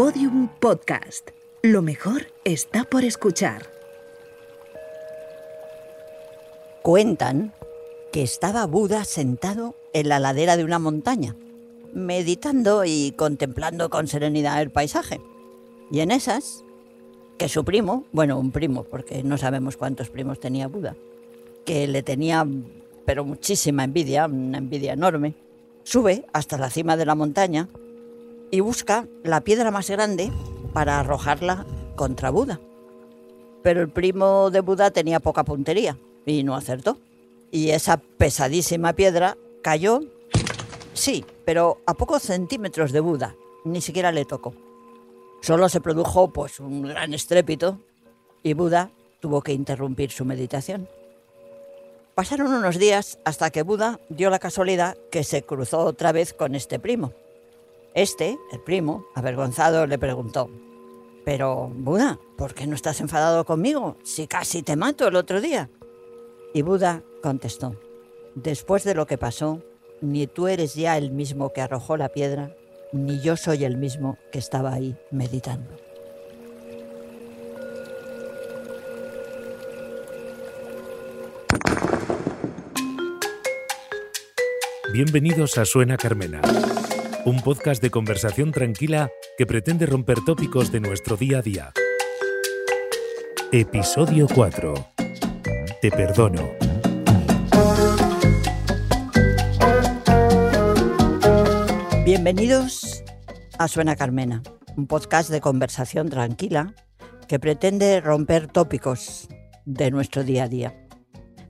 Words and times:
Podium 0.00 0.48
Podcast. 0.60 1.28
Lo 1.60 1.82
mejor 1.82 2.28
está 2.44 2.84
por 2.84 3.04
escuchar. 3.04 3.70
Cuentan 6.80 7.52
que 8.10 8.22
estaba 8.22 8.64
Buda 8.64 9.04
sentado 9.04 9.74
en 9.92 10.08
la 10.08 10.18
ladera 10.18 10.56
de 10.56 10.64
una 10.64 10.78
montaña, 10.78 11.36
meditando 11.92 12.86
y 12.86 13.12
contemplando 13.12 13.90
con 13.90 14.08
serenidad 14.08 14.62
el 14.62 14.70
paisaje. 14.70 15.20
Y 15.90 16.00
en 16.00 16.12
esas, 16.12 16.64
que 17.36 17.50
su 17.50 17.62
primo, 17.66 18.06
bueno, 18.10 18.38
un 18.38 18.52
primo, 18.52 18.84
porque 18.84 19.22
no 19.22 19.36
sabemos 19.36 19.76
cuántos 19.76 20.08
primos 20.08 20.40
tenía 20.40 20.66
Buda, 20.66 20.96
que 21.66 21.86
le 21.86 22.02
tenía 22.02 22.46
pero 23.04 23.26
muchísima 23.26 23.84
envidia, 23.84 24.24
una 24.24 24.56
envidia 24.56 24.94
enorme, 24.94 25.34
sube 25.82 26.24
hasta 26.32 26.56
la 26.56 26.70
cima 26.70 26.96
de 26.96 27.04
la 27.04 27.14
montaña 27.14 27.68
y 28.50 28.60
busca 28.60 29.06
la 29.22 29.40
piedra 29.40 29.70
más 29.70 29.90
grande 29.90 30.32
para 30.72 31.00
arrojarla 31.00 31.66
contra 31.96 32.30
Buda. 32.30 32.60
Pero 33.62 33.80
el 33.80 33.88
primo 33.90 34.50
de 34.50 34.60
Buda 34.60 34.90
tenía 34.90 35.20
poca 35.20 35.44
puntería 35.44 35.98
y 36.26 36.42
no 36.42 36.54
acertó. 36.54 36.98
Y 37.50 37.70
esa 37.70 37.98
pesadísima 37.98 38.92
piedra 38.92 39.36
cayó, 39.62 40.00
sí, 40.94 41.24
pero 41.44 41.80
a 41.86 41.94
pocos 41.94 42.22
centímetros 42.22 42.92
de 42.92 43.00
Buda, 43.00 43.34
ni 43.64 43.80
siquiera 43.80 44.12
le 44.12 44.24
tocó. 44.24 44.54
Solo 45.42 45.68
se 45.68 45.80
produjo 45.80 46.32
pues 46.32 46.60
un 46.60 46.82
gran 46.82 47.12
estrépito 47.14 47.78
y 48.42 48.54
Buda 48.54 48.90
tuvo 49.20 49.42
que 49.42 49.52
interrumpir 49.52 50.10
su 50.10 50.24
meditación. 50.24 50.88
Pasaron 52.14 52.52
unos 52.52 52.78
días 52.78 53.18
hasta 53.24 53.50
que 53.50 53.62
Buda 53.62 53.98
dio 54.08 54.30
la 54.30 54.38
casualidad 54.38 54.96
que 55.10 55.24
se 55.24 55.42
cruzó 55.42 55.80
otra 55.80 56.12
vez 56.12 56.34
con 56.34 56.54
este 56.54 56.78
primo. 56.78 57.12
Este, 57.94 58.38
el 58.52 58.60
primo, 58.60 59.06
avergonzado, 59.14 59.86
le 59.86 59.98
preguntó, 59.98 60.48
Pero, 61.24 61.70
Buda, 61.74 62.18
¿por 62.36 62.54
qué 62.54 62.66
no 62.66 62.74
estás 62.74 63.00
enfadado 63.00 63.44
conmigo 63.44 63.96
si 64.04 64.26
casi 64.26 64.62
te 64.62 64.76
mato 64.76 65.08
el 65.08 65.16
otro 65.16 65.40
día? 65.40 65.70
Y 66.54 66.62
Buda 66.62 67.02
contestó, 67.22 67.74
Después 68.34 68.84
de 68.84 68.94
lo 68.94 69.06
que 69.06 69.18
pasó, 69.18 69.60
ni 70.00 70.26
tú 70.26 70.46
eres 70.46 70.74
ya 70.74 70.96
el 70.96 71.10
mismo 71.10 71.52
que 71.52 71.60
arrojó 71.60 71.96
la 71.96 72.10
piedra, 72.10 72.54
ni 72.92 73.20
yo 73.20 73.36
soy 73.36 73.64
el 73.64 73.76
mismo 73.76 74.18
que 74.30 74.38
estaba 74.38 74.72
ahí 74.72 74.96
meditando. 75.10 75.76
Bienvenidos 84.92 85.56
a 85.56 85.64
Suena 85.64 85.96
Carmena, 85.96 86.40
un 87.26 87.40
podcast 87.40 87.82
de 87.82 87.90
conversación 87.90 88.50
tranquila 88.50 89.10
que 89.36 89.46
pretende 89.46 89.84
romper 89.84 90.18
tópicos 90.24 90.72
de 90.72 90.80
nuestro 90.80 91.16
día 91.16 91.38
a 91.38 91.42
día. 91.42 91.72
Episodio 93.52 94.26
4. 94.34 94.74
Te 95.82 95.90
perdono. 95.90 96.50
Bienvenidos 102.04 103.04
a 103.58 103.68
Suena 103.68 103.96
Carmena, 103.96 104.42
un 104.76 104.86
podcast 104.86 105.30
de 105.30 105.40
conversación 105.40 106.08
tranquila 106.08 106.74
que 107.28 107.38
pretende 107.38 108.00
romper 108.00 108.46
tópicos 108.46 109.28
de 109.66 109.90
nuestro 109.90 110.24
día 110.24 110.44
a 110.44 110.48
día. 110.48 110.86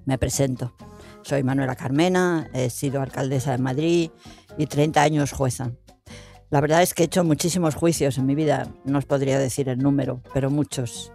Me 0.05 0.19
presento. 0.19 0.75
Soy 1.23 1.43
Manuela 1.43 1.77
Carmena, 1.77 2.49
he 2.55 2.71
sido 2.71 3.03
alcaldesa 3.03 3.53
de 3.53 3.59
Madrid 3.59 4.11
y 4.59 4.67
30 4.67 5.03
años 5.03 5.33
jueza. 5.33 5.73
La 6.51 6.61
verdad 6.61 6.83
es 6.83 6.95
que 6.95 7.05
he 7.05 7.07
hecho 7.07 7.23
muchísimos 7.23 7.77
juicios 7.77 8.19
en 8.19 8.27
mi 8.27 8.35
vida, 8.35 8.67
no 8.85 8.99
os 8.99 9.07
podría 9.07 9.39
decir 9.39 9.69
el 9.69 9.79
número, 9.79 10.21
pero 10.35 10.51
muchos. 10.51 11.13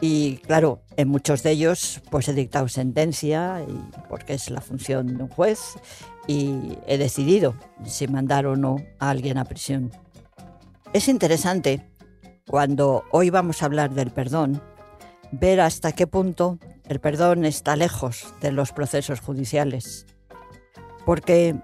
Y 0.00 0.36
claro, 0.38 0.82
en 0.96 1.08
muchos 1.08 1.42
de 1.42 1.50
ellos 1.50 2.00
pues 2.10 2.28
he 2.28 2.32
dictado 2.32 2.68
sentencia, 2.68 3.60
porque 4.08 4.34
es 4.34 4.48
la 4.50 4.60
función 4.60 5.16
de 5.16 5.24
un 5.24 5.28
juez, 5.28 5.60
y 6.28 6.78
he 6.86 6.98
decidido 6.98 7.56
si 7.84 8.06
mandar 8.06 8.46
o 8.46 8.54
no 8.54 8.76
a 9.00 9.10
alguien 9.10 9.38
a 9.38 9.44
prisión. 9.44 9.90
Es 10.92 11.08
interesante, 11.08 11.90
cuando 12.46 13.02
hoy 13.10 13.30
vamos 13.30 13.62
a 13.62 13.66
hablar 13.66 13.92
del 13.92 14.12
perdón, 14.12 14.62
ver 15.32 15.60
hasta 15.60 15.92
qué 15.92 16.06
punto 16.06 16.58
el 16.86 17.00
perdón 17.00 17.44
está 17.44 17.74
lejos 17.74 18.32
de 18.40 18.52
los 18.52 18.72
procesos 18.72 19.20
judiciales, 19.20 20.06
porque 21.04 21.56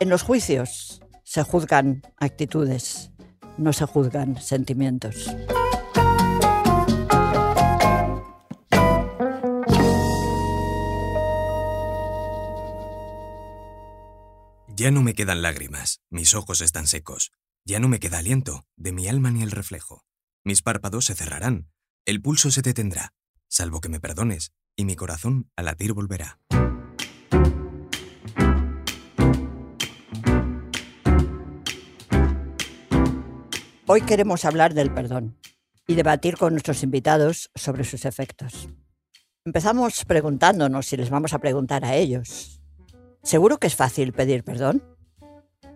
en 0.00 0.08
los 0.08 0.22
juicios 0.22 1.00
se 1.24 1.42
juzgan 1.42 2.02
actitudes, 2.16 3.10
no 3.56 3.72
se 3.72 3.84
juzgan 3.84 4.40
sentimientos. 4.40 5.34
Ya 14.68 14.92
no 14.92 15.02
me 15.02 15.14
quedan 15.14 15.42
lágrimas, 15.42 16.00
mis 16.08 16.34
ojos 16.34 16.60
están 16.60 16.86
secos, 16.86 17.32
ya 17.64 17.80
no 17.80 17.88
me 17.88 17.98
queda 17.98 18.18
aliento, 18.18 18.64
de 18.76 18.92
mi 18.92 19.08
alma 19.08 19.32
ni 19.32 19.42
el 19.42 19.50
reflejo. 19.50 20.04
Mis 20.44 20.62
párpados 20.62 21.06
se 21.06 21.16
cerrarán, 21.16 21.68
el 22.06 22.22
pulso 22.22 22.52
se 22.52 22.62
detendrá, 22.62 23.12
salvo 23.48 23.80
que 23.80 23.88
me 23.88 23.98
perdones, 23.98 24.52
y 24.76 24.84
mi 24.84 24.94
corazón 24.94 25.50
a 25.56 25.62
latir 25.64 25.92
volverá. 25.92 26.38
Hoy 33.90 34.02
queremos 34.02 34.44
hablar 34.44 34.74
del 34.74 34.92
perdón 34.92 35.38
y 35.86 35.94
debatir 35.94 36.36
con 36.36 36.52
nuestros 36.52 36.82
invitados 36.82 37.50
sobre 37.54 37.84
sus 37.84 38.04
efectos. 38.04 38.68
Empezamos 39.46 40.04
preguntándonos 40.04 40.84
si 40.84 40.98
les 40.98 41.08
vamos 41.08 41.32
a 41.32 41.38
preguntar 41.38 41.86
a 41.86 41.94
ellos. 41.94 42.60
¿Seguro 43.22 43.56
que 43.56 43.66
es 43.66 43.76
fácil 43.76 44.12
pedir 44.12 44.44
perdón? 44.44 44.84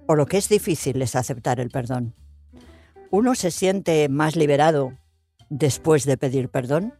¿O 0.07 0.15
lo 0.15 0.27
que 0.27 0.37
es 0.37 0.51
difícil 0.51 1.01
es 1.01 1.17
aceptar 1.17 1.59
el 1.59 1.71
perdón? 1.71 2.15
¿Uno 3.11 3.35
se 3.35 3.51
siente 3.51 4.11
más 4.11 4.37
liberado 4.37 4.99
después 5.49 6.05
de 6.05 6.19
pedir 6.19 6.51
perdón? 6.51 6.93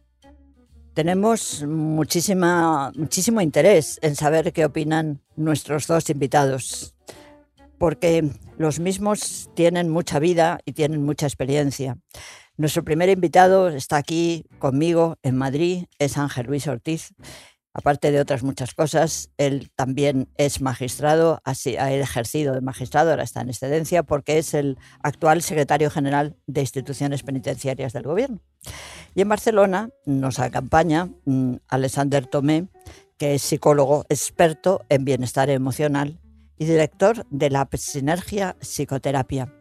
Tenemos 0.95 1.63
muchísima, 1.63 2.91
muchísimo 2.95 3.39
interés 3.39 3.99
en 4.01 4.15
saber 4.15 4.51
qué 4.51 4.65
opinan 4.65 5.21
nuestros 5.35 5.85
dos 5.85 6.09
invitados, 6.09 6.92
porque 7.83 8.23
los 8.57 8.79
mismos 8.79 9.49
tienen 9.55 9.89
mucha 9.89 10.17
vida 10.17 10.59
y 10.63 10.71
tienen 10.71 11.03
mucha 11.03 11.25
experiencia. 11.25 11.97
Nuestro 12.55 12.85
primer 12.85 13.09
invitado 13.09 13.67
está 13.67 13.97
aquí 13.97 14.45
conmigo 14.57 15.17
en 15.21 15.35
Madrid, 15.35 15.87
es 15.99 16.17
Ángel 16.17 16.45
Luis 16.45 16.65
Ortiz 16.67 17.13
aparte 17.73 18.11
de 18.11 18.21
otras 18.21 18.43
muchas 18.43 18.73
cosas, 18.73 19.31
él 19.37 19.69
también 19.75 20.29
es 20.37 20.61
magistrado, 20.61 21.41
ha 21.43 21.91
ejercido 21.91 22.53
de 22.53 22.61
magistrado, 22.61 23.09
ahora 23.09 23.23
está 23.23 23.41
en 23.41 23.49
excedencia, 23.49 24.03
porque 24.03 24.37
es 24.37 24.53
el 24.53 24.77
actual 25.01 25.41
secretario 25.41 25.89
general 25.89 26.37
de 26.45 26.61
instituciones 26.61 27.23
penitenciarias 27.23 27.91
del 27.91 28.03
gobierno. 28.03 28.39
Y 29.15 29.21
en 29.21 29.29
Barcelona 29.29 29.89
nos 30.05 30.39
acompaña 30.39 31.09
mm, 31.25 31.55
Alexander 31.67 32.27
Tomé, 32.27 32.67
que 33.17 33.35
es 33.35 33.41
psicólogo 33.41 34.05
experto 34.07 34.85
en 34.89 35.03
bienestar 35.03 35.49
emocional 35.49 36.19
y 36.57 36.65
director 36.65 37.25
de 37.29 37.49
la 37.49 37.67
Sinergia 37.73 38.55
Psicoterapia. 38.59 39.53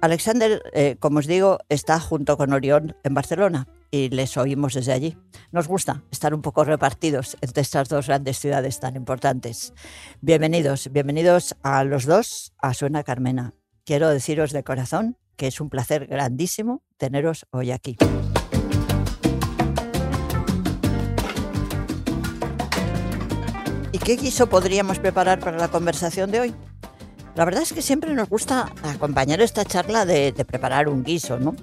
Alexander, 0.00 0.62
eh, 0.72 0.96
como 0.98 1.18
os 1.18 1.26
digo, 1.26 1.58
está 1.68 2.00
junto 2.00 2.38
con 2.38 2.52
Orión 2.52 2.96
en 3.04 3.12
Barcelona 3.12 3.68
y 3.90 4.08
les 4.08 4.36
oímos 4.36 4.74
desde 4.74 4.92
allí. 4.92 5.18
Nos 5.52 5.68
gusta 5.68 6.04
estar 6.10 6.32
un 6.32 6.40
poco 6.40 6.64
repartidos 6.64 7.36
entre 7.42 7.62
estas 7.62 7.88
dos 7.88 8.06
grandes 8.06 8.38
ciudades 8.38 8.80
tan 8.80 8.96
importantes. 8.96 9.74
Bienvenidos, 10.22 10.90
bienvenidos 10.90 11.54
a 11.62 11.84
los 11.84 12.06
dos 12.06 12.52
a 12.58 12.72
Suena 12.72 13.02
Carmena. 13.02 13.52
Quiero 13.84 14.08
deciros 14.08 14.52
de 14.52 14.64
corazón 14.64 15.18
que 15.36 15.46
es 15.46 15.60
un 15.60 15.70
placer 15.70 16.06
grandísimo 16.06 16.82
teneros 16.98 17.46
hoy 17.50 17.70
aquí. 17.70 17.96
¿Y 24.00 24.02
qué 24.02 24.16
guiso 24.16 24.48
podríamos 24.48 24.98
preparar 24.98 25.40
para 25.40 25.58
la 25.58 25.68
conversación 25.68 26.30
de 26.30 26.40
hoy? 26.40 26.54
La 27.36 27.44
verdad 27.44 27.62
es 27.62 27.72
que 27.72 27.82
siempre 27.82 28.12
nos 28.14 28.28
gusta 28.28 28.72
acompañar 28.82 29.40
esta 29.40 29.64
charla 29.64 30.04
de, 30.04 30.32
preparar 30.46 30.88
un 30.88 31.04
guiso, 31.04 31.38
¿no? 31.38 31.54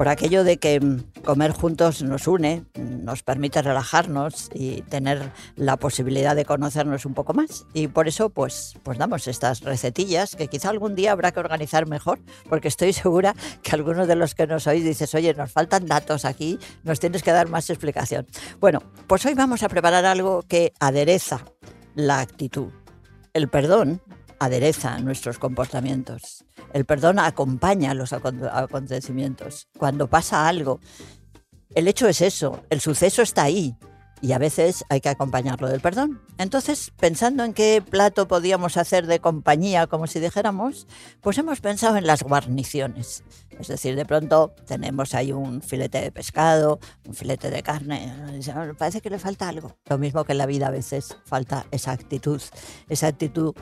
por 0.00 0.08
aquello 0.08 0.44
de 0.44 0.56
que 0.56 0.80
mm, 0.80 1.22
comer 1.26 1.52
juntos 1.52 2.02
nos 2.02 2.26
une, 2.26 2.64
nos 2.74 3.22
permite 3.22 3.60
relajarnos 3.60 4.48
y 4.54 4.80
tener 4.80 5.30
la 5.56 5.76
posibilidad 5.76 6.34
de 6.34 6.46
conocernos 6.46 7.04
un 7.04 7.12
poco 7.12 7.34
más. 7.34 7.66
Y 7.74 7.88
por 7.88 8.08
eso, 8.08 8.30
pues, 8.30 8.78
pues 8.82 8.96
damos 8.96 9.28
estas 9.28 9.60
recetillas 9.60 10.36
que 10.36 10.48
quizá 10.48 10.70
algún 10.70 10.94
día 10.94 11.12
habrá 11.12 11.32
que 11.32 11.40
organizar 11.40 11.86
mejor, 11.86 12.18
porque 12.48 12.68
estoy 12.68 12.94
segura 12.94 13.34
que 13.62 13.72
algunos 13.72 14.08
de 14.08 14.16
los 14.16 14.34
que 14.34 14.46
nos 14.46 14.66
oís 14.66 14.84
dices, 14.84 15.14
oye, 15.14 15.34
nos 15.34 15.52
faltan 15.52 15.84
datos 15.84 16.24
aquí, 16.24 16.58
nos 16.82 16.98
tienes 16.98 17.22
que 17.22 17.32
dar 17.32 17.50
más 17.50 17.68
explicación. 17.68 18.26
Bueno, 18.58 18.82
pues 19.06 19.26
hoy 19.26 19.34
vamos 19.34 19.62
a 19.62 19.68
preparar 19.68 20.06
algo 20.06 20.40
que 20.48 20.72
adereza 20.80 21.44
la 21.94 22.20
actitud. 22.20 22.70
El 23.34 23.50
perdón 23.50 24.00
adereza 24.40 24.98
nuestros 24.98 25.38
comportamientos. 25.38 26.44
El 26.72 26.84
perdón 26.84 27.20
acompaña 27.20 27.94
los 27.94 28.12
acontecimientos. 28.12 29.68
Cuando 29.78 30.08
pasa 30.08 30.48
algo, 30.48 30.80
el 31.74 31.86
hecho 31.86 32.08
es 32.08 32.20
eso, 32.20 32.64
el 32.70 32.80
suceso 32.80 33.22
está 33.22 33.44
ahí, 33.44 33.76
y 34.22 34.32
a 34.32 34.38
veces 34.38 34.84
hay 34.88 35.00
que 35.00 35.08
acompañarlo 35.08 35.68
del 35.68 35.80
perdón. 35.80 36.20
Entonces, 36.36 36.92
pensando 36.98 37.44
en 37.44 37.54
qué 37.54 37.82
plato 37.82 38.28
podíamos 38.28 38.76
hacer 38.76 39.06
de 39.06 39.20
compañía, 39.20 39.86
como 39.86 40.06
si 40.06 40.20
dijéramos, 40.20 40.86
pues 41.20 41.38
hemos 41.38 41.60
pensado 41.60 41.96
en 41.96 42.06
las 42.06 42.22
guarniciones. 42.22 43.24
Es 43.58 43.68
decir, 43.68 43.96
de 43.96 44.04
pronto 44.04 44.54
tenemos 44.66 45.14
ahí 45.14 45.32
un 45.32 45.62
filete 45.62 46.00
de 46.00 46.12
pescado, 46.12 46.80
un 47.06 47.14
filete 47.14 47.50
de 47.50 47.62
carne, 47.62 48.12
parece 48.78 49.00
que 49.00 49.10
le 49.10 49.18
falta 49.18 49.48
algo. 49.48 49.76
Lo 49.86 49.98
mismo 49.98 50.24
que 50.24 50.32
en 50.32 50.38
la 50.38 50.46
vida 50.46 50.68
a 50.68 50.70
veces 50.70 51.16
falta 51.24 51.66
esa 51.70 51.92
actitud, 51.92 52.42
esa 52.88 53.06
actitud 53.06 53.54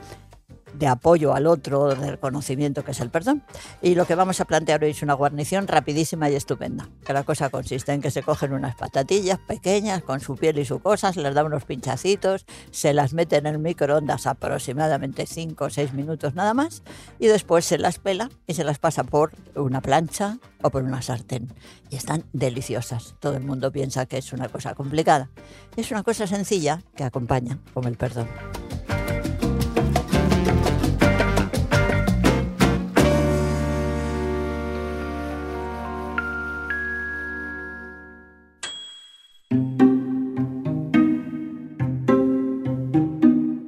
de 0.73 0.87
apoyo 0.87 1.33
al 1.33 1.47
otro, 1.47 1.89
de 1.89 2.11
reconocimiento 2.11 2.83
que 2.83 2.91
es 2.91 2.99
el 2.99 3.09
perdón. 3.09 3.43
Y 3.81 3.95
lo 3.95 4.05
que 4.05 4.15
vamos 4.15 4.39
a 4.41 4.45
plantear 4.45 4.83
hoy 4.83 4.91
es 4.91 5.01
una 5.01 5.13
guarnición 5.13 5.67
rapidísima 5.67 6.29
y 6.29 6.35
estupenda. 6.35 6.89
Que 7.05 7.13
la 7.13 7.23
cosa 7.23 7.49
consiste 7.49 7.93
en 7.93 8.01
que 8.01 8.11
se 8.11 8.23
cogen 8.23 8.53
unas 8.53 8.75
patatillas 8.75 9.39
pequeñas 9.39 10.03
con 10.03 10.19
su 10.19 10.35
piel 10.35 10.59
y 10.59 10.65
su 10.65 10.79
cosas, 10.79 11.17
les 11.17 11.33
da 11.33 11.43
unos 11.43 11.65
pinchacitos, 11.65 12.45
se 12.71 12.93
las 12.93 13.13
mete 13.13 13.37
en 13.37 13.45
el 13.45 13.59
microondas 13.59 14.27
aproximadamente 14.27 15.25
5 15.25 15.65
o 15.65 15.69
6 15.69 15.93
minutos 15.93 16.35
nada 16.35 16.53
más 16.53 16.83
y 17.19 17.27
después 17.27 17.65
se 17.65 17.77
las 17.77 17.99
pela 17.99 18.29
y 18.47 18.53
se 18.53 18.63
las 18.63 18.79
pasa 18.79 19.03
por 19.03 19.31
una 19.55 19.81
plancha 19.81 20.37
o 20.61 20.69
por 20.69 20.83
una 20.83 21.01
sartén. 21.01 21.53
Y 21.89 21.95
están 21.95 22.25
deliciosas. 22.33 23.15
Todo 23.19 23.35
el 23.35 23.43
mundo 23.43 23.71
piensa 23.71 24.05
que 24.05 24.17
es 24.17 24.33
una 24.33 24.49
cosa 24.49 24.75
complicada. 24.75 25.29
Es 25.75 25.91
una 25.91 26.03
cosa 26.03 26.27
sencilla 26.27 26.81
que 26.95 27.03
acompaña 27.03 27.59
con 27.73 27.85
el 27.85 27.97
perdón. 27.97 28.27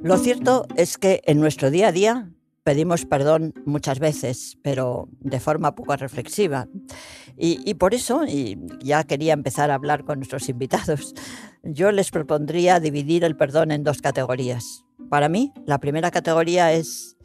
Lo 0.02 0.18
cierto 0.18 0.66
es 0.76 0.98
que 0.98 1.22
en 1.26 1.38
nuestro 1.38 1.70
día 1.70 1.88
a 1.88 1.92
día 1.92 2.28
pedimos 2.64 3.04
perdón 3.04 3.54
muchas 3.64 4.00
veces, 4.00 4.58
pero 4.60 5.08
de 5.20 5.38
forma 5.38 5.76
poco 5.76 5.94
reflexiva. 5.96 6.66
Y, 7.36 7.74
por 7.74 7.94
eso, 7.94 8.24
y 8.26 8.58
ya 8.82 9.04
quería 9.04 9.32
empezar 9.32 9.70
a 9.70 9.74
hablar 9.74 10.04
con 10.04 10.18
nuestros 10.18 10.48
invitados, 10.48 11.14
yo 11.62 11.92
les 11.92 12.10
propondría 12.10 12.80
dividir 12.80 13.22
el 13.22 13.36
perdón 13.36 13.70
en 13.70 13.84
dos 13.84 14.02
categorías. 14.02 14.84
Para 15.08 15.28
mí, 15.28 15.52
la 15.66 15.78
primera 15.78 16.10
categoría 16.10 16.72
es 16.72 17.16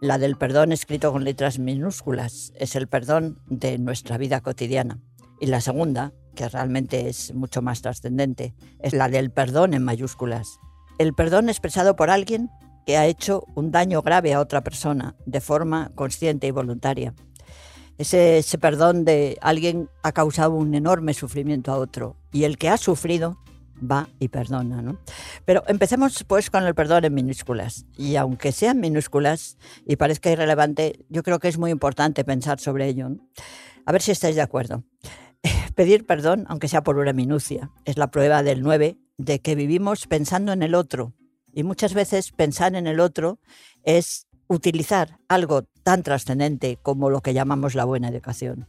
la 0.00 0.18
del 0.18 0.36
perdón 0.36 0.70
escrito 0.70 1.12
con 1.12 1.24
letras 1.24 1.58
minúsculas, 1.58 2.52
es 2.56 2.76
el 2.76 2.86
perdón 2.86 3.40
de 3.48 3.78
nuestra 3.78 4.16
vida 4.16 4.40
cotidiana. 4.40 5.00
Y 5.40 5.46
la 5.46 5.60
segunda, 5.60 6.12
que 6.36 6.48
realmente 6.48 7.08
es 7.08 7.34
mucho 7.34 7.62
más 7.62 7.82
trascendente, 7.82 8.54
es 8.78 8.92
la 8.92 9.08
del 9.08 9.32
perdón 9.32 9.74
en 9.74 9.82
mayúsculas, 9.82 10.60
el 10.98 11.14
perdón 11.14 11.48
expresado 11.48 11.96
por 11.96 12.10
alguien 12.10 12.50
que 12.86 12.96
ha 12.96 13.06
hecho 13.06 13.44
un 13.54 13.70
daño 13.70 14.02
grave 14.02 14.34
a 14.34 14.40
otra 14.40 14.62
persona 14.62 15.14
de 15.26 15.40
forma 15.40 15.90
consciente 15.94 16.46
y 16.46 16.50
voluntaria. 16.50 17.14
Ese, 17.98 18.38
ese, 18.38 18.58
perdón 18.58 19.04
de 19.04 19.38
alguien 19.40 19.88
ha 20.02 20.12
causado 20.12 20.54
un 20.54 20.74
enorme 20.74 21.14
sufrimiento 21.14 21.70
a 21.72 21.76
otro 21.76 22.16
y 22.32 22.44
el 22.44 22.58
que 22.58 22.68
ha 22.68 22.76
sufrido 22.76 23.38
va 23.82 24.08
y 24.18 24.28
perdona. 24.28 24.82
¿no? 24.82 24.98
Pero 25.44 25.62
empecemos 25.68 26.24
pues 26.24 26.50
con 26.50 26.64
el 26.64 26.74
perdón 26.74 27.04
en 27.04 27.14
minúsculas. 27.14 27.86
Y 27.96 28.16
aunque 28.16 28.52
sean 28.52 28.80
minúsculas 28.80 29.58
y 29.86 29.96
parezca 29.96 30.30
irrelevante, 30.30 31.04
yo 31.08 31.22
creo 31.22 31.38
que 31.38 31.48
es 31.48 31.58
muy 31.58 31.70
importante 31.70 32.24
pensar 32.24 32.60
sobre 32.60 32.88
ello. 32.88 33.10
A 33.84 33.92
ver 33.92 34.02
si 34.02 34.12
estáis 34.12 34.36
de 34.36 34.42
acuerdo. 34.42 34.84
Pedir 35.74 36.06
perdón, 36.06 36.44
aunque 36.48 36.68
sea 36.68 36.82
por 36.82 36.98
una 36.98 37.12
minucia, 37.12 37.70
es 37.84 37.96
la 37.96 38.10
prueba 38.10 38.42
del 38.42 38.62
9 38.62 38.98
de 39.16 39.40
que 39.40 39.54
vivimos 39.54 40.06
pensando 40.06 40.52
en 40.52 40.62
el 40.62 40.74
otro. 40.74 41.14
Y 41.52 41.62
muchas 41.62 41.94
veces 41.94 42.30
pensar 42.30 42.74
en 42.74 42.86
el 42.86 43.00
otro 43.00 43.38
es 43.82 44.26
utilizar 44.48 45.18
algo 45.28 45.64
tan 45.82 46.02
trascendente 46.02 46.78
como 46.82 47.10
lo 47.10 47.20
que 47.20 47.34
llamamos 47.34 47.74
la 47.74 47.84
buena 47.84 48.08
educación. 48.08 48.68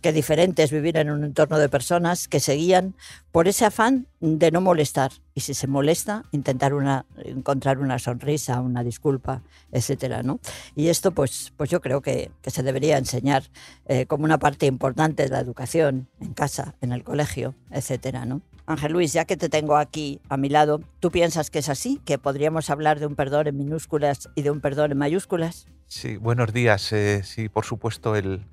Qué 0.00 0.12
diferente 0.14 0.62
es 0.62 0.70
vivir 0.70 0.96
en 0.96 1.10
un 1.10 1.24
entorno 1.24 1.58
de 1.58 1.68
personas 1.68 2.26
que 2.26 2.40
seguían 2.40 2.94
por 3.32 3.48
ese 3.48 3.66
afán 3.66 4.06
de 4.20 4.50
no 4.50 4.62
molestar. 4.62 5.12
Y 5.34 5.42
si 5.42 5.52
se 5.52 5.66
molesta, 5.66 6.24
intentar 6.32 6.72
una, 6.72 7.04
encontrar 7.22 7.78
una 7.78 7.98
sonrisa, 7.98 8.62
una 8.62 8.82
disculpa, 8.82 9.42
etcétera, 9.72 10.22
¿no? 10.22 10.40
Y 10.74 10.88
esto, 10.88 11.12
pues, 11.12 11.52
pues 11.56 11.68
yo 11.68 11.82
creo 11.82 12.00
que, 12.00 12.30
se 12.46 12.62
debería 12.62 12.96
enseñar 12.96 13.44
eh, 13.86 14.06
como 14.06 14.24
una 14.24 14.38
parte 14.38 14.64
importante 14.64 15.24
de 15.24 15.28
la 15.28 15.40
educación, 15.40 16.08
en 16.18 16.32
casa, 16.32 16.74
en 16.80 16.92
el 16.92 17.04
colegio, 17.04 17.54
etcétera, 17.70 18.24
¿no? 18.24 18.40
Ángel 18.64 18.92
Luis, 18.92 19.12
ya 19.12 19.26
que 19.26 19.36
te 19.36 19.48
tengo 19.48 19.76
aquí 19.76 20.20
a 20.28 20.36
mi 20.36 20.48
lado, 20.48 20.80
¿tú 21.00 21.10
piensas 21.10 21.50
que 21.50 21.58
es 21.58 21.68
así? 21.68 22.00
¿Que 22.06 22.18
podríamos 22.18 22.70
hablar 22.70 23.00
de 23.00 23.06
un 23.06 23.16
perdón 23.16 23.48
en 23.48 23.56
minúsculas 23.58 24.30
y 24.34 24.42
de 24.42 24.50
un 24.50 24.60
perdón 24.60 24.92
en 24.92 24.98
mayúsculas? 24.98 25.66
Sí, 25.88 26.16
buenos 26.16 26.52
días. 26.52 26.92
Eh, 26.92 27.22
sí, 27.24 27.48
por 27.48 27.64
supuesto, 27.64 28.14
el, 28.14 28.46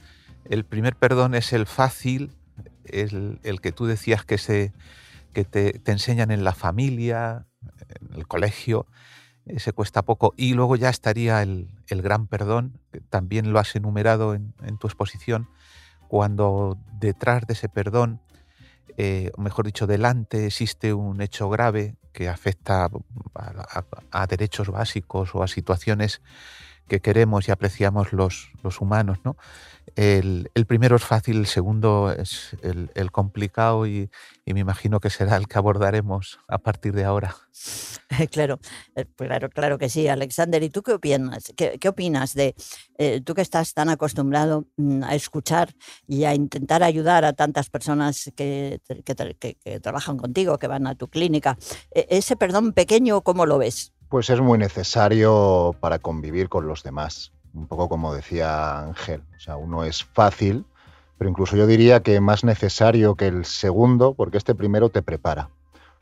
primer 0.65 0.95
perdón 0.95 1.35
es 1.35 1.53
el 1.53 1.65
fácil, 1.65 2.31
el, 2.85 3.39
el 3.43 3.61
que 3.61 3.71
tú 3.71 3.85
decías 3.85 4.25
que, 4.25 4.37
se, 4.37 4.73
que 5.33 5.43
te, 5.45 5.81
enseñan 5.91 6.31
en 6.31 6.43
la 6.43 6.53
familia, 6.53 7.45
en 8.01 8.15
el 8.15 8.27
colegio, 8.27 8.87
ese 9.45 9.73
cuesta 9.73 10.01
poco. 10.01 10.33
Y 10.37 10.53
luego 10.53 10.75
ya 10.75 10.89
estaría 10.89 11.41
el, 11.41 11.69
gran 11.89 12.27
perdón, 12.27 12.79
que 12.91 13.01
también 13.01 13.53
lo 13.53 13.59
has 13.59 13.75
enumerado 13.75 14.33
en, 14.33 14.53
en 14.63 14.77
tu 14.77 14.87
exposición, 14.87 15.49
cuando 16.07 16.77
detrás 16.99 17.45
de 17.47 17.53
ese 17.53 17.69
perdón 17.69 18.21
eh, 18.99 19.31
o 19.37 19.41
mejor 19.41 19.65
dicho, 19.65 19.85
delante 19.85 20.47
existe 20.47 20.91
un 20.91 21.21
hecho 21.21 21.49
grave 21.49 21.95
que 22.13 22.27
afecta 22.27 22.89
a, 24.11 24.27
derechos 24.27 24.69
básicos 24.69 25.35
o 25.35 25.43
a 25.43 25.47
situaciones 25.47 26.21
que 26.87 27.01
queremos 27.01 27.47
y 27.47 27.51
apreciamos 27.51 28.13
los, 28.13 28.51
los 28.63 28.81
humanos. 28.81 29.19
¿no? 29.23 29.37
El, 29.95 30.49
primero 30.67 30.95
es 30.95 31.03
fácil, 31.03 31.37
el 31.37 31.47
segundo 31.47 32.11
es 32.11 32.55
el, 32.61 33.11
complicado 33.11 33.87
y, 33.87 34.09
me 34.45 34.59
imagino 34.59 34.99
que 34.99 35.09
será 35.09 35.37
el 35.37 35.47
que 35.47 35.57
abordaremos 35.57 36.39
a 36.47 36.59
partir 36.59 36.93
de 36.93 37.03
ahora. 37.03 37.35
Claro, 38.31 38.59
eh, 38.95 39.05
claro, 39.17 39.49
claro 39.49 39.77
que 39.77 39.89
sí, 39.89 40.07
Alexander. 40.07 40.63
¿Y 40.63 40.69
tú 40.69 40.81
qué 40.81 40.93
opinas? 40.93 41.51
¿Qué, 41.57 41.89
opinas 41.89 42.33
de 42.33 42.55
eh, 42.97 43.19
tú 43.19 43.33
que 43.33 43.41
estás 43.41 43.73
tan 43.73 43.89
acostumbrado 43.89 44.65
mm, 44.77 45.03
a 45.03 45.13
escuchar 45.13 45.75
y 46.07 46.23
a 46.23 46.33
intentar 46.33 46.83
ayudar 46.83 47.25
a 47.25 47.33
tantas 47.33 47.69
personas 47.69 48.31
que, 48.35 48.79
que 49.05 49.79
trabajan 49.81 50.17
contigo, 50.17 50.57
que 50.57 50.67
van 50.67 50.87
a 50.87 50.95
tu 50.95 51.09
clínica? 51.09 51.57
E, 51.91 52.07
ese 52.09 52.37
perdón 52.37 52.71
pequeño, 52.71 53.21
¿cómo 53.21 53.45
lo 53.45 53.57
ves? 53.57 53.91
Pues 54.09 54.29
es 54.29 54.39
muy 54.39 54.57
necesario 54.57 55.75
para 55.79 55.99
convivir 55.99 56.49
con 56.49 56.67
los 56.67 56.83
demás 56.83 57.31
un 57.57 57.67
poco 57.67 57.89
como 57.89 58.13
decía 58.13 58.79
Ángel, 58.79 59.23
o 59.35 59.39
sea, 59.39 59.57
uno 59.57 59.83
es 59.83 60.03
fácil, 60.03 60.65
pero 61.17 61.29
incluso 61.29 61.57
yo 61.57 61.65
diría 61.65 62.01
que 62.01 62.19
más 62.21 62.43
necesario 62.43 63.15
que 63.15 63.27
el 63.27 63.45
segundo, 63.45 64.13
porque 64.13 64.37
este 64.37 64.55
primero 64.55 64.89
te 64.89 65.01
prepara. 65.01 65.49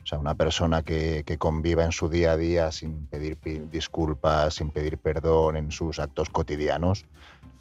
O 0.02 0.06
sea, 0.08 0.18
una 0.18 0.34
persona 0.34 0.82
que, 0.82 1.24
conviva 1.38 1.84
en 1.84 1.90
su 1.90 2.08
día 2.08 2.32
a 2.32 2.36
día 2.36 2.70
sin 2.70 3.06
pedir 3.06 3.38
disculpas, 3.70 4.54
sin 4.54 4.70
pedir 4.70 4.98
perdón 4.98 5.56
en 5.56 5.72
sus 5.72 5.98
actos 5.98 6.30
cotidianos, 6.30 7.06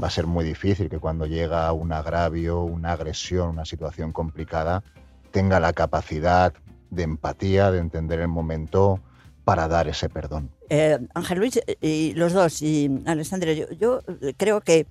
va 0.01 0.07
a 0.07 0.11
ser 0.11 0.27
muy 0.27 0.45
difícil 0.45 0.89
que 0.89 0.99
cuando 0.99 1.25
llega 1.25 1.71
un 1.71 1.91
agravio, 1.91 2.61
una 2.61 2.91
agresión, 2.91 3.49
una 3.49 3.65
situación 3.65 4.11
complicada, 4.11 4.83
tenga 5.31 5.59
la 5.59 5.73
capacidad 5.73 6.53
de 6.91 7.03
empatía, 7.03 7.71
de 7.71 7.79
entender 7.79 8.19
el 8.19 8.27
momento, 8.27 8.99
para 9.45 9.67
dar 9.67 9.87
ese 9.87 10.09
perdón. 10.09 10.49
Eh, 10.69 10.99
Ángel 11.13 11.37
Luis 11.37 11.57
eh, 11.57 11.77
y 11.79 12.13
los 12.15 12.33
dos, 12.33 12.61
y 12.61 13.03
Alessandra, 13.05 13.53
yo, 13.53 14.01
creo 14.35 14.59
que, 14.61 14.87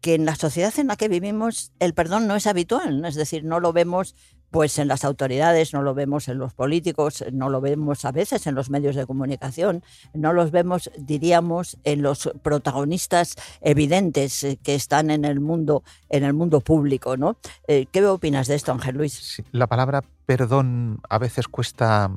que 0.00 0.16
en 0.16 0.26
la 0.26 0.34
sociedad 0.34 0.74
en 0.78 0.88
la 0.88 0.96
que 0.96 1.08
vivimos 1.08 1.72
el 1.78 1.94
perdón 1.94 2.26
no 2.26 2.34
es 2.34 2.46
habitual, 2.46 3.04
es 3.04 3.14
decir, 3.14 3.44
no 3.44 3.60
lo 3.60 3.72
vemos 3.72 4.14
pues 4.50 4.78
en 4.78 4.86
las 4.86 5.04
autoridades, 5.04 5.72
no 5.72 5.82
lo 5.82 5.94
vemos 5.94 6.28
en 6.28 6.38
los 6.38 6.54
políticos, 6.54 7.24
no 7.32 7.48
lo 7.48 7.60
vemos 7.60 8.04
a 8.04 8.12
veces 8.12 8.46
en 8.46 8.54
los 8.54 8.70
medios 8.70 8.94
de 8.94 9.04
comunicación, 9.04 9.82
no 10.12 10.32
los 10.32 10.52
vemos, 10.52 10.92
diríamos, 10.96 11.76
en 11.82 12.02
los 12.02 12.30
protagonistas 12.42 13.34
evidentes 13.62 14.44
eh, 14.44 14.58
que 14.62 14.76
están 14.76 15.10
en 15.10 15.24
el 15.24 15.40
mundo, 15.40 15.82
en 16.08 16.22
el 16.22 16.34
mundo 16.34 16.60
público, 16.60 17.16
¿no? 17.16 17.36
¿Qué 17.66 18.06
opinas 18.06 18.46
de 18.46 18.56
esto, 18.56 18.70
Ángel 18.72 18.96
Luis? 18.96 19.42
la 19.50 19.66
palabra 19.66 20.04
perdón 20.26 21.00
a 21.08 21.18
veces 21.18 21.48
cuesta 21.48 22.10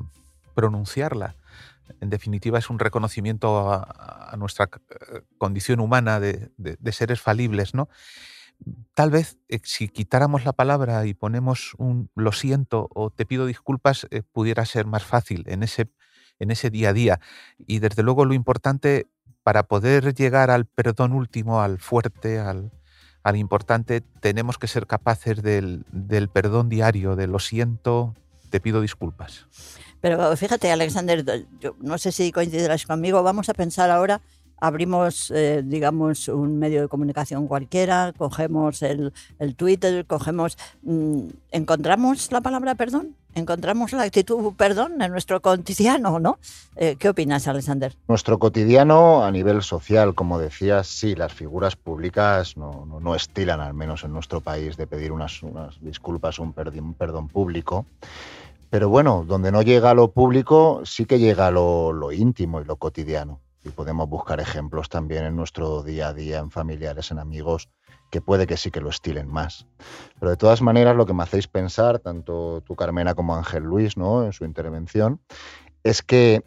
pronunciarla 0.54 1.34
en 2.00 2.10
definitiva 2.10 2.58
es 2.58 2.70
un 2.70 2.78
reconocimiento 2.78 3.72
a, 3.72 4.34
nuestra 4.38 4.66
eh, 4.66 5.22
condición 5.38 5.80
humana 5.80 6.20
de, 6.20 6.50
seres 6.92 7.20
falibles, 7.20 7.74
¿no? 7.74 7.88
Tal 8.94 9.10
vez 9.10 9.38
eh, 9.48 9.60
si 9.62 9.88
quitáramos 9.88 10.44
la 10.44 10.52
palabra 10.52 11.06
y 11.06 11.14
ponemos 11.14 11.74
un 11.78 12.10
lo 12.14 12.32
siento 12.32 12.88
o 12.92 13.10
te 13.10 13.24
pido 13.24 13.46
disculpas, 13.46 14.06
eh, 14.10 14.22
pudiera 14.22 14.64
ser 14.64 14.86
más 14.86 15.04
fácil 15.04 15.44
en 15.46 15.62
ese, 15.62 16.70
día 16.70 16.90
a 16.90 16.92
día. 16.92 17.20
Y 17.58 17.78
desde 17.78 18.02
luego 18.02 18.24
lo 18.24 18.34
importante 18.34 19.06
para 19.42 19.62
poder 19.62 20.14
llegar 20.14 20.50
al 20.50 20.66
perdón 20.66 21.12
último, 21.12 21.62
al 21.62 21.78
fuerte, 21.78 22.38
al, 22.38 22.72
al 23.22 23.36
importante, 23.36 24.00
tenemos 24.00 24.58
que 24.58 24.66
ser 24.66 24.86
capaces 24.86 25.42
del, 25.42 25.86
del 25.90 26.28
perdón 26.28 26.68
diario, 26.68 27.16
de 27.16 27.28
lo 27.28 27.38
siento, 27.38 28.14
te 28.50 28.60
pido 28.60 28.80
disculpas. 28.80 29.46
Pero 30.00 30.36
fíjate, 30.36 30.70
Alexander, 30.70 31.24
yo 31.60 31.74
no 31.80 31.98
sé 31.98 32.12
si 32.12 32.30
coincidirás 32.32 32.86
conmigo, 32.86 33.22
vamos 33.22 33.48
a 33.48 33.54
pensar 33.54 33.90
ahora, 33.90 34.20
abrimos, 34.60 35.30
eh, 35.34 35.62
digamos, 35.64 36.28
un 36.28 36.58
medio 36.58 36.82
de 36.82 36.88
comunicación 36.88 37.46
cualquiera, 37.46 38.12
cogemos 38.16 38.82
el, 38.82 39.12
el 39.38 39.54
Twitter, 39.54 40.04
cogemos... 40.06 40.56
mm, 40.82 41.20
¿Encontramos 41.52 42.30
la 42.32 42.40
palabra 42.40 42.74
perdón? 42.74 43.14
¿Encontramos 43.34 43.92
la 43.92 44.02
actitud 44.02 44.52
perdón 44.56 45.00
en 45.00 45.12
nuestro 45.12 45.40
cotidiano, 45.40 46.18
no? 46.18 46.38
Eh, 46.76 46.96
¿Qué 46.98 47.08
opinas, 47.08 47.46
Alexander? 47.46 47.94
Nuestro 48.08 48.38
cotidiano 48.38 49.24
a 49.24 49.30
nivel 49.30 49.62
social, 49.62 50.14
como 50.14 50.38
decías, 50.40 50.88
sí, 50.88 51.14
las 51.14 51.32
figuras 51.32 51.76
públicas 51.76 52.56
no, 52.56 52.84
no, 52.86 52.98
no 53.00 53.14
estilan, 53.14 53.60
al 53.60 53.74
menos 53.74 54.02
en 54.02 54.12
nuestro 54.12 54.40
país, 54.40 54.76
de 54.76 54.86
pedir 54.88 55.12
unas, 55.12 55.40
unas 55.42 55.80
disculpas 55.80 56.38
un, 56.40 56.52
perdi- 56.54 56.80
un 56.80 56.94
perdón 56.94 57.28
público. 57.28 57.86
Pero 58.70 58.88
bueno, 58.88 59.24
donde 59.26 59.50
no 59.50 59.62
llega 59.62 59.94
lo 59.94 60.12
público, 60.12 60.82
sí 60.84 61.06
que 61.06 61.18
llega 61.18 61.50
lo, 61.50 61.92
lo 61.92 62.12
íntimo 62.12 62.60
y 62.60 62.64
lo 62.64 62.76
cotidiano. 62.76 63.40
Y 63.64 63.70
podemos 63.70 64.08
buscar 64.08 64.40
ejemplos 64.40 64.88
también 64.88 65.24
en 65.24 65.36
nuestro 65.36 65.82
día 65.82 66.08
a 66.08 66.12
día, 66.14 66.38
en 66.38 66.50
familiares, 66.50 67.10
en 67.10 67.18
amigos, 67.18 67.68
que 68.10 68.20
puede 68.20 68.46
que 68.46 68.56
sí 68.56 68.70
que 68.70 68.80
lo 68.80 68.90
estilen 68.90 69.28
más. 69.28 69.66
Pero 70.18 70.30
de 70.30 70.36
todas 70.36 70.62
maneras, 70.62 70.96
lo 70.96 71.06
que 71.06 71.14
me 71.14 71.22
hacéis 71.22 71.48
pensar, 71.48 71.98
tanto 71.98 72.62
tú, 72.62 72.76
Carmena, 72.76 73.14
como 73.14 73.34
Ángel 73.36 73.64
Luis, 73.64 73.96
¿no? 73.96 74.24
en 74.24 74.32
su 74.32 74.44
intervención, 74.44 75.20
es 75.82 76.02
que 76.02 76.42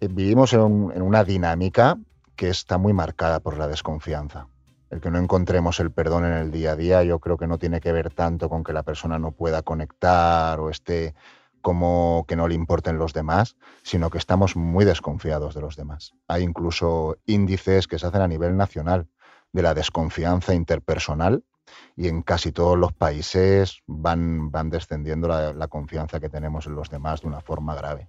eh, 0.00 0.08
vivimos 0.10 0.52
en, 0.52 0.60
un- 0.60 0.92
en 0.92 1.02
una 1.02 1.24
dinámica 1.24 1.98
que 2.36 2.48
está 2.50 2.78
muy 2.78 2.92
marcada 2.92 3.40
por 3.40 3.56
la 3.58 3.66
desconfianza. 3.68 4.46
El 4.90 5.00
que 5.00 5.10
no 5.10 5.18
encontremos 5.18 5.80
el 5.80 5.90
perdón 5.90 6.24
en 6.24 6.32
el 6.34 6.50
día 6.50 6.72
a 6.72 6.76
día, 6.76 7.02
yo 7.02 7.18
creo 7.18 7.36
que 7.36 7.46
no 7.46 7.58
tiene 7.58 7.80
que 7.80 7.92
ver 7.92 8.10
tanto 8.14 8.48
con 8.48 8.64
que 8.64 8.72
la 8.72 8.82
persona 8.84 9.18
no 9.18 9.32
pueda 9.32 9.62
conectar 9.62 10.60
o 10.60 10.70
esté 10.70 11.14
como 11.68 12.24
que 12.26 12.34
no 12.34 12.48
le 12.48 12.54
importen 12.54 12.96
los 12.96 13.12
demás, 13.12 13.54
sino 13.82 14.08
que 14.08 14.16
estamos 14.16 14.56
muy 14.56 14.86
desconfiados 14.86 15.54
de 15.54 15.60
los 15.60 15.76
demás. 15.76 16.14
Hay 16.26 16.42
incluso 16.42 17.18
índices 17.26 17.86
que 17.86 17.98
se 17.98 18.06
hacen 18.06 18.22
a 18.22 18.26
nivel 18.26 18.56
nacional 18.56 19.06
de 19.52 19.60
la 19.60 19.74
desconfianza 19.74 20.54
interpersonal 20.54 21.44
y 21.94 22.08
en 22.08 22.22
casi 22.22 22.52
todos 22.52 22.78
los 22.78 22.94
países 22.94 23.82
van, 23.86 24.50
van 24.50 24.70
descendiendo 24.70 25.28
la, 25.28 25.52
la 25.52 25.68
confianza 25.68 26.20
que 26.20 26.30
tenemos 26.30 26.66
en 26.66 26.74
los 26.74 26.88
demás 26.88 27.20
de 27.20 27.26
una 27.26 27.42
forma 27.42 27.74
grave. 27.74 28.08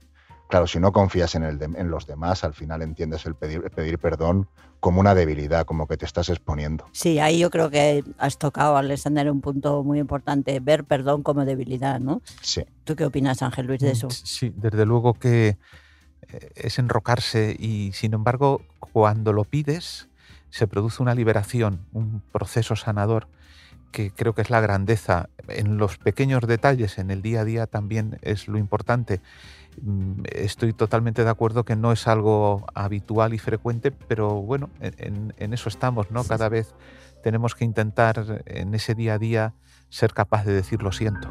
Claro, 0.49 0.65
si 0.65 0.79
no 0.79 0.91
confías 0.91 1.35
en, 1.35 1.43
el 1.43 1.59
de- 1.59 1.65
en 1.65 1.91
los 1.91 2.07
demás, 2.07 2.43
al 2.43 2.53
final 2.55 2.81
entiendes 2.81 3.25
el 3.27 3.35
pedir, 3.35 3.61
el 3.63 3.69
pedir 3.69 3.99
perdón 3.99 4.47
como 4.79 4.99
una 4.99 5.13
debilidad, 5.13 5.63
como 5.65 5.85
que 5.87 5.95
te 5.95 6.05
estás 6.05 6.27
exponiendo. 6.29 6.85
Sí, 6.91 7.19
ahí 7.19 7.37
yo 7.37 7.51
creo 7.51 7.69
que 7.69 8.03
has 8.17 8.37
tocado, 8.39 8.75
Alexander, 8.75 9.29
un 9.29 9.41
punto 9.41 9.83
muy 9.83 9.99
importante, 9.99 10.59
ver 10.59 10.85
perdón 10.85 11.21
como 11.21 11.45
debilidad, 11.45 11.99
¿no? 11.99 12.21
Sí. 12.41 12.63
¿Tú 12.83 12.95
qué 12.95 13.05
opinas, 13.05 13.43
Ángel 13.43 13.67
Luis, 13.67 13.79
de 13.79 13.91
eso? 13.91 14.07
Mm, 14.07 14.11
Sí, 14.11 14.51
desde 14.55 14.85
luego 14.87 15.13
que 15.13 15.57
eh, 16.29 16.49
es 16.55 16.79
enrocarse 16.79 17.55
y 17.59 17.91
sin 17.93 18.13
embargo 18.15 18.61
cuando 18.79 19.33
lo 19.33 19.43
pides 19.43 20.07
se 20.49 20.65
produce 20.65 21.03
una 21.03 21.13
liberación, 21.13 21.85
un 21.93 22.23
proceso 22.31 22.75
sanador 22.75 23.27
que 23.91 24.11
creo 24.11 24.33
que 24.33 24.41
es 24.41 24.49
la 24.49 24.61
grandeza. 24.61 25.29
En 25.47 25.77
los 25.77 25.97
pequeños 25.97 26.41
detalles, 26.47 26.97
en 26.99 27.09
el 27.11 27.21
día 27.21 27.41
a 27.41 27.45
día 27.45 27.67
también 27.67 28.19
es 28.21 28.47
lo 28.47 28.57
importante. 28.57 29.21
Mm, 29.81 30.23
Estoy 30.31 30.73
totalmente 30.73 31.23
de 31.23 31.29
acuerdo 31.29 31.63
que 31.65 31.75
no 31.75 31.91
es 31.91 32.07
algo 32.07 32.65
habitual 32.75 33.33
y 33.33 33.39
frecuente, 33.39 33.91
pero 33.91 34.41
bueno, 34.41 34.69
en, 34.79 34.93
en- 34.97 35.33
en 35.37 35.53
eso 35.53 35.69
estamos, 35.69 36.11
¿no? 36.11 36.23
Cada 36.23 36.49
vez 36.49 36.73
tenemos 37.23 37.55
que 37.55 37.65
intentar 37.65 38.43
en 38.45 38.73
ese 38.75 38.95
día 38.95 39.15
a 39.15 39.19
día 39.19 39.53
ser 39.89 40.13
capaz 40.13 40.45
de 40.45 40.53
decir 40.53 40.81
lo 40.83 40.91
siento. 40.91 41.29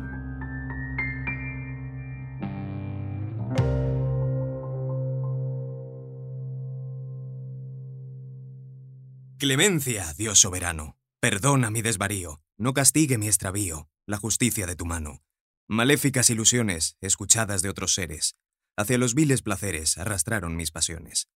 Clemencia, 9.39 10.15
Dios 10.17 10.41
soberano. 10.41 10.98
Perdona 11.21 11.73
mi 11.73 11.83
desvarío, 11.83 12.41
no 12.59 12.75
castigue 12.75 13.19
mi 13.19 13.27
extravío, 13.27 13.89
la 14.07 14.19
justicia 14.19 14.69
de 14.69 14.77
tu 14.77 14.87
mano. 14.87 15.25
Maléficas 15.67 16.31
ilusiones, 16.31 16.97
escuchadas 17.01 17.61
de 17.61 17.69
otros 17.69 17.93
seres, 17.93 18.37
hacia 18.77 18.99
los 18.99 19.17
viles 19.17 19.43
placeres 19.43 19.99
arrastraron 19.99 20.55
mis 20.55 20.71
pasiones. 20.71 21.29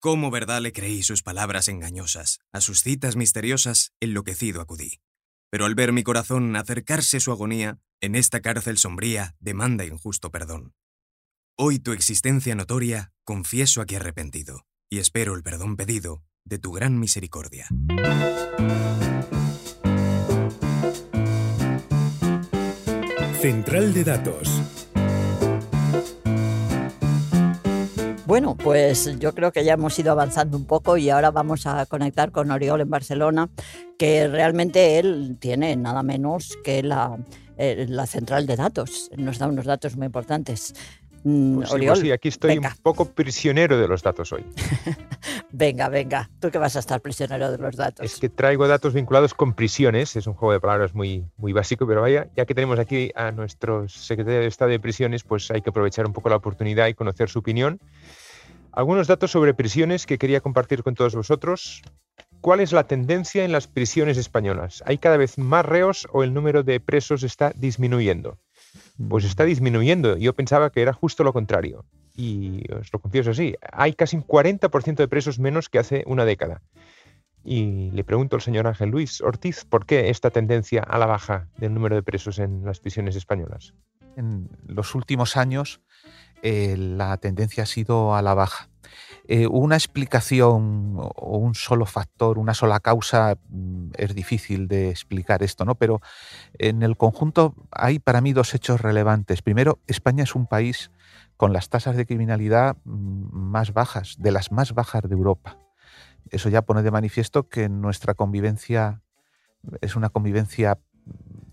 Cómo 0.00 0.30
verdad 0.30 0.60
le 0.60 0.72
creí 0.72 1.02
sus 1.02 1.22
palabras 1.22 1.68
engañosas, 1.68 2.40
a 2.52 2.60
sus 2.60 2.82
citas 2.82 3.16
misteriosas 3.16 3.94
enloquecido 4.00 4.60
acudí. 4.60 5.00
Pero 5.48 5.64
al 5.64 5.74
ver 5.74 5.92
mi 5.92 6.02
corazón 6.02 6.54
acercarse 6.54 7.18
su 7.18 7.32
agonía, 7.32 7.78
en 8.02 8.16
esta 8.16 8.42
cárcel 8.42 8.76
sombría 8.76 9.34
demanda 9.40 9.86
injusto 9.86 10.30
perdón. 10.30 10.74
Hoy 11.56 11.78
tu 11.78 11.92
existencia 11.92 12.54
notoria 12.54 13.14
confieso 13.24 13.80
aquí 13.80 13.94
arrepentido, 13.94 14.66
y 14.90 14.98
espero 14.98 15.34
el 15.34 15.42
perdón 15.42 15.76
pedido 15.76 16.22
de 16.44 16.58
tu 16.58 16.72
gran 16.72 16.98
misericordia. 16.98 17.66
Central 23.40 23.92
de 23.92 24.04
Datos. 24.04 24.62
Bueno, 28.24 28.56
pues 28.56 29.18
yo 29.18 29.34
creo 29.34 29.52
que 29.52 29.64
ya 29.64 29.74
hemos 29.74 29.98
ido 29.98 30.12
avanzando 30.12 30.56
un 30.56 30.64
poco 30.64 30.96
y 30.96 31.10
ahora 31.10 31.30
vamos 31.30 31.66
a 31.66 31.84
conectar 31.86 32.30
con 32.30 32.50
Oriol 32.50 32.80
en 32.80 32.88
Barcelona, 32.88 33.50
que 33.98 34.28
realmente 34.28 34.98
él 34.98 35.36
tiene 35.38 35.76
nada 35.76 36.02
menos 36.02 36.56
que 36.64 36.82
la, 36.82 37.18
eh, 37.58 37.86
la 37.88 38.06
central 38.06 38.46
de 38.46 38.56
datos. 38.56 39.10
Nos 39.16 39.38
da 39.38 39.48
unos 39.48 39.66
datos 39.66 39.96
muy 39.96 40.06
importantes. 40.06 40.72
Mm, 41.24 41.56
Pues 41.56 41.70
sí, 41.70 41.86
pues 41.86 41.98
sí, 42.00 42.10
aquí 42.10 42.28
estoy 42.28 42.54
venga. 42.56 42.70
un 42.70 42.82
poco 42.82 43.04
prisionero 43.06 43.78
de 43.78 43.86
los 43.86 44.02
datos 44.02 44.32
hoy. 44.32 44.44
venga, 45.52 45.88
venga, 45.88 46.30
tú 46.40 46.50
que 46.50 46.58
vas 46.58 46.74
a 46.76 46.80
estar 46.80 47.00
prisionero 47.00 47.50
de 47.50 47.58
los 47.58 47.76
datos. 47.76 48.04
Es 48.04 48.18
que 48.18 48.28
traigo 48.28 48.66
datos 48.66 48.92
vinculados 48.92 49.34
con 49.34 49.54
prisiones, 49.54 50.16
es 50.16 50.26
un 50.26 50.34
juego 50.34 50.52
de 50.52 50.60
palabras 50.60 50.94
muy, 50.94 51.24
muy 51.36 51.52
básico, 51.52 51.86
pero 51.86 52.00
vaya, 52.00 52.28
ya 52.36 52.44
que 52.44 52.54
tenemos 52.54 52.78
aquí 52.78 53.12
a 53.14 53.30
nuestro 53.30 53.88
secretario 53.88 54.40
de 54.40 54.46
Estado 54.46 54.70
de 54.72 54.80
Prisiones, 54.80 55.22
pues 55.22 55.50
hay 55.50 55.62
que 55.62 55.70
aprovechar 55.70 56.06
un 56.06 56.12
poco 56.12 56.28
la 56.28 56.36
oportunidad 56.36 56.88
y 56.88 56.94
conocer 56.94 57.28
su 57.28 57.38
opinión. 57.38 57.78
Algunos 58.72 59.06
datos 59.06 59.30
sobre 59.30 59.54
prisiones 59.54 60.06
que 60.06 60.18
quería 60.18 60.40
compartir 60.40 60.82
con 60.82 60.94
todos 60.94 61.14
vosotros. 61.14 61.82
¿Cuál 62.40 62.60
es 62.60 62.72
la 62.72 62.88
tendencia 62.88 63.44
en 63.44 63.52
las 63.52 63.68
prisiones 63.68 64.16
españolas? 64.18 64.82
¿Hay 64.86 64.98
cada 64.98 65.16
vez 65.16 65.38
más 65.38 65.64
reos 65.64 66.08
o 66.10 66.24
el 66.24 66.34
número 66.34 66.64
de 66.64 66.80
presos 66.80 67.22
está 67.22 67.52
disminuyendo? 67.54 68.38
Pues 69.08 69.24
está 69.24 69.44
disminuyendo. 69.44 70.16
Yo 70.16 70.34
pensaba 70.34 70.70
que 70.70 70.82
era 70.82 70.92
justo 70.92 71.24
lo 71.24 71.32
contrario. 71.32 71.84
Y 72.14 72.70
os 72.72 72.92
lo 72.92 73.00
confieso 73.00 73.30
así. 73.30 73.56
Hay 73.72 73.94
casi 73.94 74.16
un 74.16 74.26
40% 74.26 74.96
de 74.96 75.08
presos 75.08 75.38
menos 75.38 75.68
que 75.68 75.78
hace 75.78 76.04
una 76.06 76.24
década. 76.24 76.62
Y 77.44 77.90
le 77.90 78.04
pregunto 78.04 78.36
al 78.36 78.42
señor 78.42 78.66
Ángel 78.66 78.90
Luis 78.90 79.20
Ortiz, 79.20 79.64
¿por 79.64 79.86
qué 79.86 80.10
esta 80.10 80.30
tendencia 80.30 80.82
a 80.82 80.98
la 80.98 81.06
baja 81.06 81.48
del 81.56 81.74
número 81.74 81.96
de 81.96 82.02
presos 82.02 82.38
en 82.38 82.64
las 82.64 82.78
prisiones 82.78 83.16
españolas? 83.16 83.74
En 84.16 84.48
los 84.66 84.94
últimos 84.94 85.36
años 85.36 85.80
eh, 86.42 86.76
la 86.76 87.16
tendencia 87.16 87.64
ha 87.64 87.66
sido 87.66 88.14
a 88.14 88.22
la 88.22 88.34
baja. 88.34 88.68
Eh, 89.34 89.46
una 89.46 89.76
explicación 89.76 90.94
o 90.98 91.38
un 91.38 91.54
solo 91.54 91.86
factor, 91.86 92.36
una 92.36 92.52
sola 92.52 92.80
causa, 92.80 93.38
mm, 93.48 93.92
es 93.96 94.14
difícil 94.14 94.68
de 94.68 94.90
explicar 94.90 95.42
esto, 95.42 95.64
¿no? 95.64 95.74
Pero 95.74 96.02
en 96.58 96.82
el 96.82 96.98
conjunto 96.98 97.54
hay 97.70 97.98
para 97.98 98.20
mí 98.20 98.34
dos 98.34 98.52
hechos 98.52 98.82
relevantes. 98.82 99.40
Primero, 99.40 99.78
España 99.86 100.24
es 100.24 100.34
un 100.34 100.46
país 100.46 100.90
con 101.38 101.54
las 101.54 101.70
tasas 101.70 101.96
de 101.96 102.04
criminalidad 102.04 102.76
mm, 102.84 103.34
más 103.34 103.72
bajas, 103.72 104.16
de 104.18 104.32
las 104.32 104.52
más 104.52 104.74
bajas 104.74 105.00
de 105.08 105.14
Europa. 105.14 105.56
Eso 106.28 106.50
ya 106.50 106.60
pone 106.60 106.82
de 106.82 106.90
manifiesto 106.90 107.48
que 107.48 107.70
nuestra 107.70 108.12
convivencia 108.12 109.00
es 109.80 109.96
una 109.96 110.10
convivencia 110.10 110.78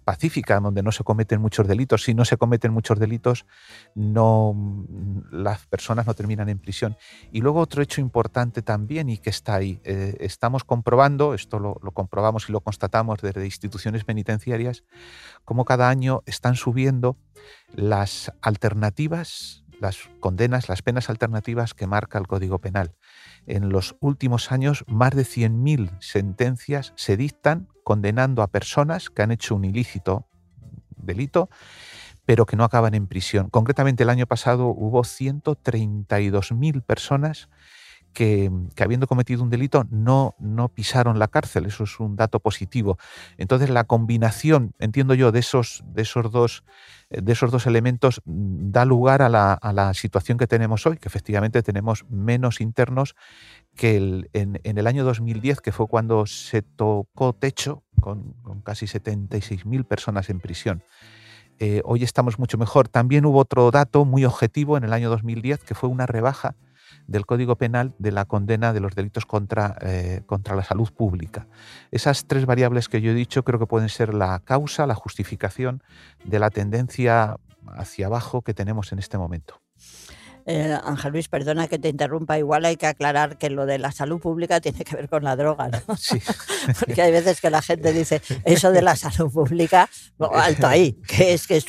pacífica, 0.10 0.60
donde 0.60 0.82
no 0.82 0.92
se 0.92 1.04
cometen 1.04 1.40
muchos 1.40 1.68
delitos. 1.68 2.02
Si 2.02 2.16
no 2.16 2.26
se 2.26 2.36
cometen 2.36 2.74
muchos 2.74 2.98
delitos, 2.98 3.46
no, 3.94 4.56
las 5.30 5.68
personas 5.68 6.08
no 6.08 6.16
terminan 6.16 6.50
en 6.50 6.58
prisión. 6.58 6.98
Y 7.32 7.42
luego 7.42 7.60
otro 7.60 7.84
hecho 7.84 8.02
importante 8.02 8.64
también 8.64 9.08
y 9.12 9.20
que 9.20 9.30
está 9.30 9.54
ahí. 9.54 9.80
eh, 9.84 10.18
estamos 10.22 10.64
comprobando, 10.64 11.36
esto 11.36 11.60
lo, 11.60 11.80
lo 11.84 11.92
comprobamos 11.92 12.50
y 12.50 12.52
lo 12.52 12.62
constatamos 12.62 13.22
desde 13.22 13.46
instituciones 13.46 14.04
penitenciarias, 14.04 14.84
como 15.46 15.64
cada 15.64 15.90
año 15.90 16.24
están 16.26 16.56
subiendo 16.56 17.16
las 17.76 18.34
alternativas, 18.42 19.64
las 19.80 20.10
condenas, 20.20 20.70
las 20.70 20.82
penas 20.82 21.12
alternativas 21.12 21.76
que 21.76 21.86
marca 21.86 22.18
el 22.18 22.26
Código 22.26 22.58
Penal. 22.58 22.96
En 23.46 23.70
los 23.70 23.96
últimos 24.00 24.52
años, 24.52 24.86
más 24.88 25.12
de 25.12 25.22
100.000 25.22 26.02
sentencias 26.02 26.94
se 26.96 27.16
dictan 27.16 27.68
condenando 27.90 28.44
a 28.44 28.48
personas 28.52 29.10
que 29.10 29.24
han 29.24 29.32
hecho 29.32 29.56
un 29.56 29.66
ilícito 29.66 30.28
delito, 30.96 31.50
pero 32.24 32.46
que 32.46 32.56
no 32.56 32.64
acaban 32.64 32.94
en 32.94 33.08
prisión. 33.08 33.50
Concretamente, 33.50 34.04
el 34.04 34.12
año 34.12 34.28
pasado 34.28 34.68
hubo 34.68 35.02
132.000 35.02 36.84
personas 36.84 37.50
que, 38.14 38.52
habiendo 38.80 39.08
cometido 39.08 39.44
un 39.44 39.50
delito 39.50 39.86
no, 39.90 40.36
no 40.40 40.70
pisaron 40.70 41.20
la 41.20 41.28
cárcel. 41.28 41.66
Eso 41.66 41.84
es 41.84 42.00
un 42.00 42.16
dato 42.16 42.40
positivo. 42.40 42.98
Entonces 43.38 43.70
la 43.70 43.84
combinación, 43.84 44.74
entiendo 44.80 45.14
yo, 45.14 45.32
de 45.32 45.40
esos, 45.40 45.84
de 45.88 46.02
esos, 46.02 46.32
dos, 46.32 46.64
de 47.10 47.32
esos 47.32 47.52
dos 47.52 47.68
elementos 47.68 48.22
mm, 48.26 48.72
da 48.72 48.86
lugar 48.86 49.22
a 49.22 49.30
la, 49.30 49.54
a 49.54 49.74
la 49.74 49.94
situación 49.94 50.38
que 50.38 50.48
tenemos 50.48 50.86
hoy, 50.86 50.98
que 50.98 51.08
efectivamente 51.08 51.64
tenemos 51.64 52.06
menos 52.10 52.62
internos 52.62 53.16
que 53.76 53.98
en, 54.34 54.60
en, 54.64 54.78
el 54.78 54.88
año 54.88 55.04
2010, 55.06 55.62
que 55.62 55.72
fue 55.72 55.88
cuando 55.88 56.26
se 56.26 56.62
tocó 56.62 57.34
techo 57.34 57.84
con, 58.02 58.34
con 58.42 58.62
casi 58.62 58.86
76.000 58.86 59.86
personas 59.86 60.30
en 60.30 60.40
prisión. 60.40 60.84
Eh, 61.60 61.82
hoy 61.84 62.04
estamos 62.04 62.40
mucho 62.40 62.58
mejor. 62.58 62.88
También 62.88 63.26
hubo 63.26 63.40
otro 63.40 63.70
dato 63.70 64.06
muy 64.06 64.24
objetivo 64.24 64.78
en 64.78 64.86
el 64.86 64.94
año 64.94 65.10
2010, 65.10 65.64
que 65.64 65.76
fue 65.76 65.90
una 65.90 66.06
rebaja 66.06 66.56
del 67.08 67.26
Código 67.26 67.56
Penal 67.56 67.94
de 68.00 68.12
la 68.12 68.26
condena 68.26 68.74
de 68.74 68.80
los 68.80 68.96
delitos 68.96 69.26
contra, 69.26 69.78
eh, 69.82 70.22
contra 70.26 70.56
la 70.56 70.64
salud 70.64 70.92
pública. 70.92 71.48
Esas 71.92 72.26
tres 72.26 72.46
variables 72.46 72.90
que 72.90 73.02
yo 73.02 73.12
he 73.12 73.16
dicho 73.16 73.44
creo 73.44 73.60
que 73.60 73.68
pueden 73.68 73.90
ser 73.90 74.14
la 74.14 74.40
causa, 74.40 74.88
la 74.88 74.96
justificación 74.96 75.84
de 76.24 76.40
la 76.40 76.50
tendencia 76.50 77.38
hacia 77.68 78.08
abajo 78.08 78.42
que 78.42 78.54
tenemos 78.54 78.92
en 78.92 79.00
este 79.00 79.18
momento. 79.18 79.62
Eh, 80.52 80.76
Ángel 80.84 81.12
Luis, 81.12 81.28
perdona 81.28 81.68
que 81.68 81.78
te 81.78 81.90
interrumpa, 81.90 82.40
igual 82.40 82.66
hay 82.66 82.76
que 82.76 82.88
aclarar 82.88 83.38
que 83.38 83.52
lo 83.52 83.68
de 83.68 83.78
la 83.78 83.92
salud 83.92 84.20
pública 84.20 84.60
tiene 84.60 84.84
que 84.84 84.96
ver 84.96 85.08
con 85.08 85.24
la 85.24 85.36
droga, 85.36 85.70
¿no? 85.70 85.96
Sí. 85.98 86.20
Porque 86.80 87.02
hay 87.04 87.12
veces 87.12 87.40
que 87.40 87.52
la 87.52 87.62
gente 87.62 87.94
dice, 87.94 88.20
eso 88.46 88.72
de 88.72 88.82
la 88.82 88.96
salud 88.96 89.32
pública, 89.32 89.88
alto 90.34 90.66
ahí, 90.66 90.94
que 91.08 91.34
es 91.34 91.46
que 91.46 91.62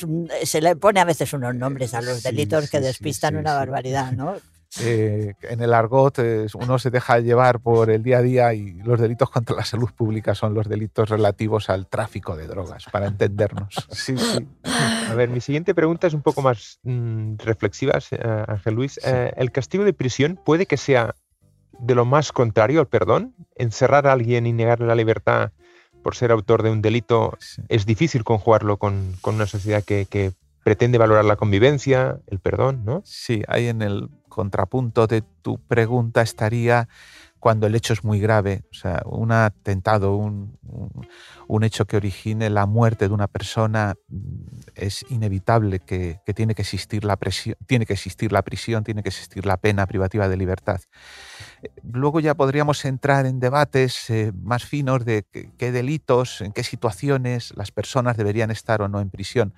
se 0.43 0.61
le 0.61 0.75
pone 0.75 0.99
a 0.99 1.05
veces 1.05 1.31
unos 1.33 1.53
nombres 1.53 1.93
a 1.93 2.01
los 2.01 2.23
delitos 2.23 2.71
que 2.71 2.79
despistan 2.79 3.35
una 3.35 3.53
barbaridad, 3.53 4.13
¿no? 4.13 4.37
Eh, 4.79 5.33
en 5.41 5.61
el 5.61 5.73
argot 5.73 6.17
eh, 6.19 6.47
uno 6.53 6.79
se 6.79 6.89
deja 6.89 7.19
llevar 7.19 7.59
por 7.59 7.89
el 7.89 8.03
día 8.03 8.19
a 8.19 8.21
día 8.21 8.53
y 8.53 8.73
los 8.83 8.99
delitos 8.99 9.29
contra 9.29 9.55
la 9.55 9.65
salud 9.65 9.89
pública 9.91 10.33
son 10.33 10.53
los 10.53 10.69
delitos 10.69 11.09
relativos 11.09 11.69
al 11.69 11.87
tráfico 11.87 12.37
de 12.37 12.47
drogas, 12.47 12.85
para 12.91 13.07
entendernos. 13.07 13.75
Sí, 13.91 14.17
sí. 14.17 14.47
A 14.63 15.13
ver, 15.13 15.29
mi 15.29 15.41
siguiente 15.41 15.75
pregunta 15.75 16.07
es 16.07 16.13
un 16.13 16.21
poco 16.21 16.41
más 16.41 16.79
mm, 16.83 17.35
reflexiva, 17.39 17.99
eh, 18.11 18.45
Ángel 18.47 18.75
Luis. 18.75 18.99
¿El 19.03 19.51
castigo 19.51 19.83
de 19.83 19.93
prisión 19.93 20.39
puede 20.43 20.65
que 20.65 20.77
sea 20.77 21.15
de 21.79 21.95
lo 21.95 22.05
más 22.05 22.31
contrario 22.31 22.79
al 22.79 22.87
perdón? 22.87 23.35
¿Encerrar 23.55 24.07
a 24.07 24.13
alguien 24.13 24.45
y 24.45 24.53
negarle 24.53 24.87
la 24.87 24.95
libertad 24.95 25.51
por 26.01 26.15
ser 26.15 26.31
autor 26.31 26.63
de 26.63 26.71
un 26.71 26.81
delito 26.81 27.37
es 27.67 27.85
difícil 27.85 28.23
conjugarlo 28.23 28.77
con, 28.77 29.15
con 29.21 29.35
una 29.35 29.45
sociedad 29.45 29.83
que, 29.83 30.05
que 30.05 30.31
pretende 30.63 30.97
valorar 30.97 31.25
la 31.25 31.35
convivencia, 31.35 32.19
el 32.27 32.39
perdón, 32.39 32.83
¿no? 32.85 33.01
Sí, 33.05 33.43
hay 33.47 33.67
en 33.67 33.81
el 33.81 34.09
contrapunto 34.31 35.05
de 35.05 35.21
tu 35.43 35.59
pregunta 35.59 36.23
estaría 36.23 36.89
cuando 37.41 37.65
el 37.65 37.73
hecho 37.73 37.93
es 37.93 38.03
muy 38.03 38.19
grave, 38.19 38.65
o 38.71 38.75
sea, 38.75 39.01
un 39.05 39.31
atentado, 39.31 40.15
un, 40.15 40.59
hecho 41.63 41.85
que 41.85 41.97
origine 41.97 42.51
la 42.51 42.67
muerte 42.67 43.07
de 43.07 43.13
una 43.13 43.27
persona, 43.27 43.95
mm, 44.07 44.19
es 44.75 45.03
inevitable 45.09 45.79
que, 45.79 46.19
tiene, 46.35 46.53
que 46.53 46.61
existir 46.61 47.03
la 47.03 47.17
presión, 47.17 47.57
tiene 47.65 47.87
que 47.87 47.93
existir 47.93 48.31
la 48.31 48.43
prisión, 48.43 48.83
tiene 48.83 49.01
que 49.01 49.09
existir 49.09 49.43
la 49.45 49.57
pena 49.57 49.87
privativa 49.87 50.29
de 50.29 50.37
libertad. 50.37 50.81
Luego 51.81 52.19
ya 52.19 52.35
podríamos 52.35 52.85
entrar 52.85 53.25
en 53.25 53.39
debates 53.39 54.11
eh, 54.11 54.31
más 54.35 54.63
finos 54.63 55.03
de 55.03 55.25
qué 55.57 55.71
delitos, 55.71 56.41
en 56.41 56.51
qué 56.51 56.63
situaciones 56.63 57.53
las 57.57 57.71
personas 57.71 58.17
deberían 58.17 58.51
estar 58.51 58.83
o 58.83 58.87
no 58.87 59.01
en 59.01 59.09
prisión 59.09 59.55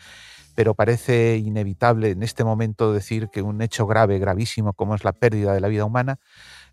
pero 0.56 0.76
parece 0.76 1.38
inevitable 1.38 2.12
en 2.12 2.22
este 2.22 2.44
momento 2.44 2.94
decir 2.94 3.30
que 3.32 3.42
un 3.42 3.62
hecho 3.62 3.88
grave, 3.88 4.20
gravísimo, 4.20 4.74
como 4.74 4.94
es 4.96 5.04
la 5.04 5.12
pérdida 5.12 5.52
de 5.52 5.60
la 5.60 5.68
vida 5.68 5.84
humana, 5.86 6.20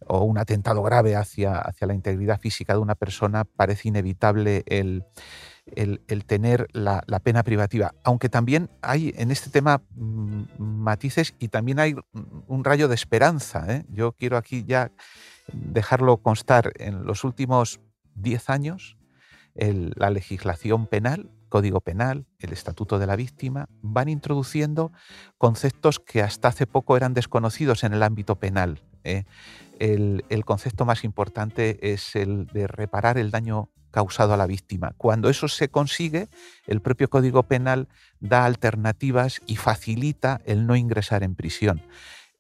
o 0.07 0.25
un 0.25 0.38
atentado 0.38 0.83
grave 0.83 1.16
hacia, 1.16 1.59
hacia 1.59 1.87
la 1.87 1.95
integridad 1.95 2.40
física 2.40 2.75
de 2.75 2.80
una 2.80 2.95
persona, 2.95 3.45
parece 3.45 3.88
inevitable 3.88 4.62
el, 4.66 5.04
el, 5.66 6.25
tener 6.25 6.69
la, 6.73 7.02
pena 7.23 7.42
privativa. 7.42 7.95
Aunque 8.04 8.28
también 8.28 8.71
hay 8.82 9.15
en 9.17 9.30
este 9.30 9.50
tema 9.50 9.82
mm, 9.95 10.45
matices 10.58 11.34
y 11.39 11.49
también 11.49 11.78
hay 11.78 11.95
un 12.47 12.65
rayo 12.65 12.89
de 12.89 12.95
esperanza. 12.95 13.65
¿eh? 13.69 13.84
Yo 13.89 14.13
quiero 14.13 14.36
aquí 14.36 14.65
ya 14.65 14.93
dejarlo 15.52 16.19
constar. 16.19 16.73
En 16.76 17.04
los 17.04 17.25
últimos 17.25 17.80
10 18.15 18.50
años, 18.50 18.97
la 19.54 20.10
legislación 20.10 20.86
penal 20.86 21.30
Código 21.50 21.82
Penal, 21.82 22.25
el 22.39 22.52
Estatuto 22.52 22.99
de 22.99 23.06
la 23.06 23.17
Víctima, 23.17 23.69
van 23.82 24.08
introduciendo 24.08 24.93
conceptos 25.36 25.99
que 25.99 26.23
hasta 26.23 26.49
hace 26.49 26.67
poco 26.67 26.97
eran 26.97 27.13
desconocidos 27.13 27.84
en 27.84 27.93
el 27.93 28.02
ámbito 28.02 28.36
penal. 28.36 28.80
¿eh? 29.04 29.25
El, 29.80 30.45
concepto 30.45 30.84
más 30.84 31.04
importante 31.04 31.93
es 31.93 32.14
el 32.14 32.47
de 32.49 32.66
reparar 32.66 33.16
el 33.16 33.30
daño 33.30 33.71
causado 33.90 34.34
a 34.34 34.36
la 34.36 34.47
víctima. 34.47 34.93
Cuando 34.99 35.30
eso 35.30 35.49
se 35.49 35.71
consigue, 35.71 36.28
el 36.66 36.82
propio 36.82 37.08
Código 37.08 37.45
Penal 37.45 37.88
da 38.21 38.45
alternativas 38.45 39.40
y 39.47 39.56
facilita 39.56 40.43
el 40.45 40.66
no 40.66 40.76
ingresar 40.76 41.23
en 41.23 41.34
prisión. 41.34 41.82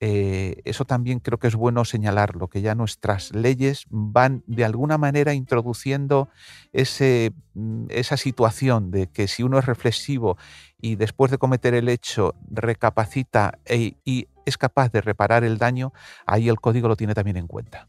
Eh, 0.02 0.62
eso 0.64 0.86
también 0.86 1.20
creo 1.20 1.38
que 1.38 1.46
es 1.46 1.54
bueno 1.54 1.84
señalarlo, 1.84 2.48
que 2.48 2.62
ya 2.62 2.74
nuestras 2.74 3.34
leyes 3.34 3.84
van 3.90 4.42
de 4.46 4.64
alguna 4.64 4.96
manera 4.96 5.34
introduciendo 5.34 6.30
ese, 6.72 7.32
mm, 7.52 7.86
esa 7.90 8.16
situación 8.16 8.90
de 8.90 9.08
que 9.08 9.28
si 9.28 9.42
uno 9.42 9.58
es 9.58 9.66
reflexivo 9.66 10.38
y 10.80 10.96
después 10.96 11.30
de 11.30 11.36
cometer 11.36 11.74
el 11.74 11.90
hecho 11.90 12.34
recapacita 12.50 13.58
e, 13.66 13.96
y 14.04 14.28
es 14.44 14.58
capaz 14.58 14.90
de 14.92 15.00
reparar 15.00 15.44
el 15.44 15.58
daño, 15.58 15.92
ahí 16.26 16.48
el 16.48 16.60
código 16.60 16.88
lo 16.88 16.96
tiene 16.96 17.14
también 17.14 17.36
en 17.36 17.46
cuenta. 17.46 17.88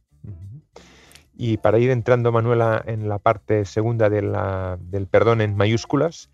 Y 1.35 1.57
para 1.57 1.79
ir 1.79 1.89
entrando, 1.89 2.31
Manuela, 2.31 2.83
en 2.85 3.09
la 3.09 3.17
parte 3.17 3.65
segunda 3.65 4.09
del 4.09 5.07
perdón 5.07 5.41
en 5.41 5.55
mayúsculas, 5.55 6.29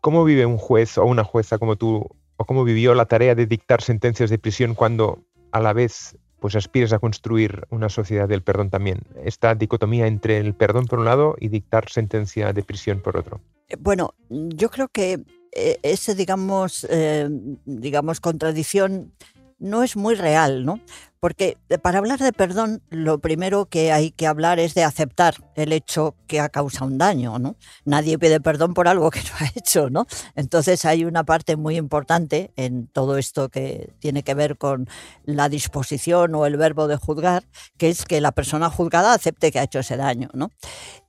¿cómo 0.00 0.24
vive 0.24 0.46
un 0.46 0.58
juez 0.58 0.98
o 0.98 1.04
una 1.04 1.24
jueza 1.24 1.58
como 1.58 1.76
tú 1.76 2.08
o 2.36 2.44
cómo 2.44 2.64
vivió 2.64 2.94
la 2.94 3.06
tarea 3.06 3.34
de 3.34 3.46
dictar 3.46 3.82
sentencias 3.82 4.30
de 4.30 4.38
prisión 4.38 4.74
cuando 4.74 5.24
a 5.52 5.60
la 5.60 5.72
vez 5.72 6.16
pues 6.38 6.54
aspires 6.54 6.92
a 6.92 6.98
construir 6.98 7.66
una 7.70 7.88
sociedad 7.88 8.28
del 8.28 8.42
perdón 8.42 8.70
también. 8.70 9.00
Esta 9.24 9.54
dicotomía 9.54 10.06
entre 10.06 10.38
el 10.38 10.54
perdón 10.54 10.86
por 10.86 10.98
un 10.98 11.06
lado 11.06 11.34
y 11.40 11.48
dictar 11.48 11.88
sentencia 11.88 12.52
de 12.52 12.62
prisión 12.62 13.00
por 13.00 13.16
otro. 13.16 13.40
Eh, 13.68 13.76
bueno, 13.80 14.14
yo 14.28 14.68
creo 14.68 14.88
que 14.88 15.24
eh, 15.52 15.78
ese, 15.82 16.14
digamos, 16.14 16.86
eh, 16.90 17.28
digamos, 17.64 18.20
contradicción 18.20 19.12
no 19.58 19.82
es 19.82 19.96
muy 19.96 20.14
real, 20.14 20.64
¿no? 20.64 20.80
Porque 21.26 21.58
eh, 21.70 21.78
para 21.78 21.98
hablar 21.98 22.20
de 22.20 22.32
perdón, 22.32 22.82
lo 22.88 23.18
primero 23.18 23.66
que 23.66 23.90
hay 23.90 24.12
que 24.12 24.28
hablar 24.28 24.60
es 24.60 24.74
de 24.74 24.84
aceptar 24.84 25.34
el 25.56 25.72
hecho 25.72 26.14
que 26.28 26.38
ha 26.38 26.48
causado 26.48 26.86
un 26.86 26.98
daño, 26.98 27.40
¿no? 27.40 27.56
Nadie 27.84 28.16
pide 28.16 28.40
perdón 28.40 28.74
por 28.74 28.86
algo 28.86 29.10
que 29.10 29.18
no 29.22 29.30
ha 29.40 29.50
hecho, 29.56 29.90
¿no? 29.90 30.06
Entonces 30.36 30.84
hay 30.84 31.04
una 31.04 31.24
parte 31.24 31.56
muy 31.56 31.78
importante 31.78 32.52
en 32.54 32.86
todo 32.86 33.16
esto 33.16 33.48
que 33.48 33.92
tiene 33.98 34.22
que 34.22 34.34
ver 34.34 34.56
con 34.56 34.88
la 35.24 35.48
disposición 35.48 36.32
o 36.36 36.46
el 36.46 36.56
verbo 36.56 36.86
de 36.86 36.96
juzgar, 36.96 37.42
que 37.76 37.88
es 37.88 38.04
que 38.04 38.20
la 38.20 38.30
persona 38.30 38.70
juzgada 38.70 39.12
acepte 39.12 39.50
que 39.50 39.58
ha 39.58 39.64
hecho 39.64 39.80
ese 39.80 39.96
daño, 39.96 40.28
¿no? 40.32 40.52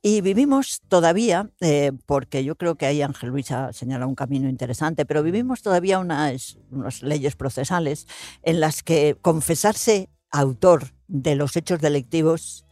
Y 0.02 0.20
vivimos 0.20 0.80
todavía, 0.88 1.50
eh, 1.60 1.92
porque 2.06 2.42
yo 2.42 2.56
creo 2.56 2.74
que 2.74 2.86
ahí 2.86 3.02
Ángel 3.02 3.30
Luis 3.30 3.52
ha 3.52 3.72
señalado 3.72 4.08
un 4.08 4.16
camino 4.16 4.48
interesante, 4.48 5.06
pero 5.06 5.22
vivimos 5.22 5.62
todavía 5.62 6.00
unas, 6.00 6.58
unas 6.72 7.02
leyes 7.02 7.36
procesales 7.36 8.08
en 8.42 8.58
las 8.58 8.82
que 8.82 9.16
confesarse 9.22 10.07
autor 10.30 10.92
de 11.06 11.34
los 11.34 11.56
hechos 11.56 11.80
delictivos 11.80 12.64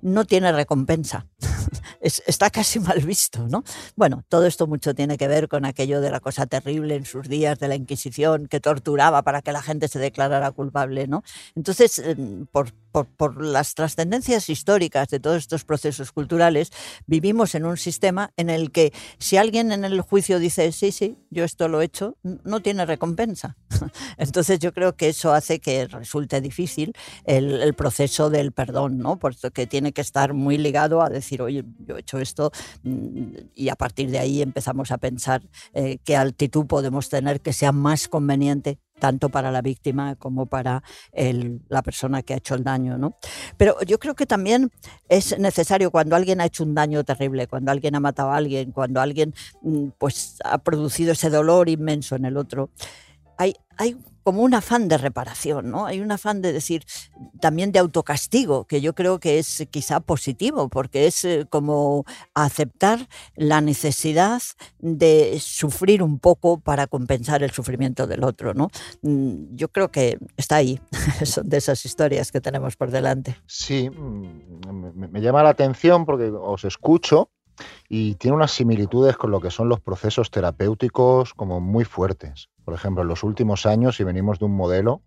no 0.00 0.24
tiene 0.24 0.52
recompensa. 0.52 1.26
está 2.00 2.50
casi 2.50 2.78
mal 2.78 3.00
visto, 3.00 3.48
¿no? 3.48 3.64
Bueno, 3.96 4.22
todo 4.28 4.46
esto 4.46 4.66
mucho 4.66 4.94
tiene 4.94 5.16
que 5.16 5.28
ver 5.28 5.48
con 5.48 5.64
aquello 5.64 6.00
de 6.00 6.10
la 6.10 6.20
cosa 6.20 6.46
terrible 6.46 6.94
en 6.94 7.06
sus 7.06 7.28
días 7.28 7.58
de 7.58 7.68
la 7.68 7.74
Inquisición, 7.74 8.46
que 8.46 8.60
torturaba 8.60 9.22
para 9.22 9.40
que 9.40 9.52
la 9.52 9.62
gente 9.62 9.88
se 9.88 9.98
declarara 9.98 10.50
culpable, 10.52 11.06
¿no? 11.06 11.22
Entonces, 11.54 11.98
em, 11.98 12.46
por, 12.46 12.72
por, 12.92 13.42
las 13.42 13.74
trascendencias 13.74 14.48
históricas 14.50 15.08
de 15.08 15.20
todos 15.20 15.38
estos 15.38 15.64
procesos 15.64 16.12
culturales, 16.12 16.70
vivimos 17.06 17.54
en 17.54 17.64
un 17.64 17.76
sistema 17.76 18.30
en 18.36 18.50
el 18.50 18.70
que 18.70 18.92
si 19.18 19.36
alguien 19.36 19.72
en 19.72 19.84
el 19.84 20.00
juicio 20.02 20.38
dice, 20.38 20.70
sí, 20.72 20.92
sí, 20.92 21.18
yo 21.30 21.44
esto 21.44 21.68
lo 21.68 21.80
he 21.80 21.86
hecho, 21.86 22.16
no 22.22 22.60
tiene 22.60 22.84
recompensa. 22.86 23.56
Entonces 24.18 24.58
yo 24.58 24.72
creo 24.72 24.96
que 24.96 25.08
eso 25.08 25.32
hace 25.32 25.60
que 25.60 25.86
resulte 25.86 26.40
difícil 26.40 26.92
el, 27.24 27.74
proceso 27.74 28.30
del 28.30 28.52
perdón, 28.52 28.98
¿no? 28.98 29.18
Porque 29.18 29.66
tiene 29.66 29.92
que 29.92 30.00
estar 30.00 30.32
muy 30.32 30.58
ligado 30.58 31.02
a 31.02 31.08
decir, 31.08 31.42
oye, 31.42 31.64
yo 31.86 31.96
he 31.96 32.00
hecho 32.00 32.18
esto 32.18 32.52
mm, 32.82 33.24
y 33.54 33.68
a 33.68 33.76
partir 33.76 34.10
de 34.10 34.18
ahí 34.18 34.42
empezamos 34.42 34.90
a 34.90 34.98
pensar 34.98 35.42
eh, 35.72 35.98
qué 36.04 36.16
altitud 36.16 36.66
podemos 36.66 37.08
tener 37.08 37.40
que 37.40 37.52
sea 37.52 37.72
más 37.72 38.08
conveniente 38.08 38.78
tanto 38.98 39.28
para 39.28 39.50
la 39.50 39.60
víctima 39.60 40.16
como 40.16 40.46
para 40.46 40.82
la 41.68 41.82
persona 41.82 42.22
que 42.22 42.34
ha 42.34 42.36
hecho 42.36 42.54
el 42.54 42.64
daño. 42.64 42.96
¿no? 42.96 43.16
Pero 43.56 43.80
yo 43.82 43.98
creo 43.98 44.14
que 44.14 44.26
también 44.26 44.70
es 45.08 45.38
necesario 45.38 45.90
cuando 45.90 46.16
alguien 46.16 46.40
ha 46.40 46.46
hecho 46.46 46.64
un 46.64 46.74
daño 46.74 47.04
terrible, 47.04 47.46
cuando 47.46 47.70
alguien 47.70 47.94
ha 47.94 48.00
matado 48.00 48.30
a 48.30 48.36
alguien, 48.36 48.72
cuando 48.72 49.00
alguien 49.00 49.34
mm, 49.62 49.88
pues, 49.98 50.38
ha 50.44 50.58
producido 50.58 51.12
ese 51.12 51.30
dolor 51.30 51.68
inmenso 51.68 52.16
en 52.16 52.24
el 52.24 52.36
otro, 52.36 52.70
hay, 53.38 53.54
hay 53.76 53.96
como 54.24 54.42
un 54.42 54.54
afán 54.54 54.88
de 54.88 54.96
reparación, 54.96 55.70
¿no? 55.70 55.84
Hay 55.84 56.00
un 56.00 56.10
afán 56.10 56.40
de 56.40 56.52
decir, 56.52 56.84
también 57.40 57.72
de 57.72 57.78
autocastigo, 57.78 58.64
que 58.64 58.80
yo 58.80 58.94
creo 58.94 59.20
que 59.20 59.38
es 59.38 59.66
quizá 59.70 60.00
positivo, 60.00 60.68
porque 60.68 61.06
es 61.06 61.24
eh, 61.24 61.46
como 61.48 62.04
aceptar 62.32 63.06
la 63.36 63.60
necesidad 63.60 64.40
de 64.78 65.38
sufrir 65.40 66.02
un 66.02 66.18
poco 66.18 66.58
para 66.58 66.86
compensar 66.86 67.42
el 67.42 67.50
sufrimiento 67.50 68.06
del 68.06 68.24
otro, 68.24 68.54
¿no? 68.54 68.70
Mm, 69.02 69.54
yo 69.54 69.68
creo 69.68 69.90
que 69.90 70.18
está 70.38 70.56
ahí, 70.56 70.80
son 71.24 71.48
de 71.48 71.58
esas 71.58 71.84
historias 71.84 72.32
que 72.32 72.40
tenemos 72.40 72.76
por 72.76 72.90
delante. 72.90 73.36
Sí, 73.46 73.90
mm, 73.90 75.10
me 75.10 75.20
llama 75.20 75.42
la 75.42 75.50
atención 75.50 76.06
porque 76.06 76.30
os 76.30 76.64
escucho 76.64 77.28
y 77.88 78.14
tiene 78.16 78.36
unas 78.36 78.52
similitudes 78.52 79.16
con 79.16 79.30
lo 79.30 79.40
que 79.40 79.50
son 79.50 79.68
los 79.68 79.80
procesos 79.80 80.30
terapéuticos 80.30 81.34
como 81.34 81.60
muy 81.60 81.84
fuertes. 81.84 82.48
Por 82.64 82.74
ejemplo, 82.74 83.02
en 83.02 83.08
los 83.08 83.22
últimos 83.22 83.66
años, 83.66 83.96
si 83.96 84.04
venimos 84.04 84.38
de 84.38 84.46
un 84.46 84.56
modelo 84.56 85.02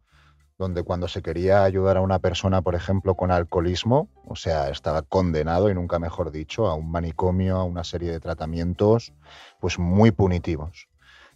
donde 0.58 0.84
cuando 0.84 1.08
se 1.08 1.22
quería 1.22 1.64
ayudar 1.64 1.98
a 1.98 2.02
una 2.02 2.20
persona, 2.20 2.62
por 2.62 2.74
ejemplo, 2.74 3.16
con 3.16 3.30
alcoholismo, 3.32 4.10
o 4.26 4.36
sea, 4.36 4.70
estaba 4.70 5.04
condenado, 5.04 5.70
y 5.70 5.76
nunca 5.76 6.00
mejor 6.00 6.32
dicho, 6.32 6.68
a 6.68 6.74
un 6.74 6.90
manicomio, 6.90 7.58
a 7.58 7.64
una 7.64 7.84
serie 7.84 8.12
de 8.12 8.20
tratamientos, 8.20 9.14
pues 9.60 9.78
muy 9.78 10.12
punitivos. 10.12 10.88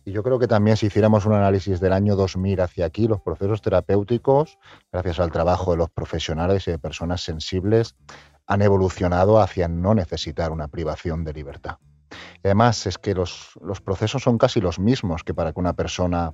Y 0.04 0.12
yo 0.12 0.24
creo 0.24 0.40
que 0.40 0.48
también 0.48 0.78
si 0.78 0.88
hiciéramos 0.88 1.28
un 1.28 1.34
análisis 1.34 1.80
del 1.80 1.94
año 1.94 2.16
2000 2.16 2.62
hacia 2.62 2.86
aquí, 2.86 3.08
los 3.08 3.22
procesos 3.22 3.62
terapéuticos, 3.62 4.58
gracias 4.92 5.20
al 5.20 5.32
trabajo 5.32 5.72
de 5.72 5.78
los 5.78 5.92
profesionales 5.92 6.68
y 6.68 6.72
de 6.72 6.80
personas 6.80 7.22
sensibles, 7.22 7.96
han 8.48 8.62
evolucionado 8.62 9.40
hacia 9.40 9.68
no 9.68 9.94
necesitar 9.94 10.52
una 10.52 10.68
privación 10.68 11.24
de 11.24 11.34
libertad. 11.34 11.78
Además 12.44 12.86
es 12.88 12.98
que 12.98 13.14
los, 13.14 13.54
procesos 13.84 14.24
son 14.24 14.38
casi 14.38 14.62
los 14.62 14.80
mismos 14.80 15.24
que 15.24 15.34
para 15.34 15.54
que 15.54 15.60
una 15.60 15.74
persona 15.74 16.34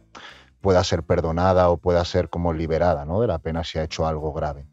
pueda 0.62 0.84
ser 0.84 1.04
perdonada 1.04 1.70
o 1.70 1.78
pueda 1.78 2.04
ser 2.06 2.30
como 2.30 2.54
liberada 2.54 3.06
¿no? 3.06 3.22
de 3.22 3.28
la 3.28 3.40
pena 3.40 3.64
si 3.64 3.78
ha 3.78 3.84
hecho 3.84 4.08
algo 4.08 4.34
grave. 4.34 4.66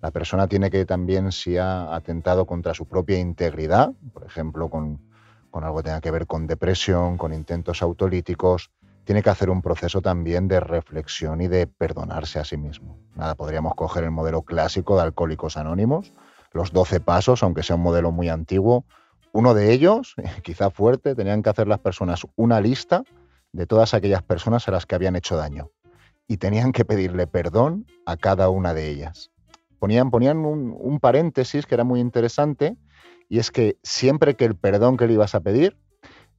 La 0.00 0.10
persona 0.10 0.46
tiene 0.46 0.70
que 0.70 0.84
también, 0.84 1.32
si 1.32 1.56
ha 1.56 1.94
atentado 1.94 2.46
contra 2.46 2.72
su 2.72 2.86
propia 2.86 3.18
integridad, 3.18 3.92
por 4.12 4.24
ejemplo, 4.24 4.70
con, 4.70 5.00
con 5.50 5.64
algo 5.64 5.78
que 5.78 5.84
tenga 5.84 6.00
que 6.00 6.10
ver 6.10 6.26
con 6.26 6.46
depresión, 6.46 7.18
con 7.18 7.32
intentos 7.32 7.82
autolíticos, 7.82 8.70
tiene 9.04 9.22
que 9.22 9.30
hacer 9.30 9.50
un 9.50 9.62
proceso 9.62 10.00
también 10.00 10.48
de 10.48 10.60
reflexión 10.60 11.40
y 11.40 11.48
de 11.48 11.66
perdonarse 11.66 12.38
a 12.38 12.44
sí 12.44 12.56
mismo. 12.56 12.98
Nada, 13.14 13.34
podríamos 13.34 13.74
coger 13.74 14.04
el 14.04 14.10
modelo 14.10 14.42
clásico 14.42 14.96
de 14.96 15.02
Alcohólicos 15.02 15.56
Anónimos, 15.56 16.12
los 16.52 16.72
12 16.72 17.00
pasos, 17.00 17.42
aunque 17.42 17.62
sea 17.62 17.76
un 17.76 17.82
modelo 17.82 18.12
muy 18.12 18.28
antiguo. 18.28 18.84
Uno 19.32 19.54
de 19.54 19.72
ellos, 19.72 20.14
quizá 20.42 20.70
fuerte, 20.70 21.14
tenían 21.14 21.42
que 21.42 21.50
hacer 21.50 21.68
las 21.68 21.80
personas 21.80 22.26
una 22.36 22.60
lista 22.60 23.02
de 23.52 23.66
todas 23.66 23.94
aquellas 23.94 24.22
personas 24.22 24.68
a 24.68 24.72
las 24.72 24.86
que 24.86 24.94
habían 24.94 25.16
hecho 25.16 25.36
daño 25.36 25.70
y 26.26 26.36
tenían 26.36 26.72
que 26.72 26.84
pedirle 26.84 27.26
perdón 27.26 27.86
a 28.04 28.16
cada 28.16 28.50
una 28.50 28.74
de 28.74 28.88
ellas. 28.88 29.30
Ponían, 29.78 30.10
ponían 30.10 30.38
un, 30.44 31.00
paréntesis 31.00 31.66
que 31.66 31.74
era 31.74 31.84
muy 31.84 32.00
interesante 32.00 32.76
y 33.28 33.38
es 33.38 33.50
que 33.50 33.78
siempre 33.82 34.34
que 34.34 34.44
el 34.44 34.54
perdón 34.54 34.96
que 34.96 35.06
le 35.06 35.14
ibas 35.14 35.34
a 35.34 35.40
pedir 35.40 35.78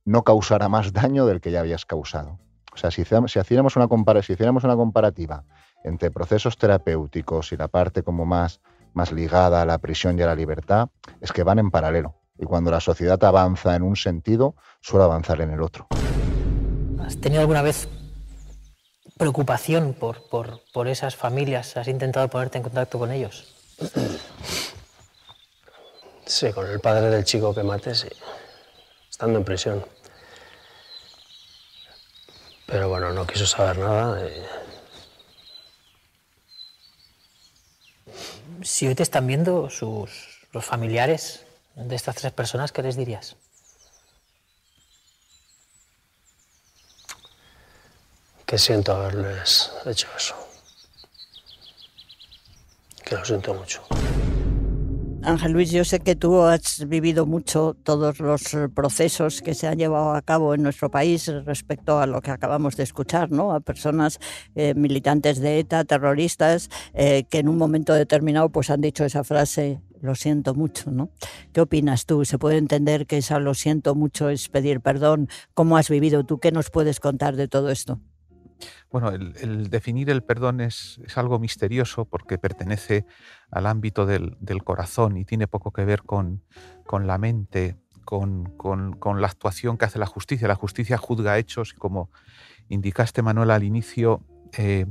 no 0.05 0.23
causara 0.23 0.69
más 0.69 0.93
daño 0.93 1.25
del 1.25 1.41
que 1.41 1.51
ya 1.51 1.61
habías 1.61 1.85
causado. 1.85 2.37
O 2.73 2.77
sea, 2.77 2.91
si, 2.91 3.03
si, 3.03 3.39
hiciéramos 3.39 3.75
una 3.75 3.87
si 4.21 4.33
hiciéramos 4.33 4.63
una 4.63 4.75
comparativa 4.75 5.43
entre 5.83 6.11
procesos 6.11 6.57
terapéuticos 6.57 7.51
y 7.51 7.57
la 7.57 7.67
parte 7.67 8.03
como 8.03 8.25
más 8.25 8.61
más 8.93 9.11
ligada 9.11 9.61
a 9.61 9.65
la 9.65 9.77
prisión 9.77 10.17
y 10.17 10.21
a 10.21 10.27
la 10.27 10.35
libertad, 10.35 10.89
es 11.21 11.31
que 11.31 11.43
van 11.43 11.59
en 11.59 11.71
paralelo. 11.71 12.15
Y 12.37 12.45
cuando 12.45 12.71
la 12.71 12.79
sociedad 12.79 13.21
avanza 13.23 13.75
en 13.75 13.83
un 13.83 13.95
sentido, 13.95 14.55
suele 14.81 15.05
avanzar 15.05 15.41
en 15.41 15.51
el 15.51 15.61
otro. 15.61 15.87
¿Has 17.01 17.19
tenido 17.19 17.41
alguna 17.41 17.61
vez 17.61 17.89
preocupación 19.17 19.93
por, 19.93 20.29
por, 20.29 20.87
esas 20.87 21.15
familias? 21.15 21.75
¿Has 21.75 21.89
intentado 21.89 22.29
ponerte 22.29 22.57
en 22.57 22.63
contacto 22.63 22.97
con 22.97 23.11
ellos? 23.11 23.53
Sí, 26.25 26.53
con 26.53 26.67
el 26.67 26.79
padre 26.79 27.09
del 27.09 27.25
chico 27.25 27.53
que 27.53 27.63
maté, 27.63 27.93
sí. 27.93 28.07
Estando 29.09 29.39
en 29.39 29.43
prisión. 29.43 29.85
Pero 32.65 32.87
bueno, 32.87 33.11
no 33.11 33.25
quiso 33.25 33.45
saber 33.45 33.79
nada. 33.79 34.21
Si 38.63 38.87
hoy 38.87 38.95
te 38.95 39.03
están 39.03 39.27
viendo 39.27 39.69
sus, 39.69 40.47
los 40.51 40.65
familiares 40.65 41.45
de 41.75 41.95
estas 41.95 42.15
tres 42.15 42.33
personas, 42.33 42.71
¿qué 42.71 42.81
les 42.81 42.95
dirías? 42.95 43.35
Que 48.45 48.57
siento 48.57 48.95
haberles 48.95 49.71
hecho 49.85 50.07
eso. 50.17 50.35
Que 53.05 53.15
lo 53.15 53.25
siento 53.25 53.53
mucho. 53.53 53.83
Ángel 55.21 55.51
Luis, 55.51 55.71
yo 55.71 55.83
sé 55.83 55.99
que 55.99 56.15
tú 56.15 56.41
has 56.43 56.87
vivido 56.87 57.25
mucho 57.25 57.75
todos 57.83 58.19
los 58.19 58.53
eh, 58.53 58.69
procesos 58.69 59.41
que 59.41 59.53
se 59.53 59.67
han 59.67 59.77
llevado 59.77 60.13
a 60.13 60.21
cabo 60.21 60.53
en 60.53 60.63
nuestro 60.63 60.89
país 60.89 61.27
respecto 61.45 61.99
a 61.99 62.05
lo 62.05 62.21
que 62.21 62.31
acabamos 62.31 62.77
de 62.77 62.83
escuchar, 62.83 63.29
¿no? 63.29 63.51
A 63.51 63.59
personas 63.59 64.19
eh, 64.55 64.73
militantes 64.75 65.39
de 65.39 65.59
ETA, 65.59 65.83
terroristas, 65.83 66.69
eh, 66.93 67.25
que 67.29 67.39
en 67.39 67.49
un 67.49 67.57
momento 67.57 67.93
determinado 67.93 68.49
pues 68.49 68.69
han 68.69 68.79
dicho 68.79 69.03
esa 69.03 69.25
frase 69.25 69.81
lo 70.01 70.15
siento 70.15 70.55
mucho, 70.55 70.89
¿no? 70.89 71.09
¿Qué 71.51 71.59
opinas 71.59 72.05
tú? 72.05 72.23
¿Se 72.23 72.37
puede 72.37 72.57
entender 72.57 73.05
que 73.05 73.17
esa 73.17 73.39
lo 73.39 73.53
siento 73.53 73.95
mucho 73.95 74.29
es 74.29 74.47
pedir 74.47 74.79
perdón? 74.79 75.27
¿Cómo 75.53 75.75
has 75.75 75.89
vivido 75.89 76.23
tú? 76.23 76.39
¿Qué 76.39 76.53
nos 76.53 76.69
puedes 76.69 77.01
contar 77.01 77.35
de 77.35 77.49
todo 77.49 77.69
esto? 77.69 77.99
Bueno, 78.91 79.09
el, 79.09 79.69
definir 79.69 80.09
el 80.09 80.23
perdón 80.23 80.61
es, 80.61 80.99
algo 81.15 81.39
misterioso 81.39 82.05
porque 82.05 82.37
pertenece 82.37 83.05
al 83.51 83.65
ámbito 83.65 84.05
del, 84.05 84.37
corazón 84.63 85.17
y 85.17 85.25
tiene 85.25 85.47
poco 85.47 85.71
que 85.71 85.85
ver 85.85 86.03
con, 86.03 86.43
la 86.91 87.17
mente, 87.17 87.77
con, 88.03 88.55
la 89.21 89.27
actuación 89.27 89.77
que 89.77 89.85
hace 89.85 89.99
la 89.99 90.05
justicia. 90.05 90.47
La 90.47 90.55
justicia 90.55 90.97
juzga 90.97 91.37
hechos 91.37 91.73
y 91.75 91.77
como 91.77 92.09
indicaste, 92.67 93.21
Manuel, 93.21 93.51
al 93.51 93.63
inicio, 93.63 94.23
eh, 94.57 94.85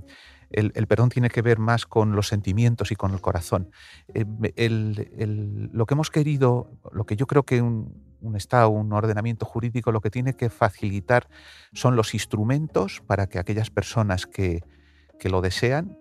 el, 0.51 0.87
perdón 0.87 1.11
tiene 1.11 1.29
que 1.29 1.43
ver 1.43 1.59
más 1.59 1.87
con 1.87 2.17
los 2.17 2.29
sentimientos 2.29 2.91
y 2.91 2.97
con 2.97 3.13
el 3.13 3.21
corazón. 3.21 3.71
Eh, 4.15 4.25
lo 5.73 5.87
que 5.87 5.95
hemos 5.95 6.11
querido, 6.11 6.71
lo 6.93 7.05
que 7.05 7.17
yo 7.17 7.27
creo 7.27 7.43
que 7.45 7.61
un, 7.61 8.08
un 8.29 8.37
Estado, 8.37 8.69
un 8.69 8.93
ordenamiento 8.93 9.45
jurídico, 9.45 9.93
lo 9.93 10.01
que 10.01 10.11
tiene 10.11 10.35
que 10.35 10.51
facilitar 10.51 11.29
son 11.73 11.97
los 11.97 12.15
instrumentos 12.15 13.03
para 13.07 13.27
que 13.27 13.39
aquellas 13.39 13.71
personas 13.71 14.27
que, 14.27 14.63
lo 15.25 15.41
desean, 15.41 15.99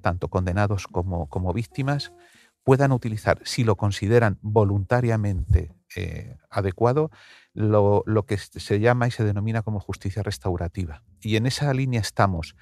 tanto 0.00 0.28
condenados 0.28 0.86
como, 0.88 1.28
como, 1.28 1.52
víctimas, 1.52 2.12
puedan 2.64 2.92
utilizar, 2.92 3.40
si 3.44 3.64
lo 3.64 3.76
consideran 3.76 4.38
voluntariamente 4.42 5.72
eh, 5.96 6.36
adecuado, 6.50 7.10
lo, 7.54 8.02
lo, 8.04 8.26
que 8.26 8.36
se 8.36 8.80
llama 8.80 9.06
y 9.06 9.10
se 9.10 9.24
denomina 9.24 9.62
como 9.62 9.80
justicia 9.80 10.22
restaurativa. 10.22 11.02
Y 11.20 11.36
en 11.36 11.46
esa 11.46 11.72
línea 11.72 12.00
estamos. 12.00 12.56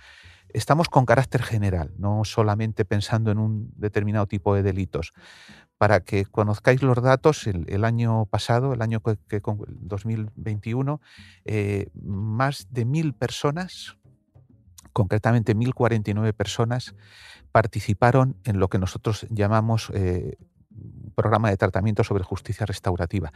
Estamos 0.50 0.88
con 0.88 1.06
carácter 1.06 1.42
general, 1.42 1.92
no 1.98 2.24
solamente 2.24 2.84
pensando 2.84 3.30
en 3.30 3.38
un 3.38 3.72
determinado 3.76 4.26
tipo 4.26 4.54
de 4.54 4.62
delitos, 4.62 5.12
para 5.78 6.00
que 6.00 6.24
conozcáis 6.24 6.82
los 6.82 7.02
datos, 7.02 7.46
el, 7.46 7.84
año 7.84 8.26
pasado, 8.26 8.72
el 8.72 8.82
año 8.82 9.00
que, 9.00 9.42
2021, 9.42 11.00
eh, 11.44 11.88
más 12.02 12.68
de 12.70 12.84
mil 12.84 13.12
personas, 13.12 13.96
concretamente 14.92 15.54
1.049 15.54 16.32
personas, 16.32 16.94
participaron 17.52 18.36
en 18.44 18.58
lo 18.58 18.68
que 18.68 18.78
nosotros 18.78 19.26
llamamos 19.28 19.90
eh, 19.92 20.38
programa 21.14 21.50
de 21.50 21.56
tratamiento 21.58 22.04
sobre 22.04 22.24
justicia 22.24 22.64
restaurativa. 22.64 23.32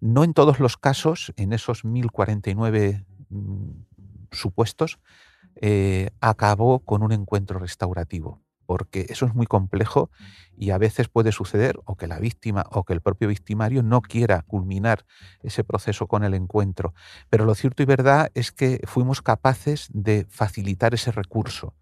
No 0.00 0.24
en 0.24 0.34
todos 0.34 0.60
los 0.60 0.76
casos, 0.76 1.32
en 1.36 1.52
esos 1.54 1.84
1.049 1.84 3.04
mm, 3.30 3.70
supuestos, 4.30 4.98
eh, 5.56 6.10
acabó 6.20 6.80
con 6.80 7.02
un 7.02 7.12
encuentro 7.12 7.58
restaurativo 7.58 8.42
porque 8.68 9.06
eso 9.08 9.24
es 9.24 9.34
muy 9.34 9.46
complejo 9.46 10.10
y 10.54 10.72
a 10.72 10.78
veces 10.78 11.08
puede 11.08 11.32
suceder 11.32 11.80
o 11.86 11.96
que 11.96 12.06
la 12.06 12.18
víctima 12.18 12.66
o 12.70 12.84
que 12.84 12.92
el 12.92 13.00
propio 13.00 13.28
victimario 13.28 13.82
no 13.82 14.02
quiera 14.02 14.42
culminar 14.42 15.06
ese 15.42 15.64
proceso 15.64 16.06
con 16.06 16.22
el 16.22 16.34
encuentro. 16.34 16.92
Pero 17.30 17.46
lo 17.46 17.54
cierto 17.54 17.82
y 17.82 17.86
verdad 17.86 18.30
es 18.34 18.52
que 18.52 18.82
fuimos 18.84 19.22
capaces 19.22 19.88
de 19.94 20.26
facilitar 20.28 20.92
ese 20.92 21.12
recurso. 21.12 21.76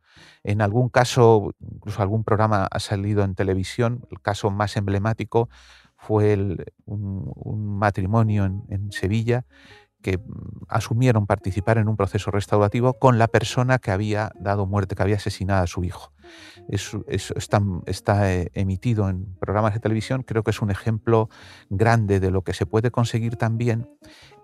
En 0.44 0.62
algún 0.62 0.88
caso, 0.88 1.56
incluso 1.58 2.02
algún 2.02 2.22
programa 2.22 2.68
ha 2.70 2.78
salido 2.78 3.24
en 3.24 3.34
televisión, 3.34 4.06
el 4.12 4.20
caso 4.20 4.52
más 4.52 4.76
emblemático 4.76 5.48
fue 5.96 6.38
un, 6.84 7.78
matrimonio 7.78 8.44
en 8.44 8.92
Sevilla 8.92 9.44
que 10.02 10.18
mm, 10.18 10.22
asumieron 10.68 11.26
participar 11.26 11.78
en 11.78 11.88
un 11.88 11.96
proceso 11.96 12.30
restaurativo 12.30 12.94
con 12.94 13.18
la 13.18 13.26
persona 13.26 13.80
que 13.80 13.90
había 13.90 14.30
dado 14.38 14.64
muerte, 14.64 14.94
que 14.94 15.02
había 15.02 15.16
asesinado 15.16 15.64
a 15.64 15.66
su 15.66 15.82
hijo. 15.82 16.12
Eso, 16.68 17.04
está, 17.08 18.32
eh, 18.32 18.50
emitido 18.54 19.08
en 19.08 19.26
programas 19.38 19.74
de 19.74 19.80
televisión, 19.80 20.22
creo 20.22 20.42
que 20.42 20.50
es 20.50 20.60
un 20.60 20.70
ejemplo 20.70 21.28
grande 21.70 22.20
de 22.20 22.30
lo 22.30 22.42
que 22.42 22.54
se 22.54 22.66
puede 22.66 22.90
conseguir 22.90 23.36
también 23.36 23.88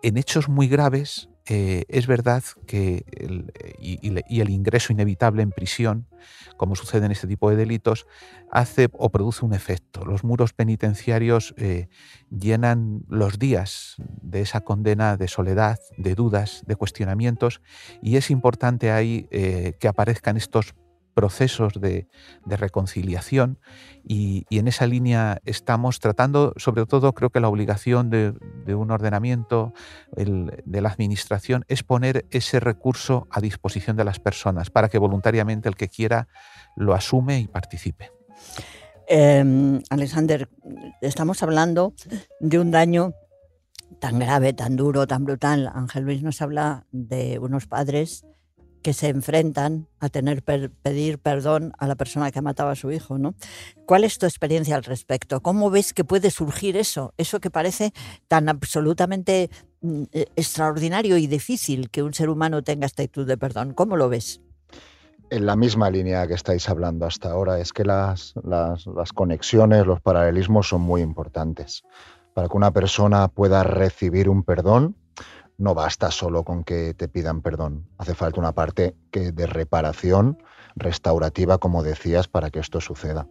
en 0.03 0.17
hechos 0.17 0.49
muy 0.49 0.69
graves 0.69 1.29
eh, 1.47 1.85
es 1.89 2.07
verdad 2.07 2.45
que 2.67 3.05
el, 3.11 3.53
y, 3.81 4.41
el 4.41 4.51
ingreso 4.51 4.93
inevitable 4.93 5.43
en 5.43 5.51
prisión, 5.51 6.07
como 6.57 6.77
sucede 6.77 7.07
en 7.07 7.13
este 7.13 7.27
tipo 7.27 7.51
de 7.51 7.57
delitos, 7.57 8.07
hace 8.51 8.89
o 8.93 9.11
produce 9.11 9.45
un 9.45 9.53
efecto. 9.53 10.05
Los 10.05 10.23
muros 10.23 10.53
penitenciarios 10.53 11.53
eh, 11.57 11.89
llenan 12.31 13.03
los 13.09 13.41
días 13.41 13.97
de 13.99 14.43
esa 14.43 14.61
condena 14.61 15.17
de 15.17 15.27
soledad, 15.27 15.81
de 15.97 16.15
dudas, 16.15 16.63
de 16.67 16.77
cuestionamientos, 16.77 17.61
y 18.01 18.17
es 18.17 18.31
importante 18.31 18.93
ahí 18.93 19.27
que 19.31 19.89
aparezcan 19.89 20.37
estos 20.37 20.75
procesos 21.15 21.75
de, 21.81 22.09
reconciliación 22.47 23.59
y, 24.05 24.47
en 24.51 24.69
esa 24.69 24.87
línea 24.87 25.41
estamos 25.45 26.01
tratando, 26.01 26.53
sobre 26.57 26.87
todo 26.87 27.13
creo 27.13 27.31
que 27.31 27.41
la 27.41 27.49
obligación 27.49 28.11
de, 28.11 28.35
un 28.75 28.91
ordenamiento, 28.91 29.73
de 30.17 30.81
la 30.81 30.89
administración, 30.89 31.65
es 31.69 31.83
poner 31.83 32.27
ese 32.31 32.61
recurso 32.61 33.27
a 33.31 33.41
disposición 33.41 33.97
de 33.97 34.05
las 34.05 34.19
personas 34.19 34.71
para 34.71 34.89
que 34.89 34.99
voluntariamente 34.99 35.69
el 35.69 35.77
que 35.77 35.89
quiera 35.89 36.29
lo 36.77 36.95
asume 36.95 37.41
y 37.41 37.49
participe. 37.49 38.11
Eh, 39.09 39.81
Alexander, 39.91 40.49
estamos 41.01 41.43
hablando 41.43 41.95
de 42.41 42.59
un 42.59 42.71
daño 42.71 43.15
tan 44.01 44.19
grave, 44.19 44.53
tan 44.53 44.77
duro, 44.77 45.07
tan 45.07 45.25
brutal. 45.25 45.71
Ángel 45.75 46.05
Luis 46.05 46.23
nos 46.23 46.41
habla 46.43 46.87
de 46.93 47.39
unos 47.39 47.67
padres 47.67 48.25
que 48.83 48.93
se 48.93 49.09
enfrentan 49.09 49.87
a 50.01 50.09
tener 50.09 50.43
que 50.43 50.69
pedir 50.69 51.19
perdón 51.19 51.73
a 51.79 51.87
la 51.87 51.95
persona 51.95 52.31
que 52.31 52.41
ha 52.41 52.43
matado 52.43 52.69
a 52.69 52.77
su 52.77 52.91
hijo, 52.91 53.19
¿no? 53.19 53.35
¿Cuál 53.87 54.05
es 54.05 54.19
tu 54.19 54.27
experiencia 54.27 54.77
al 54.77 54.85
respecto? 54.85 55.41
¿Cómo 55.41 55.71
ves 55.71 55.95
que 55.95 56.05
puede 56.05 56.31
surgir 56.31 56.77
eso? 56.77 57.15
Eso 57.17 57.41
que 57.41 57.51
parece 57.51 57.93
tan 58.29 58.49
absolutamente 58.49 59.51
mm, 59.81 60.03
e, 60.13 60.27
extraordinario 60.37 61.17
y 61.17 61.27
difícil 61.27 61.91
que 61.91 62.03
un 62.03 62.13
ser 62.13 62.29
humano 62.29 62.63
tenga 62.63 62.87
esta 62.87 63.03
actitud 63.03 63.27
de 63.27 63.39
perdón. 63.39 63.73
¿Cómo 63.73 63.97
lo 63.97 64.09
ves? 64.09 64.41
En 65.31 65.47
la 65.47 65.57
misma 65.57 65.89
línea 65.91 66.27
que 66.27 66.35
estáis 66.35 66.69
hablando 66.69 67.07
hasta 67.07 67.31
ahora, 67.31 67.59
es 67.59 67.73
que 67.73 67.85
las 67.85 68.35
conexiones, 69.15 69.87
los 69.87 70.01
paralelismos 70.03 70.69
son 70.69 70.83
muy 70.83 71.01
importantes. 71.01 71.85
Para 72.35 72.49
que 72.49 72.57
una 72.57 72.71
persona 72.71 73.29
pueda 73.29 73.63
recibir 73.63 74.29
un 74.29 74.43
perdón, 74.43 74.95
no 75.59 75.75
basta 75.75 76.11
solo 76.11 76.45
con 76.45 76.65
que 76.65 76.95
te 76.95 77.09
pidan 77.09 77.41
perdón. 77.41 77.87
Hace 77.99 78.15
falta 78.15 78.41
una 78.41 78.53
parte 78.53 78.97
que 79.11 79.33
de 79.33 79.47
reparación 79.47 80.39
restaurativa, 80.77 81.59
como 81.59 81.83
decías, 81.83 82.29
para 82.29 82.51
que 82.51 82.61
esto 82.61 82.81
suceda. 82.81 83.27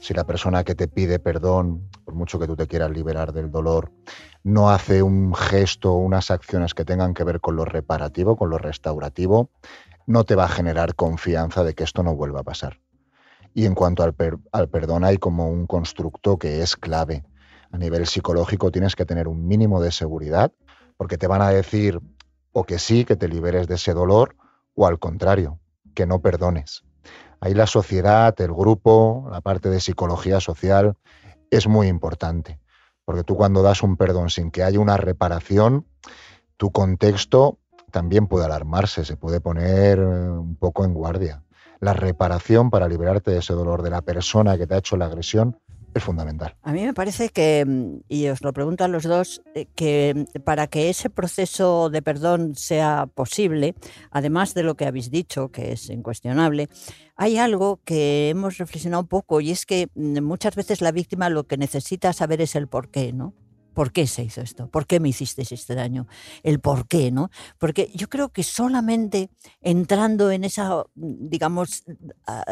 Si 0.00 0.14
la 0.14 0.24
persona 0.24 0.64
que 0.64 0.74
te 0.74 0.88
pide 0.88 1.18
perdón, 1.18 1.88
por 2.04 2.14
mucho 2.14 2.38
que 2.38 2.46
tú 2.46 2.56
te 2.56 2.66
quieras 2.66 2.90
liberar 2.90 3.32
del 3.32 3.50
dolor, 3.50 3.92
no 4.42 4.70
hace 4.70 5.02
un 5.02 5.34
gesto 5.34 5.92
o 5.92 5.98
unas 5.98 6.30
acciones 6.30 6.74
que 6.74 6.84
tengan 6.84 7.14
que 7.14 7.24
ver 7.24 7.40
con 7.40 7.56
lo 7.56 7.64
reparativo, 7.64 8.36
con 8.36 8.50
lo 8.50 8.58
restaurativo, 8.58 9.50
no 10.06 10.24
te 10.24 10.34
va 10.34 10.44
a 10.44 10.48
generar 10.48 10.94
confianza 10.94 11.64
de 11.64 11.74
que 11.74 11.84
esto 11.84 12.02
no 12.02 12.14
vuelva 12.14 12.40
a 12.40 12.44
pasar. 12.44 12.78
Y 13.54 13.66
en 13.66 13.74
cuanto 13.74 14.02
al, 14.02 14.14
al 14.52 14.68
perdón, 14.68 15.04
hay 15.04 15.18
como 15.18 15.48
un 15.48 15.66
constructo 15.66 16.38
que 16.38 16.62
es 16.62 16.76
clave. 16.76 17.24
A 17.72 17.78
nivel 17.78 18.06
psicológico 18.06 18.70
tienes 18.70 18.94
que 18.94 19.04
tener 19.04 19.28
un 19.28 19.46
mínimo 19.46 19.80
de 19.80 19.90
seguridad 19.90 20.52
porque 20.96 21.18
te 21.18 21.26
van 21.26 21.42
a 21.42 21.50
decir 21.50 22.00
o 22.52 22.64
que 22.64 22.78
sí, 22.78 23.04
que 23.04 23.16
te 23.16 23.28
liberes 23.28 23.68
de 23.68 23.74
ese 23.74 23.92
dolor, 23.92 24.36
o 24.74 24.86
al 24.86 24.98
contrario, 24.98 25.58
que 25.94 26.06
no 26.06 26.20
perdones. 26.20 26.84
Ahí 27.40 27.54
la 27.54 27.66
sociedad, 27.66 28.34
el 28.40 28.52
grupo, 28.52 29.28
la 29.30 29.40
parte 29.40 29.68
de 29.68 29.80
psicología 29.80 30.40
social 30.40 30.96
es 31.50 31.66
muy 31.68 31.88
importante, 31.88 32.58
porque 33.04 33.24
tú 33.24 33.36
cuando 33.36 33.62
das 33.62 33.82
un 33.82 33.96
perdón 33.96 34.30
sin 34.30 34.50
que 34.50 34.62
haya 34.62 34.80
una 34.80 34.96
reparación, 34.96 35.86
tu 36.56 36.72
contexto 36.72 37.58
también 37.90 38.26
puede 38.26 38.46
alarmarse, 38.46 39.04
se 39.04 39.16
puede 39.16 39.40
poner 39.40 39.98
eh, 39.98 40.02
un 40.02 40.56
poco 40.56 40.84
en 40.84 40.94
guardia. 40.94 41.42
La 41.78 41.92
reparación 41.92 42.70
para 42.70 42.88
liberarte 42.88 43.30
de 43.30 43.38
ese 43.38 43.52
dolor 43.52 43.82
de 43.82 43.90
la 43.90 44.02
persona 44.02 44.56
que 44.56 44.66
te 44.66 44.74
ha 44.74 44.78
hecho 44.78 44.96
la 44.96 45.06
agresión 45.06 45.58
es 45.98 46.04
fundamental. 46.04 46.54
A 46.62 46.72
mí 46.72 46.84
me 46.84 46.94
parece 46.94 47.30
que, 47.30 47.64
mm, 47.66 48.00
y 48.08 48.28
os 48.28 48.42
lo 48.42 48.52
pregunto 48.52 48.84
a 48.84 48.88
los 48.88 49.04
dos, 49.04 49.42
eh, 49.54 49.66
que 49.74 50.26
mm, 50.34 50.40
para 50.42 50.66
que 50.66 50.90
ese 50.90 51.10
proceso 51.10 51.90
de 51.90 52.02
perdón 52.02 52.54
sea 52.54 53.06
posible, 53.14 53.74
además 54.10 54.54
de 54.54 54.62
lo 54.62 54.76
que 54.76 54.86
habéis 54.86 55.10
dicho, 55.10 55.50
que 55.50 55.72
es 55.72 55.88
incuestionable, 55.90 56.68
hay 57.16 57.38
algo 57.38 57.80
que 57.84 58.28
hemos 58.30 58.58
reflexionado 58.58 59.02
un 59.02 59.08
poco 59.08 59.40
y 59.40 59.50
es 59.50 59.66
que 59.66 59.88
mm, 59.94 60.20
muchas 60.22 60.54
veces 60.54 60.80
la 60.80 60.92
víctima 60.92 61.30
lo 61.30 61.44
que 61.44 61.56
necesita 61.56 62.12
saber 62.12 62.40
es 62.40 62.54
el 62.56 62.68
por 62.68 62.90
qué, 62.90 63.12
¿no? 63.12 63.34
¿Por 63.76 63.92
qué 63.92 64.06
se 64.06 64.22
hizo 64.22 64.40
esto? 64.40 64.70
¿Por 64.70 64.86
qué 64.86 65.00
me 65.00 65.10
hiciste 65.10 65.42
este 65.42 65.74
daño? 65.74 66.06
El 66.42 66.60
por 66.60 66.88
qué, 66.88 67.10
¿no? 67.12 67.28
Porque 67.58 67.90
yo 67.94 68.08
creo 68.08 68.30
que 68.30 68.42
solamente 68.42 69.28
entrando 69.60 70.30
en 70.30 70.44
esa, 70.44 70.84
digamos, 70.94 71.84
ah, 72.26 72.42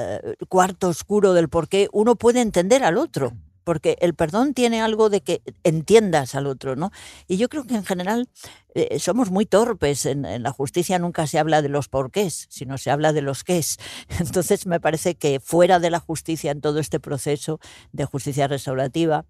cuarto 0.50 0.88
oscuro 0.88 1.32
del 1.32 1.48
por 1.48 1.68
qué, 1.68 1.88
uno 1.92 2.16
puede 2.16 2.42
entender 2.42 2.84
al 2.84 2.98
otro 2.98 3.32
porque 3.64 3.96
el 4.00 4.14
perdón 4.14 4.54
tiene 4.54 4.80
algo 4.82 5.10
de 5.10 5.22
que 5.22 5.42
entiendas 5.64 6.34
al 6.34 6.46
otro, 6.46 6.76
¿no? 6.76 6.92
Y 7.26 7.38
yo 7.38 7.48
creo 7.48 7.64
que 7.64 7.74
en 7.74 7.84
general 7.84 8.28
eh, 8.74 8.98
somos 8.98 9.30
muy 9.30 9.46
torpes. 9.46 10.06
En, 10.06 10.42
la 10.42 10.52
justicia 10.52 10.98
nunca 10.98 11.26
se 11.26 11.38
habla 11.38 11.62
de 11.62 11.70
los 11.70 11.88
porqués, 11.88 12.46
sino 12.50 12.78
se 12.78 12.90
habla 12.90 13.12
de 13.12 13.22
los 13.22 13.42
qués. 13.42 13.78
Entonces 14.20 14.66
me 14.66 14.80
parece 14.80 15.16
que 15.16 15.40
fuera 15.40 15.80
de 15.80 15.90
la 15.90 15.98
justicia 15.98 16.52
en 16.52 16.60
todo 16.60 16.78
este 16.78 17.00
proceso 17.00 17.58
de 17.92 18.04
justicia 18.04 18.46
restaurativa, 18.46 19.24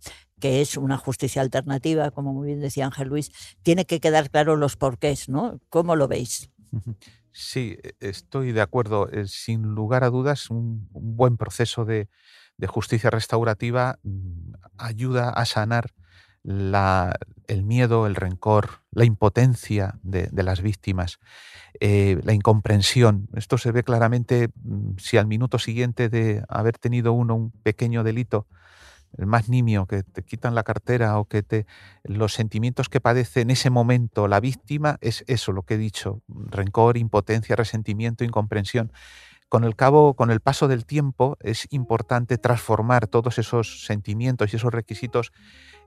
que 0.45 0.61
es 0.61 0.77
una 0.77 0.99
justicia 0.99 1.41
alternativa, 1.41 2.11
como 2.11 2.35
muy 2.35 2.49
bien 2.49 2.61
decía 2.61 2.85
Ángel 2.85 3.09
Luis, 3.09 3.31
tiene 3.63 3.87
que 3.87 3.99
quedar 3.99 4.29
claro 4.29 4.57
los 4.57 4.77
porqués, 4.77 5.31
¿no? 5.31 5.59
¿Cómo 5.71 5.97
lo 5.97 6.07
veis? 6.07 6.51
Sí, 7.33 7.79
e, 7.83 7.95
estoy 8.01 8.53
de 8.53 8.61
acuerdo. 8.61 9.09
Sin 9.25 9.63
lugar 9.63 10.05
a 10.05 10.11
dudas, 10.11 10.51
un 10.51 10.87
buen 10.91 11.39
proceso 11.39 11.87
de, 11.87 12.11
de 12.59 12.67
justicia 12.67 13.09
restaurativa 13.09 13.99
mm, 14.03 14.53
ayuda 14.77 15.31
a 15.31 15.47
sanar 15.47 15.95
el 16.45 17.63
miedo, 17.65 18.07
el 18.07 18.15
rencor, 18.15 18.83
la 18.91 19.07
impotencia 19.07 19.99
de, 20.03 20.29
las 20.43 20.61
víctimas, 20.61 21.21
eh, 21.81 22.21
la 22.23 22.35
incomprensión. 22.35 23.29
Esto 23.35 23.57
se 23.57 23.73
ve 23.73 23.83
claramente 23.83 24.51
mm, 24.63 24.99
si 24.99 25.17
al 25.17 25.27
minuto 25.27 25.59
siguiente 25.59 26.11
de 26.11 26.45
haber 26.51 26.77
tenido 26.77 27.15
uno 27.15 27.35
un 27.35 27.51
pequeño 27.51 28.05
delito, 28.05 28.47
el 29.19 29.27
más 29.27 29.49
nimio, 29.49 29.87
que 29.87 30.03
te 30.03 30.23
quitan 30.23 30.55
la 30.55 30.63
cartera 30.63 31.19
o 31.19 31.27
que 31.27 31.43
te 31.43 31.67
los 32.03 32.35
sentimientos 32.35 32.89
que 32.89 33.01
padece 33.01 33.41
en 33.41 33.51
ese 33.51 33.71
momento 33.71 34.29
la 34.29 34.41
víctima 34.41 34.99
es 35.01 35.25
eso 35.27 35.53
lo 35.53 35.63
que 35.63 35.75
he 35.75 35.79
dicho, 35.79 36.23
rencor, 36.29 36.97
impotencia, 36.97 37.57
resentimiento, 37.57 38.25
incomprensión 38.25 38.93
con 39.55 39.63
el 39.63 39.77
cabo, 39.77 40.15
con 40.15 40.33
el 40.33 40.41
paso 40.41 40.67
del 40.67 40.85
tiempo, 40.85 41.37
es 41.39 41.69
importante 41.71 42.39
transformar 42.39 43.07
todos 43.07 43.39
esos 43.39 43.87
sentimientos 43.87 44.53
y 44.53 44.57
esos 44.57 44.75
requisitos 44.75 45.31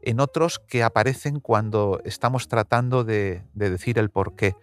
en 0.01 0.21
otros 0.21 0.59
que 0.59 0.83
aparecen 0.83 1.41
cuando 1.41 1.99
estamos 2.05 2.47
tratando 2.47 3.03
de, 3.03 3.43
decir 3.53 3.99
el 3.99 4.09
por 4.09 4.37
qué. 4.37 4.55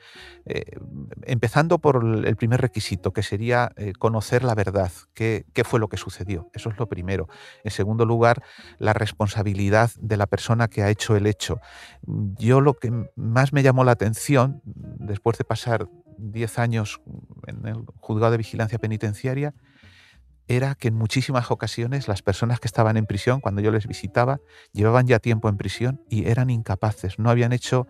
Eh, 0.47 0.79
empezando 1.25 1.81
por 1.81 2.03
el 2.03 2.37
primer 2.37 2.63
requisito, 2.63 3.13
que 3.13 3.23
sería 3.23 3.73
eh, 3.77 3.93
conocer 3.93 4.43
la 4.43 4.55
verdad, 4.55 4.91
qué, 5.13 5.45
fue 5.65 5.81
lo 5.81 5.89
que 5.89 5.99
sucedió. 5.99 6.49
Eso 6.55 6.71
es 6.71 6.79
lo 6.79 6.87
primero. 6.87 7.29
En 7.63 7.73
segundo 7.73 8.07
lugar, 8.07 8.43
la 8.79 8.95
responsabilidad 8.95 9.91
de 10.01 10.17
la 10.17 10.27
persona 10.27 10.69
que 10.69 10.83
ha 10.83 10.89
hecho 10.89 11.15
el 11.15 11.27
hecho. 11.27 11.61
Yo 12.07 12.63
lo 12.63 12.73
que 12.73 12.91
más 13.17 13.53
me 13.53 13.63
llamó 13.63 13.85
la 13.85 13.93
atención, 13.93 14.63
después 14.65 15.37
de 15.37 15.45
pasar 15.45 15.89
10 16.19 16.59
años 16.59 17.01
en 17.47 17.67
el 17.67 17.85
juzgado 18.01 18.33
de 18.33 18.39
vigilancia 18.39 18.79
penitenciaria 18.79 19.55
era 20.49 20.75
que 20.75 20.89
en 20.89 20.95
muchísimas 20.95 21.51
ocasiones 21.51 22.09
las 22.09 22.23
personas 22.23 22.61
que 22.61 22.69
estaban 22.69 22.97
en 22.97 23.07
prisión, 23.07 23.41
cuando 23.41 23.61
yo 23.61 23.71
les 23.71 23.87
visitaba, 23.87 24.41
llevaban 24.73 25.07
ya 25.07 25.19
tiempo 25.19 25.49
en 25.49 25.57
prisión 25.57 26.03
y 26.09 26.29
eran 26.29 26.51
incapaces, 26.51 27.19
no 27.19 27.31
habían 27.31 27.53
hecho 27.53 27.87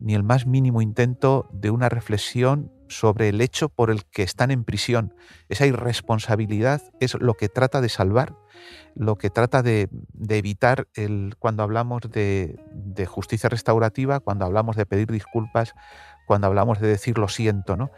ni 0.00 0.14
el 0.14 0.24
más 0.24 0.46
mínimo 0.46 0.82
intento 0.82 1.48
de 1.52 1.70
una 1.70 1.88
reflexión 1.88 2.72
sobre 2.88 3.28
el 3.28 3.40
hecho 3.40 3.68
por 3.68 3.90
el 3.90 4.04
que 4.04 4.22
están 4.22 4.50
en 4.50 4.64
prisión. 4.64 5.14
Esa 5.48 5.66
irresponsabilidad 5.66 6.82
es 7.00 7.14
lo 7.14 7.34
que 7.34 7.48
trata 7.48 7.80
de 7.80 7.88
salvar, 7.88 8.36
lo 8.94 9.16
que 9.16 9.30
trata 9.30 9.62
de, 9.62 9.88
evitar 10.28 10.88
cuando 11.38 11.62
hablamos 11.62 12.02
de 12.02 13.06
justicia 13.08 13.48
restaurativa, 13.48 14.20
cuando 14.20 14.44
hablamos 14.44 14.76
de 14.76 14.84
pedir 14.84 15.10
disculpas, 15.10 15.74
cuando 16.26 16.46
hablamos 16.46 16.80
de 16.80 16.88
decir 16.88 17.18
lo 17.18 17.28
siento. 17.28 17.76
¿no? 17.76 17.90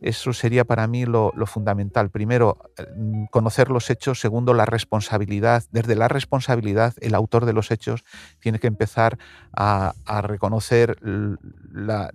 Eso 0.00 0.32
sería 0.32 0.64
para 0.64 0.86
mí 0.86 1.04
lo, 1.04 1.32
fundamental. 1.46 2.10
Primero, 2.10 2.58
mm, 2.96 3.26
conocer 3.26 3.70
los 3.70 3.90
hechos. 3.90 4.20
Segundo, 4.20 4.54
la 4.54 4.66
responsabilidad. 4.66 5.64
Desde 5.70 5.94
la 5.94 6.08
responsabilidad, 6.08 6.94
el 7.00 7.14
autor 7.14 7.44
de 7.44 7.52
los 7.52 7.70
hechos 7.70 8.04
tiene 8.40 8.58
que 8.58 8.66
empezar 8.66 9.18
a, 9.56 9.94
reconocer 10.22 10.96
la, 11.02 12.10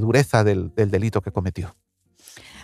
dureza 0.00 0.44
del, 0.44 0.72
delito 0.74 1.20
que 1.20 1.32
cometió. 1.32 1.74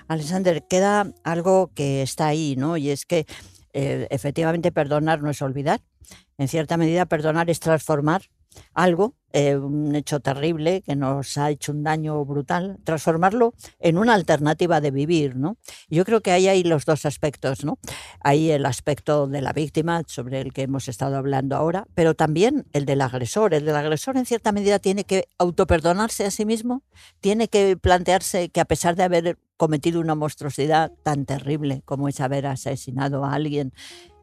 Alexander, 0.09 0.67
queda 0.69 1.13
algo 1.23 1.71
que 1.75 2.03
está 2.03 2.27
ahí, 2.27 2.57
¿no? 2.57 2.77
Y 2.77 2.91
es 2.91 3.07
que 3.07 3.27
eh, 3.73 4.07
efectivamente 4.11 4.73
perdonar 4.73 5.23
no 5.23 5.31
es 5.31 5.41
olvidar. 5.43 5.81
En 6.39 6.49
cierta 6.49 6.77
medida, 6.77 7.07
perdonar 7.07 7.51
es 7.51 7.61
transformar 7.61 8.23
algo 8.75 9.15
eh, 9.35 9.57
un 9.57 9.95
hecho 9.95 10.21
terrible 10.21 10.83
que 10.83 10.95
nos 10.95 11.39
ha 11.39 11.51
hecho 11.51 11.73
un 11.73 11.83
daño 11.83 12.23
brutal, 12.25 12.79
transformarlo 12.85 13.55
en 13.81 13.97
una 13.97 14.13
alternativa 14.13 14.83
de 14.83 14.91
vivir, 14.91 15.37
¿no? 15.37 15.57
Yo 15.89 16.05
creo 16.05 16.21
que 16.21 16.33
ahí 16.33 16.49
hay 16.49 16.65
los 16.65 16.85
dos 16.85 17.07
aspectos, 17.07 17.65
¿no? 17.65 17.79
Hay 18.21 18.51
el 18.51 18.67
aspecto 18.67 19.27
de 19.27 19.41
la 19.41 19.55
víctima, 19.55 20.03
sobre 20.07 20.43
el 20.43 20.53
que 20.53 20.63
hemos 20.63 20.87
estado 20.87 21.17
hablando 21.17 21.57
ahora, 21.57 21.87
pero 21.95 22.15
también 22.15 22.67
el 22.75 22.85
del 22.85 23.01
agresor. 23.01 23.55
El 23.55 23.65
del 23.65 23.77
agresor, 23.77 24.19
en 24.19 24.27
cierta 24.27 24.53
medida, 24.53 24.79
tiene 24.79 25.05
que 25.05 25.29
autoperdonarse 25.39 26.27
a 26.27 26.31
sí 26.31 26.45
mismo, 26.45 26.83
tiene 27.21 27.49
que 27.49 27.79
plantearse 27.79 28.51
que 28.51 28.61
a 28.61 28.67
pesar 28.67 28.97
de 28.97 29.05
haber 29.05 29.39
cometido 29.57 30.01
una 30.01 30.15
monstruosidad 30.15 30.93
tan 31.05 31.25
terrible 31.25 31.83
como 31.85 32.09
es 32.09 32.21
haber 32.21 32.47
asesinado 32.47 33.25
a 33.25 33.33
alguien, 33.33 33.73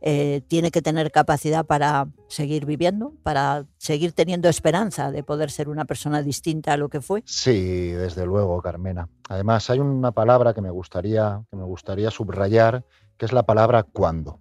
eh, 0.02 0.42
tiene 0.48 0.72
que 0.72 0.82
tener 0.82 1.12
capacidad 1.12 1.66
para 1.66 2.08
seguir 2.28 2.66
viviendo, 2.66 3.14
para 3.24 3.66
seguir 3.78 4.14
teniendo 4.14 4.48
esperanza 4.48 5.12
de 5.12 5.24
poder 5.24 5.52
ser 5.52 5.70
una 5.70 5.86
persona 5.86 6.22
distinta 6.22 6.74
a 6.74 6.78
lo 6.78 6.90
que 6.90 7.02
fue. 7.02 7.24
Sí, 7.26 7.92
desde 7.92 8.26
luego, 8.26 8.62
Carmena. 8.62 9.10
Además, 9.28 9.70
hay 9.70 9.80
una 9.80 10.12
palabra 10.12 10.54
que 10.54 10.62
me 10.62 10.70
gustaría, 10.70 11.42
que 11.50 11.58
me 11.58 11.64
gustaría 11.64 12.12
subrayar, 12.12 12.86
que 13.18 13.26
es 13.26 13.34
la 13.34 13.44
palabra 13.44 13.84
cuando. 13.84 14.40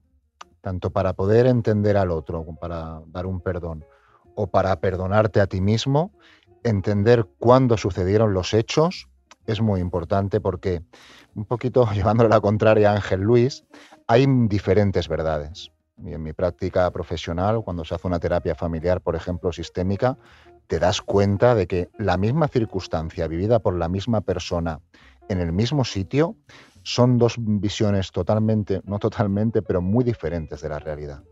Tanto 0.61 0.91
para 0.91 1.13
poder 1.15 1.47
entender 1.47 1.97
al 1.97 2.11
otro, 2.11 2.45
para 2.61 3.01
dar 3.07 3.27
un 3.27 3.41
perdón, 3.41 3.85
o 4.35 4.47
para 4.47 4.79
perdonarte 4.81 5.41
a 5.41 5.47
ti 5.47 5.61
mismo, 5.61 6.13
entender 6.63 7.27
cuándo 7.39 7.77
sucedieron 7.77 8.35
los 8.35 8.55
hechos 8.55 9.09
es 9.53 9.61
muy 9.61 9.81
importante 9.81 10.41
porque, 10.41 10.83
un 11.35 11.45
poquito 11.45 11.89
llevándole 11.95 12.29
la 12.29 12.41
contraria 12.41 12.93
Ángel 12.93 13.21
Luis, 13.21 13.65
hay 14.07 14.27
diferentes 14.49 15.09
verdades. 15.09 15.73
Y 16.05 16.13
en 16.13 16.23
mi 16.23 16.33
práctica 16.33 16.91
profesional, 16.93 17.63
cuando 17.65 17.85
se 17.85 17.95
hace 17.95 18.07
una 18.07 18.21
terapia 18.21 18.55
familiar, 18.55 19.01
por 19.01 19.17
ejemplo, 19.17 19.53
sistémica, 19.53 20.17
te 20.69 20.79
das 20.79 21.03
cuenta 21.03 21.55
de 21.55 21.67
que 21.67 21.89
la 21.99 22.17
misma 22.17 22.47
circunstancia 22.47 23.27
vivida 23.27 23.59
por 23.59 23.77
la 23.77 23.89
misma 23.89 24.21
persona 24.21 24.81
en 25.29 25.41
el 25.41 25.53
mismo 25.53 25.85
sitio 25.85 26.37
son 26.83 27.19
dos 27.19 27.35
visiones 27.39 28.13
totalmente, 28.13 28.81
no 28.85 28.99
totalmente, 28.99 29.61
pero 29.63 29.83
muy 29.83 30.05
diferentes 30.05 30.61
de 30.61 30.69
la 30.69 30.79
realidad. 30.79 31.23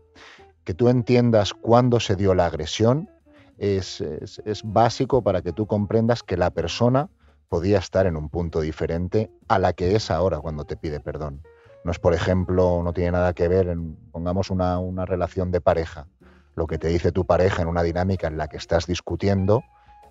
Que 0.63 0.73
tú 0.73 0.89
entiendas 0.89 1.53
cuándo 1.53 1.99
se 1.99 2.15
dio 2.15 2.35
la 2.35 2.47
agresión 2.47 3.09
es, 3.57 4.01
es, 4.01 4.41
es 4.45 4.61
básico 4.63 5.21
para 5.21 5.41
que 5.41 5.53
tú 5.53 5.65
comprendas 5.65 6.23
que 6.23 6.35
la 6.35 6.49
persona 6.49 7.09
podía 7.49 7.79
estar 7.79 8.05
en 8.05 8.15
un 8.15 8.29
punto 8.29 8.61
diferente 8.61 9.31
a 9.47 9.59
la 9.59 9.73
que 9.73 9.95
es 9.95 10.11
ahora 10.11 10.39
cuando 10.39 10.65
te 10.65 10.77
pide 10.77 10.99
perdón. 10.99 11.43
No 11.83 11.91
es, 11.91 11.99
por 11.99 12.13
ejemplo, 12.13 12.81
no 12.83 12.93
tiene 12.93 13.11
nada 13.11 13.33
que 13.33 13.47
ver, 13.47 13.67
en, 13.67 13.95
pongamos 14.11 14.49
una, 14.49 14.79
una 14.79 15.05
relación 15.05 15.51
de 15.51 15.61
pareja, 15.61 16.07
lo 16.55 16.67
que 16.67 16.77
te 16.77 16.87
dice 16.87 17.11
tu 17.11 17.25
pareja 17.25 17.61
en 17.61 17.67
una 17.67 17.83
dinámica 17.83 18.27
en 18.27 18.37
la 18.37 18.47
que 18.47 18.57
estás 18.57 18.87
discutiendo, 18.87 19.63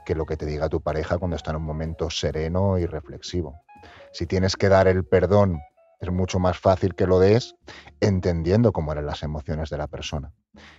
que 0.07 0.14
lo 0.14 0.25
que 0.25 0.37
te 0.37 0.46
diga 0.46 0.68
tu 0.68 0.81
pareja 0.81 1.18
cuando 1.18 1.37
está 1.37 1.51
en 1.51 1.57
un 1.57 1.64
momento 1.64 2.09
sereno 2.09 2.79
y 2.79 2.87
reflexivo. 2.87 3.61
Si 4.12 4.27
tienes 4.27 4.57
que 4.57 4.68
dar 4.68 4.88
el 4.88 5.05
perdón, 5.05 5.61
es 6.01 6.11
mucho 6.11 6.38
más 6.38 6.59
fácil 6.59 6.94
que 6.94 7.07
lo 7.07 7.18
des 7.18 7.55
entendiendo 8.01 8.72
cómo 8.72 8.92
eran 8.92 9.07
las 9.07 9.22
emociones 9.22 9.68
de 9.70 9.79
la 9.79 9.88
persona. 9.88 10.33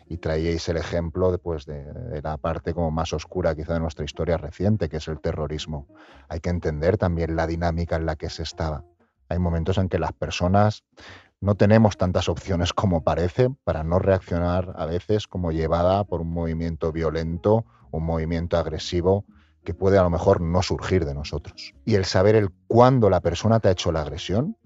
Y 0.07 0.17
traíais 0.17 0.67
el 0.69 0.77
ejemplo 0.77 1.31
después 1.31 1.65
de, 1.65 1.83
de, 1.93 2.21
la 2.21 2.37
parte 2.37 2.73
como 2.73 2.91
más 2.91 3.13
oscura 3.13 3.55
quizá 3.55 3.73
de 3.73 3.79
nuestra 3.79 4.05
historia 4.05 4.37
reciente, 4.37 4.89
que 4.89 4.97
es 4.97 5.07
el 5.07 5.19
terrorismo. 5.19 5.87
Hay 6.29 6.39
que 6.39 6.49
entender 6.49 6.97
también 6.97 7.35
la 7.35 7.47
dinámica 7.47 7.95
en 7.95 8.05
la 8.05 8.15
que 8.15 8.29
se 8.29 8.43
estaba. 8.43 8.83
Hay 9.29 9.39
momentos 9.39 9.77
en 9.77 9.89
que 9.89 9.99
las 9.99 10.13
personas 10.13 10.83
no 11.39 11.55
tenemos 11.55 11.97
tantas 11.97 12.29
opciones 12.29 12.73
como 12.73 13.03
parece 13.03 13.49
para 13.63 13.83
no 13.83 13.99
reaccionar 13.99 14.73
a 14.75 14.85
veces 14.85 15.27
como 15.27 15.51
llevada 15.51 16.03
por 16.03 16.21
un 16.21 16.31
movimiento 16.31 16.91
violento, 16.91 17.65
un 17.91 18.05
movimiento 18.05 18.57
agresivo 18.57 19.25
que 19.63 19.73
puede 19.73 19.97
a 19.97 20.03
lo 20.03 20.09
mejor 20.09 20.41
no 20.41 20.63
surgir 20.63 21.05
de 21.05 21.13
nosotros. 21.13 21.75
Y 21.85 21.95
el 21.95 22.05
saber 22.05 22.35
el 22.35 22.49
cuándo 22.67 23.09
la 23.09 23.21
persona 23.21 23.59
te 23.59 23.67
ha 23.67 23.71
hecho 23.71 23.91
la 23.91 24.01
agresión 24.01 24.57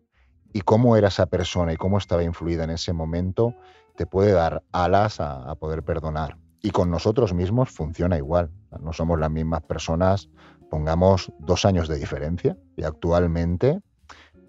y 0.53 0.61
cómo 0.61 0.95
era 0.95 1.09
esa 1.09 1.25
persona 1.25 1.73
y 1.73 1.77
cómo 1.77 1.97
estaba 1.97 2.23
influida 2.23 2.63
en 2.63 2.69
ese 2.69 2.93
momento, 2.93 3.55
te 3.95 4.05
puede 4.05 4.31
dar 4.31 4.63
alas 4.71 5.19
a, 5.19 5.49
a 5.49 5.55
poder 5.55 5.83
perdonar. 5.83 6.37
Y 6.61 6.71
con 6.71 6.91
nosotros 6.91 7.33
mismos 7.33 7.69
funciona 7.69 8.17
igual. 8.17 8.51
No 8.79 8.93
somos 8.93 9.19
las 9.19 9.31
mismas 9.31 9.61
personas, 9.61 10.29
pongamos 10.69 11.31
dos 11.39 11.65
años 11.65 11.87
de 11.87 11.97
diferencia 11.97 12.57
y 12.77 12.83
actualmente 12.83 13.81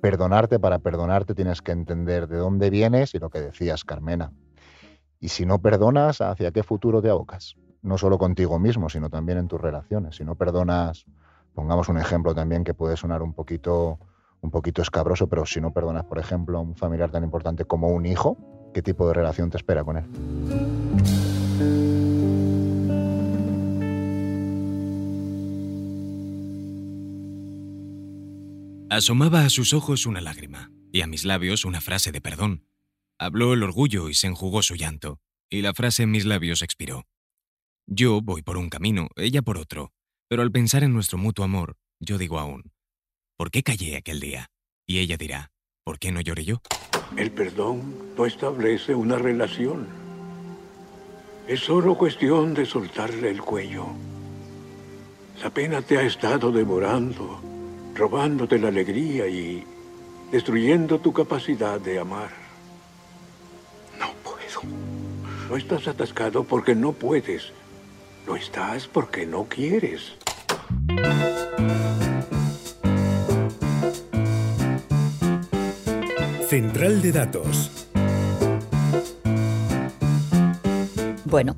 perdonarte 0.03 0.59
para 0.59 0.81
perdonarte 0.81 1.35
tienes 1.35 1.63
que 1.63 1.71
entender 1.73 2.27
de 2.27 2.37
dónde 2.37 2.71
vienes 2.71 3.15
y 3.15 3.19
lo 3.21 3.31
que 3.31 3.41
decías, 3.41 3.85
Carmena. 3.85 4.33
Y 5.21 5.29
si 5.29 5.47
no 5.47 5.61
perdonas, 5.61 6.21
¿hacia 6.21 6.51
qué 6.51 6.65
futuro 6.65 7.01
te 7.01 7.09
abocas? 7.09 7.55
No 7.83 7.97
solo 7.97 8.19
contigo 8.19 8.59
mismo, 8.59 8.89
sino 8.89 9.09
también 9.09 9.39
en 9.39 9.47
tus 9.47 9.61
relaciones. 9.61 10.17
Si 10.17 10.25
no 10.25 10.35
perdonas, 10.35 11.07
pongamos 11.55 11.89
un 11.89 11.99
ejemplo 11.99 12.35
también 12.35 12.65
que 12.65 12.75
puede 12.75 12.97
sonar 12.97 13.23
un 13.23 13.33
poquito, 13.33 14.01
un 14.41 14.51
poquito 14.51 14.83
escabroso, 14.83 15.29
pero 15.29 15.47
si 15.47 15.61
no 15.61 15.73
perdonas, 15.73 16.05
por 16.05 16.19
ejemplo, 16.19 16.59
a 16.59 16.61
un 16.61 16.75
familiar 16.75 17.13
tan 17.13 17.23
importante 17.23 17.65
como 17.65 17.89
un 17.89 18.05
hijo, 18.05 18.37
¿qué 18.73 18.83
tipo 18.83 19.07
de 19.09 19.15
relación 19.15 19.51
te 19.51 19.57
espera 19.57 19.85
con 19.85 19.97
él? 19.99 20.05
Asomaba 28.91 29.47
a 29.47 29.51
sus 29.51 29.73
ojos 29.73 30.05
una 30.05 30.21
lágrima 30.21 30.71
y 30.93 31.01
a 31.01 31.07
mis 31.07 31.25
labios 31.25 31.65
una 31.65 31.81
frase 31.81 32.13
de 32.13 32.21
perdón. 32.21 32.67
Habló 33.19 33.55
el 33.55 33.63
orgullo 33.63 34.11
y 34.11 34.15
se 34.15 34.27
enjugó 34.27 34.63
su 34.63 34.75
llanto, 34.75 35.19
y 35.49 35.63
la 35.63 35.73
frase 35.73 36.03
en 36.03 36.11
mis 36.11 36.27
labios 36.27 36.61
expiró. 36.61 37.07
Yo 37.87 38.21
voy 38.21 38.43
por 38.43 38.59
un 38.59 38.69
camino, 38.69 39.09
ella 39.17 39.41
por 39.41 39.57
otro, 39.57 39.93
pero 40.29 40.43
al 40.43 40.53
pensar 40.53 40.85
en 40.85 40.93
nuestro 40.93 41.19
mutuo 41.19 41.45
amor, 41.45 41.77
yo 42.01 42.19
digo 42.19 42.39
aún, 42.39 42.73
¿por 43.39 43.51
qué 43.51 43.63
callé 43.63 43.97
aquel 43.97 44.21
día? 44.21 44.51
Y 44.87 44.99
ella 44.99 45.17
dirá, 45.17 45.53
¿por 45.85 45.99
qué 45.99 46.13
no 46.13 46.21
lloré 46.21 46.45
yo? 46.45 46.63
El 47.17 47.31
perdón 47.31 48.15
no 48.17 48.27
establece 48.27 48.95
una 48.95 49.17
relación. 49.19 49.87
Es 51.47 51.61
solo 51.61 51.97
cuestión 51.97 52.55
de 52.55 52.65
soltarle 52.67 53.31
el 53.31 53.43
cuello. 53.43 53.87
La 55.43 55.51
pena 55.51 55.83
te 55.83 55.99
ha 55.99 56.03
estado 56.03 56.53
devorando 56.53 57.41
robándote 57.95 58.59
la 58.59 58.69
alegría 58.69 59.27
y 59.27 59.65
destruyendo 60.31 60.99
tu 60.99 61.13
capacidad 61.13 61.79
de 61.79 61.99
amar. 61.99 62.31
No 63.99 64.13
puedo. 64.23 64.63
No 65.49 65.57
estás 65.57 65.89
atascado 65.89 66.45
porque 66.45 66.75
no 66.75 66.93
puedes. 66.93 67.53
Lo 68.27 68.37
estás 68.37 68.87
porque 68.87 69.27
no 69.27 69.45
quieres. 69.45 70.15
Central 76.53 77.01
de 77.01 77.13
Datos. 77.13 77.89
Bueno, 81.25 81.57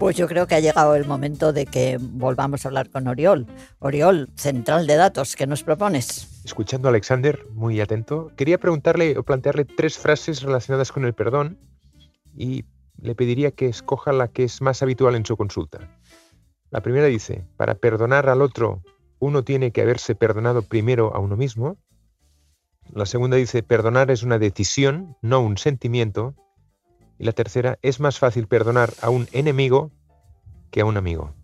pues 0.00 0.16
yo 0.16 0.26
creo 0.26 0.48
que 0.48 0.56
ha 0.56 0.58
llegado 0.58 0.96
el 0.96 1.06
momento 1.06 1.52
de 1.52 1.66
que 1.66 1.98
volvamos 2.00 2.64
a 2.64 2.68
hablar 2.68 2.90
con 2.90 3.06
Oriol. 3.06 3.46
Oriol, 3.78 4.30
central 4.34 4.88
de 4.88 4.96
datos, 4.96 5.36
¿qué 5.36 5.46
nos 5.46 5.62
propones? 5.62 6.42
Escuchando 6.44 6.88
a 6.88 6.90
Alexander, 6.90 7.46
muy 7.52 7.80
atento, 7.80 8.32
quería 8.36 8.58
preguntarle 8.58 9.16
o 9.16 9.22
plantearle 9.22 9.66
tres 9.66 9.98
frases 9.98 10.42
relacionadas 10.42 10.90
con 10.90 11.04
el 11.04 11.14
perdón 11.14 11.56
y 12.36 12.64
le 13.00 13.14
pediría 13.14 13.52
que 13.52 13.68
escoja 13.68 14.12
la 14.12 14.26
que 14.26 14.42
es 14.42 14.60
más 14.60 14.82
habitual 14.82 15.14
en 15.14 15.24
su 15.24 15.36
consulta. 15.36 15.96
La 16.72 16.80
primera 16.80 17.06
dice, 17.06 17.46
para 17.56 17.76
perdonar 17.76 18.28
al 18.28 18.42
otro, 18.42 18.82
uno 19.20 19.44
tiene 19.44 19.70
que 19.70 19.82
haberse 19.82 20.16
perdonado 20.16 20.62
primero 20.62 21.14
a 21.14 21.20
uno 21.20 21.36
mismo. 21.36 21.78
La 22.92 23.06
segunda 23.06 23.36
dice, 23.36 23.62
perdonar 23.62 24.10
es 24.10 24.22
una 24.22 24.38
decisión, 24.38 25.16
no 25.22 25.40
un 25.40 25.58
sentimiento. 25.58 26.34
Y 27.18 27.24
la 27.24 27.32
tercera, 27.32 27.78
es 27.82 28.00
más 28.00 28.18
fácil 28.18 28.46
perdonar 28.46 28.92
a 29.00 29.10
un 29.10 29.28
enemigo 29.32 29.90
que 30.70 30.80
a 30.80 30.84
un 30.84 30.96
amigo. 30.96 31.34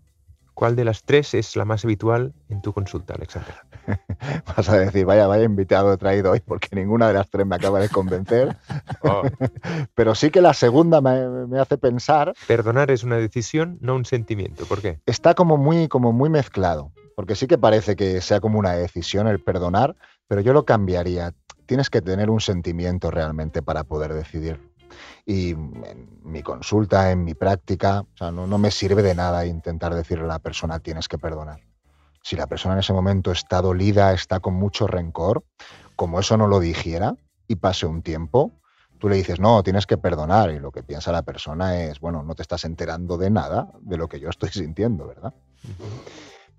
¿Cuál 0.53 0.75
de 0.75 0.85
las 0.85 1.03
tres 1.03 1.33
es 1.33 1.55
la 1.55 1.65
más 1.65 1.85
habitual 1.85 2.33
en 2.49 2.61
tu 2.61 2.73
consulta, 2.73 3.15
Alexander? 3.15 3.55
Vas 4.55 4.69
a 4.69 4.77
decir, 4.77 5.05
vaya, 5.05 5.25
vaya 5.25 5.43
invitado 5.43 5.93
he 5.93 5.97
traído 5.97 6.31
hoy, 6.31 6.39
porque 6.39 6.75
ninguna 6.75 7.07
de 7.07 7.13
las 7.13 7.29
tres 7.29 7.47
me 7.47 7.55
acaba 7.55 7.79
de 7.79 7.89
convencer. 7.89 8.55
Oh. 9.03 9.23
Pero 9.95 10.13
sí 10.13 10.29
que 10.29 10.41
la 10.41 10.53
segunda 10.53 11.01
me, 11.01 11.47
me, 11.47 11.59
hace 11.59 11.79
pensar. 11.79 12.33
Perdonar 12.45 12.91
es 12.91 13.03
una 13.03 13.17
decisión, 13.17 13.79
no 13.81 13.95
un 13.95 14.05
sentimiento. 14.05 14.65
¿Por 14.65 14.79
qué? 14.79 14.99
Está 15.07 15.33
como 15.33 15.57
muy, 15.57 15.87
como 15.87 16.11
muy 16.11 16.29
mezclado. 16.29 16.91
Porque 17.15 17.35
sí 17.35 17.47
que 17.47 17.57
parece 17.57 17.95
que 17.95 18.21
sea 18.21 18.39
como 18.39 18.59
una 18.59 18.73
decisión 18.73 19.27
el 19.27 19.39
perdonar, 19.39 19.95
pero 20.27 20.41
yo 20.41 20.53
lo 20.53 20.65
cambiaría. 20.65 21.33
Tienes 21.71 21.89
que 21.89 22.01
tener 22.01 22.29
un 22.29 22.41
sentimiento 22.41 23.11
realmente 23.11 23.61
para 23.61 23.85
poder 23.85 24.13
decidir 24.13 24.59
y 25.25 25.51
en 25.51 26.19
mi 26.21 26.43
consulta, 26.43 27.11
en 27.11 27.23
mi 27.23 27.33
práctica, 27.33 28.03
no, 28.19 28.57
me 28.57 28.71
sirve 28.71 29.01
de 29.01 29.15
nada 29.15 29.45
intentar 29.45 29.95
decirle 29.95 30.25
a 30.25 30.27
la 30.27 30.39
persona 30.39 30.79
tienes 30.79 31.07
que 31.07 31.17
perdonar. 31.17 31.61
Si 32.21 32.35
la 32.35 32.47
persona 32.47 32.73
en 32.73 32.81
ese 32.81 32.91
momento 32.91 33.31
está 33.31 33.61
dolida, 33.61 34.11
está 34.11 34.41
con 34.41 34.55
mucho 34.55 34.85
rencor, 34.85 35.45
como 35.95 36.19
eso 36.19 36.35
no 36.35 36.45
lo 36.45 36.59
dijera 36.59 37.15
y 37.47 37.55
pase 37.55 37.85
un 37.85 38.01
tiempo, 38.01 38.51
tú 38.99 39.07
le 39.07 39.15
dices, 39.15 39.39
no, 39.39 39.63
tienes 39.63 39.87
que 39.87 39.97
perdonar 39.97 40.51
y 40.51 40.59
lo 40.59 40.73
que 40.73 40.83
piensa 40.83 41.13
la 41.13 41.21
persona 41.21 41.79
es, 41.83 42.01
bueno, 42.01 42.21
no 42.21 42.35
te 42.35 42.41
estás 42.41 42.65
enterando 42.65 43.17
de 43.17 43.29
nada 43.29 43.71
de 43.79 43.95
lo 43.95 44.09
que 44.09 44.19
yo 44.19 44.27
estoy 44.27 44.49
sintiendo, 44.51 45.07
¿verdad? 45.07 45.33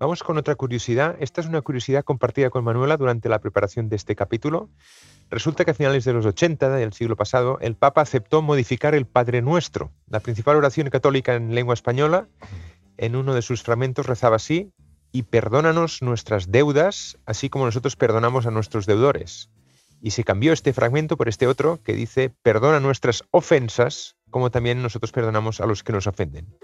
Vamos 0.03 0.21
con 0.21 0.37
otra 0.37 0.55
curiosidad. 0.55 1.15
Esta 1.21 1.39
es 1.39 1.47
una 1.47 1.61
curiosidad 1.61 2.03
compartida 2.03 2.49
con 2.49 2.65
Manuela 2.65 2.97
durante 2.97 3.29
la 3.29 3.39
preparación 3.39 3.87
de 3.87 3.95
este 3.95 4.17
capítulo. 4.17 4.69
Resulta 5.29 5.63
que 5.63 5.71
a 5.71 5.73
finales 5.73 6.03
de 6.03 6.11
los 6.11 6.25
80 6.25 6.71
del 6.71 6.91
siglo 6.91 7.15
pasado, 7.15 7.57
el 7.61 7.75
Papa 7.77 8.01
aceptó 8.01 8.41
modificar 8.41 8.95
el 8.95 9.05
Padre 9.05 9.41
Nuestro, 9.41 9.93
la 10.09 10.19
principal 10.19 10.57
oración 10.57 10.89
católica 10.89 11.35
en 11.35 11.55
lengua 11.55 11.73
española. 11.73 12.27
En 12.97 13.15
uno 13.15 13.33
de 13.33 13.41
sus 13.41 13.63
fragmentos 13.63 14.05
rezaba 14.05 14.35
así, 14.35 14.73
y 15.13 15.23
perdónanos 15.23 16.01
nuestras 16.01 16.51
deudas, 16.51 17.17
así 17.25 17.49
como 17.49 17.63
nosotros 17.63 17.95
perdonamos 17.95 18.45
a 18.45 18.51
nuestros 18.51 18.85
deudores. 18.85 19.51
Y 20.01 20.11
se 20.11 20.25
cambió 20.25 20.51
este 20.51 20.73
fragmento 20.73 21.15
por 21.15 21.29
este 21.29 21.47
otro 21.47 21.81
que 21.81 21.93
dice, 21.93 22.29
perdona 22.41 22.81
nuestras 22.81 23.23
ofensas, 23.31 24.17
como 24.29 24.51
también 24.51 24.83
nosotros 24.83 25.13
perdonamos 25.13 25.61
a 25.61 25.65
los 25.65 25.81
que 25.81 25.93
nos 25.93 26.07
ofenden. 26.07 26.57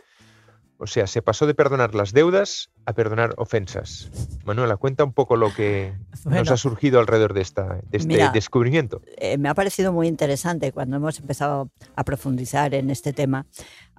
O 0.82 0.88
sea, 0.88 1.08
se 1.08 1.22
pasó 1.22 1.46
de 1.46 1.54
perdonar 1.54 1.94
las 1.94 2.14
deudas 2.14 2.72
a 2.86 2.94
perdonar 2.94 3.34
ofensas. 3.36 4.10
Manuela, 4.46 4.78
cuenta 4.78 5.04
un 5.04 5.12
poco 5.12 5.36
lo 5.36 5.54
que 5.54 5.94
nos 6.26 6.50
ha 6.50 6.56
surgido 6.56 7.02
alrededor 7.02 7.34
de, 7.34 7.42
esta, 7.42 7.82
este 7.92 8.30
descubrimiento. 8.32 9.02
Eh, 9.18 9.38
me 9.38 9.50
ha 9.50 9.54
parecido 9.54 9.92
muy 9.92 10.08
interesante 10.08 10.72
cuando 10.72 10.96
hemos 10.96 11.20
empezado 11.20 11.70
a 11.98 12.04
profundizar 12.06 12.74
en 12.74 12.90
este 12.92 13.12
tema, 13.12 13.46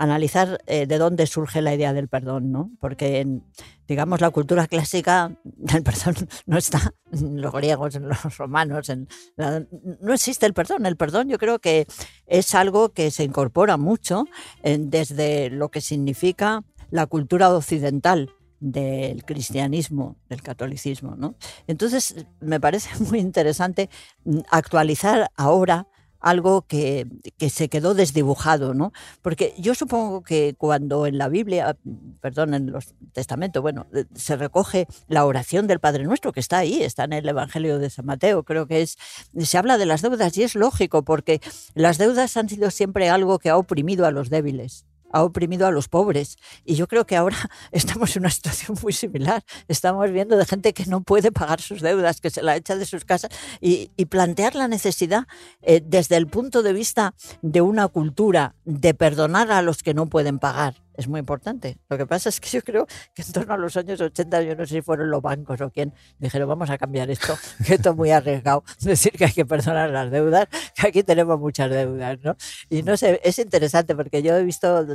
analizar 0.01 0.63
eh, 0.67 0.87
de 0.87 0.99
dónde 0.99 1.27
surge 1.27 1.61
la 1.61 1.75
idea 1.75 1.93
del 1.93 2.09
perdón, 2.09 2.51
¿no? 2.51 2.71
Porque 2.81 3.21
en, 3.21 3.45
digamos, 3.87 4.23
la 4.23 4.31
cultura 4.31 4.67
clásica, 4.67 5.37
el 5.75 5.83
perdón 5.83 6.15
no 6.47 6.57
está 6.57 6.95
en 7.13 7.41
los 7.41 7.53
griegos, 7.53 7.95
en 7.95 8.09
los 8.09 8.39
romanos, 8.39 8.91
no 9.37 10.13
existe 10.15 10.47
el 10.47 10.55
perdón. 10.55 10.87
El 10.87 10.97
perdón 10.97 11.29
yo 11.29 11.37
creo 11.37 11.59
que 11.59 11.87
es 12.27 12.55
algo 12.55 12.95
que 12.95 13.11
se 13.11 13.25
incorpora 13.25 13.77
mucho 13.77 14.25
desde 14.63 15.51
lo 15.51 15.71
que 15.71 15.83
significa 15.83 16.65
la 16.91 17.07
cultura 17.07 17.55
occidental 17.55 18.31
del 18.61 19.25
cristianismo, 19.25 20.17
del 20.29 20.43
catolicismo. 20.43 21.15
¿no? 21.17 21.35
Entonces, 21.67 22.27
me 22.41 22.59
parece 22.59 22.91
muy 23.05 23.19
interesante 23.19 23.91
mm, 24.25 24.41
actualizar 24.51 25.31
ahora 25.37 25.89
algo 26.21 26.63
que, 26.63 27.07
se 27.49 27.69
quedó 27.69 27.95
desdibujado, 27.95 28.75
¿no? 28.75 28.93
Porque 29.23 29.55
yo 29.59 29.75
supongo 29.75 30.23
que 30.23 30.55
cuando 30.57 31.07
en 31.07 31.19
la 31.19 31.29
Biblia, 31.29 31.77
perdón, 32.21 32.55
en 32.55 32.71
los 32.71 32.95
testamentos, 33.13 33.63
bueno, 33.63 33.87
eh, 33.95 34.05
se 34.15 34.37
recoge 34.37 34.87
la 35.09 35.25
oración 35.25 35.67
del 35.67 35.81
Padre 35.81 36.05
Nuestro, 36.05 36.33
que 36.33 36.41
está 36.41 36.59
ahí, 36.59 36.83
está 36.83 37.05
en 37.05 37.15
el 37.15 37.29
Evangelio 37.29 37.79
de 37.79 37.91
San 37.91 38.07
Mateo, 38.07 38.45
creo 38.45 38.67
que 38.67 38.83
es, 38.83 38.99
se 39.39 39.59
habla 39.59 39.79
de 39.79 39.87
las 39.87 40.03
deudas 40.03 40.37
y 40.37 40.43
es 40.43 40.55
lógico, 40.55 41.03
porque 41.03 41.41
las 41.75 41.99
deudas 41.99 42.37
han 42.37 42.49
sido 42.49 42.71
siempre 42.71 43.09
algo 43.09 43.39
que 43.39 43.51
ha 43.51 43.57
oprimido 43.57 44.07
a 44.07 44.11
los 44.11 44.31
débiles 44.31 44.87
ha 45.11 45.23
oprimido 45.23 45.67
a 45.67 45.71
los 45.71 45.89
pobres. 45.89 46.37
Y 46.65 46.75
yo 46.75 46.89
creo 46.89 47.07
que 47.07 47.17
ahora 47.17 47.37
estamos 47.73 48.17
en 48.17 48.23
una 48.23 48.31
situación 48.31 48.77
muy 48.83 48.93
similar. 48.93 49.45
Estamos 49.69 50.11
viendo 50.11 50.37
de 50.37 50.45
gente 50.45 50.73
que 50.73 50.87
no 50.87 51.03
puede 51.03 51.33
pagar 51.33 51.61
sus 51.61 51.81
deudas, 51.81 52.21
que 52.21 52.31
se 52.31 52.43
la 52.43 52.57
echa 52.57 52.77
de 52.77 52.87
sus 52.87 53.05
casas 53.05 53.31
y, 53.61 53.91
plantear 54.11 54.57
la 54.57 54.67
necesidad 54.67 55.29
eh, 55.63 55.81
desde 55.85 56.17
el 56.17 56.27
punto 56.27 56.63
de 56.63 56.73
vista 56.73 57.15
de 57.43 57.61
una 57.61 57.87
cultura 57.87 58.57
de 58.65 58.93
perdonar 58.93 59.53
a 59.53 59.63
los 59.63 59.85
que 59.85 59.95
no 59.95 60.07
pueden 60.07 60.41
pagar 60.41 60.75
es 61.01 61.09
muy 61.09 61.21
importante. 61.21 61.79
Lo 61.89 61.99
que 61.99 62.07
pasa 62.07 62.29
es 62.29 62.41
que 62.41 62.49
yo 62.49 62.63
creo 62.63 62.87
que 63.15 63.23
en 63.23 63.33
torno 63.33 63.55
a 63.55 63.57
los 63.57 63.77
años 63.77 64.01
80, 64.01 64.43
yo 64.43 64.55
no 64.55 64.67
sé 64.67 64.77
si 64.77 64.83
fueron 64.83 65.11
los 65.11 65.23
bancos 65.23 65.61
o 65.61 65.71
quién, 65.71 65.93
dijeron 66.19 66.49
vamos 66.49 66.71
a 66.71 66.79
cambiar 66.79 67.11
esto, 67.11 67.35
que 67.67 67.75
esto 67.75 67.91
es 67.91 67.97
muy 67.97 68.11
arriesgado, 68.11 68.63
decir 68.81 69.13
que 69.13 69.25
hay 69.25 69.33
que 69.33 69.45
perdonar 69.45 69.91
las 69.91 70.11
deudas, 70.11 70.49
que 70.75 70.89
aquí 70.89 71.03
tenemos 71.03 71.39
muchas 71.41 71.71
deudas, 71.71 72.19
¿no? 72.23 72.37
Y 72.69 72.83
no 72.83 72.97
sé, 72.97 73.21
es 73.25 73.39
interesante 73.39 73.97
porque 73.97 74.23
yo 74.23 74.37
he 74.37 74.45
visto 74.45 74.87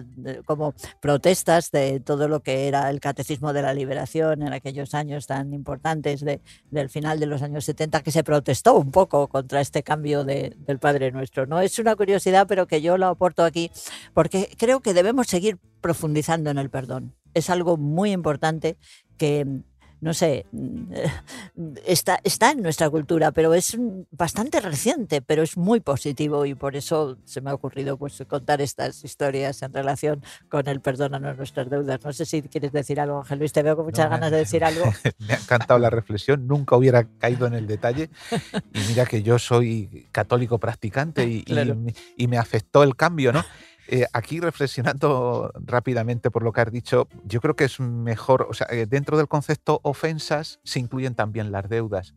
como 0.46 0.74
protestas 1.02 1.72
de 1.72 2.00
todo 2.00 2.28
lo 2.28 2.42
que 2.42 2.68
era 2.68 2.90
el 2.90 3.00
catecismo 3.00 3.54
de 3.54 3.62
la 3.62 3.74
liberación 3.74 4.44
en 4.44 4.54
aquellos 4.54 4.94
años 4.94 5.28
tan 5.28 5.54
importantes 5.54 6.22
de, 6.22 6.42
del 6.70 6.90
final 6.90 7.20
de 7.20 7.26
los 7.26 7.42
años 7.42 7.66
70, 7.66 8.02
que 8.02 8.12
se 8.12 8.24
protestó 8.24 8.76
un 8.76 8.92
poco 8.92 9.28
contra 9.28 9.62
este 9.62 9.84
cambio 9.84 10.24
de, 10.24 10.56
del 10.60 10.80
Padre 10.80 11.12
Nuestro, 11.12 11.46
¿no? 11.46 11.60
Es 11.62 11.80
una 11.80 11.96
curiosidad, 11.96 12.46
pero 12.48 12.68
que 12.68 12.82
yo 12.82 12.98
lo 12.98 13.08
aporto 13.08 13.44
aquí 13.44 13.72
porque 14.14 14.56
creo 14.58 14.82
que 14.82 14.94
debemos 14.94 15.28
seguir 15.28 15.58
profundizando 15.82 15.95
en 16.04 16.58
el 16.58 16.70
perdón. 16.70 17.16
Es 17.34 17.50
algo 17.50 17.78
muy 17.78 18.12
importante 18.12 18.78
que, 19.18 19.46
no 20.02 20.14
sé, 20.14 20.46
está, 21.86 22.20
está 22.24 22.52
en 22.52 22.62
nuestra 22.62 22.90
cultura, 22.90 23.32
pero 23.32 23.54
es 23.54 23.78
bastante 24.12 24.60
reciente, 24.60 25.22
pero 25.22 25.44
es 25.44 25.58
muy 25.58 25.80
positivo 25.80 26.46
y 26.46 26.56
por 26.56 26.76
eso 26.76 27.18
se 27.26 27.42
me 27.42 27.50
ha 27.50 27.54
ocurrido 27.54 27.98
pues, 27.98 28.24
contar 28.28 28.62
estas 28.62 29.04
historias 29.04 29.62
en 29.62 29.74
relación 29.74 30.24
con 30.50 30.68
el 30.68 30.80
perdón 30.82 31.16
a 31.16 31.20
nuestras 31.20 31.70
deudas. 31.70 32.00
No 32.04 32.14
sé 32.14 32.26
si 32.26 32.42
quieres 32.44 32.72
decir 32.72 33.00
algo, 33.00 33.20
Ángel 33.20 33.40
Luis, 33.40 33.54
te 33.54 33.64
veo 33.64 33.76
con 33.76 33.86
muchas 33.86 34.10
ganas 34.10 34.32
de 34.32 34.38
decir 34.38 34.64
algo. 34.64 34.86
Me 35.20 35.34
ha 35.34 35.38
encantado 35.38 35.80
la 35.80 35.90
reflexión, 35.90 36.48
nunca 36.48 36.76
hubiera 36.76 37.06
caído 37.18 37.48
en 37.48 37.54
el 37.54 37.68
detalle 37.68 38.10
y 38.74 38.80
mira 38.88 39.06
que 39.06 39.24
yo 39.24 39.40
soy 39.40 40.08
católico 40.12 40.60
practicante 40.60 41.26
y, 41.26 41.44
y 42.16 42.28
me 42.28 42.38
afectó 42.38 42.84
el 42.84 42.96
cambio, 42.96 43.34
¿no? 43.34 43.44
Eh, 43.88 44.06
aquí 44.14 44.40
reflexionando 44.40 45.52
rápidamente 45.66 46.32
por 46.32 46.44
lo 46.44 46.52
que 46.52 46.62
has 46.62 46.72
dicho, 46.72 47.08
yo 47.24 47.42
creo 47.42 47.56
que 47.56 47.66
es 47.66 47.80
mejor, 47.80 48.48
o 48.50 48.54
sea, 48.54 48.68
eh, 48.72 48.86
dentro 48.88 49.18
del 49.18 49.28
concepto 49.28 49.80
ofensas 49.84 50.60
se 50.64 50.80
incluyen 50.80 51.16
también 51.16 51.52
las 51.52 51.70
deudas 51.70 52.16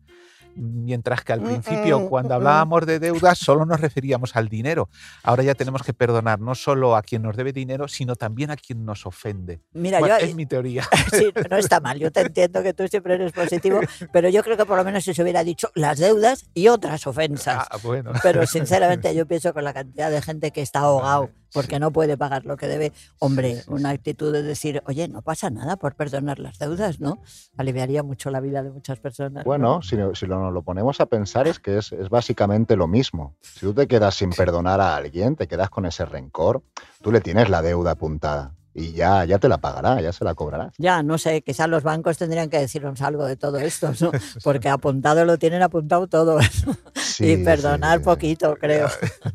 mientras 0.55 1.23
que 1.23 1.33
al 1.33 1.41
principio, 1.41 2.09
cuando 2.09 2.33
hablábamos 2.33 2.85
de 2.85 2.99
deudas, 2.99 3.37
solo 3.37 3.65
nos 3.65 3.79
referíamos 3.79 4.35
al 4.35 4.49
dinero. 4.49 4.89
Ahora 5.23 5.43
ya 5.43 5.55
tenemos 5.55 5.83
que 5.83 5.93
perdonar 5.93 6.39
no 6.39 6.55
solo 6.55 6.95
a 6.95 7.01
quien 7.01 7.21
nos 7.21 7.35
debe 7.35 7.53
dinero, 7.53 7.87
sino 7.87 8.15
también 8.15 8.51
a 8.51 8.55
quien 8.55 8.85
nos 8.85 9.05
ofende. 9.05 9.61
Mira, 9.73 9.99
yo, 9.99 10.15
es 10.17 10.35
mi 10.35 10.45
teoría. 10.45 10.83
Sí, 11.11 11.33
no 11.49 11.57
está 11.57 11.79
mal. 11.79 11.97
Yo 11.97 12.11
te 12.11 12.21
entiendo 12.21 12.61
que 12.61 12.73
tú 12.73 12.87
siempre 12.87 13.15
eres 13.15 13.31
positivo, 13.31 13.79
pero 14.13 14.29
yo 14.29 14.43
creo 14.43 14.57
que 14.57 14.65
por 14.65 14.77
lo 14.77 14.83
menos 14.83 15.03
si 15.03 15.13
se 15.13 15.23
hubiera 15.23 15.43
dicho 15.43 15.69
las 15.73 15.97
deudas 15.97 16.45
y 16.53 16.67
otras 16.67 17.07
ofensas. 17.07 17.67
Ah, 17.69 17.77
bueno. 17.81 18.11
Pero 18.21 18.45
sinceramente 18.47 19.13
yo 19.15 19.25
pienso 19.25 19.53
con 19.53 19.63
la 19.63 19.73
cantidad 19.73 20.11
de 20.11 20.21
gente 20.21 20.51
que 20.51 20.61
está 20.61 20.81
ahogado 20.81 21.29
porque 21.53 21.79
no 21.79 21.91
puede 21.91 22.17
pagar 22.17 22.45
lo 22.45 22.57
que 22.57 22.67
debe, 22.67 22.93
hombre, 23.19 23.63
una 23.67 23.89
actitud 23.89 24.31
de 24.31 24.43
decir, 24.43 24.83
oye, 24.85 25.07
no 25.07 25.21
pasa 25.21 25.49
nada 25.49 25.77
por 25.77 25.95
perdonar 25.95 26.39
las 26.39 26.59
deudas, 26.59 26.99
¿no? 26.99 27.21
Aliviaría 27.57 28.03
mucho 28.03 28.29
la 28.29 28.39
vida 28.39 28.63
de 28.63 28.71
muchas 28.71 28.99
personas. 28.99 29.45
Bueno, 29.45 29.81
si, 29.81 29.97
si 30.13 30.25
lo 30.25 30.38
nos 30.39 30.53
lo 30.53 30.61
ponemos 30.61 30.99
a 31.01 31.05
pensar 31.05 31.47
es 31.47 31.59
que 31.59 31.77
es, 31.77 31.91
básicamente 32.09 32.75
lo 32.75 32.87
mismo. 32.87 33.35
Si 33.41 33.61
tú 33.61 33.73
te 33.73 33.87
quedas 33.87 34.15
sin 34.15 34.31
perdonar 34.31 34.81
a 34.81 34.95
alguien, 34.95 35.35
te 35.35 35.47
quedas 35.47 35.69
con 35.69 35.85
ese 35.85 36.05
rencor, 36.05 36.63
tú 37.01 37.11
le 37.11 37.21
tienes 37.21 37.49
la 37.49 37.61
deuda 37.61 37.91
apuntada 37.91 38.55
y 38.79 38.93
ya, 38.93 39.25
ya 39.25 39.39
te 39.39 39.49
la 39.49 39.57
pagará, 39.57 39.99
ya 40.01 40.13
se 40.13 40.23
la 40.23 40.33
cobrará. 40.33 40.71
Ya, 40.77 41.03
no 41.03 41.17
sé, 41.17 41.41
quizás 41.41 41.67
los 41.67 41.83
bancos 41.83 42.17
tendrían 42.17 42.49
que 42.49 42.59
decirnos 42.59 43.01
algo 43.01 43.25
de 43.25 43.35
todo 43.35 43.57
esto, 43.57 43.91
¿no? 43.99 44.11
Porque 44.43 44.69
apuntado 44.69 45.25
lo 45.25 45.37
tienen 45.37 45.61
apuntado 45.61 46.07
todo. 46.07 46.39
y 47.19 47.37
perdonar 47.43 48.01
poquito, 48.01 48.55
creo. 48.55 48.87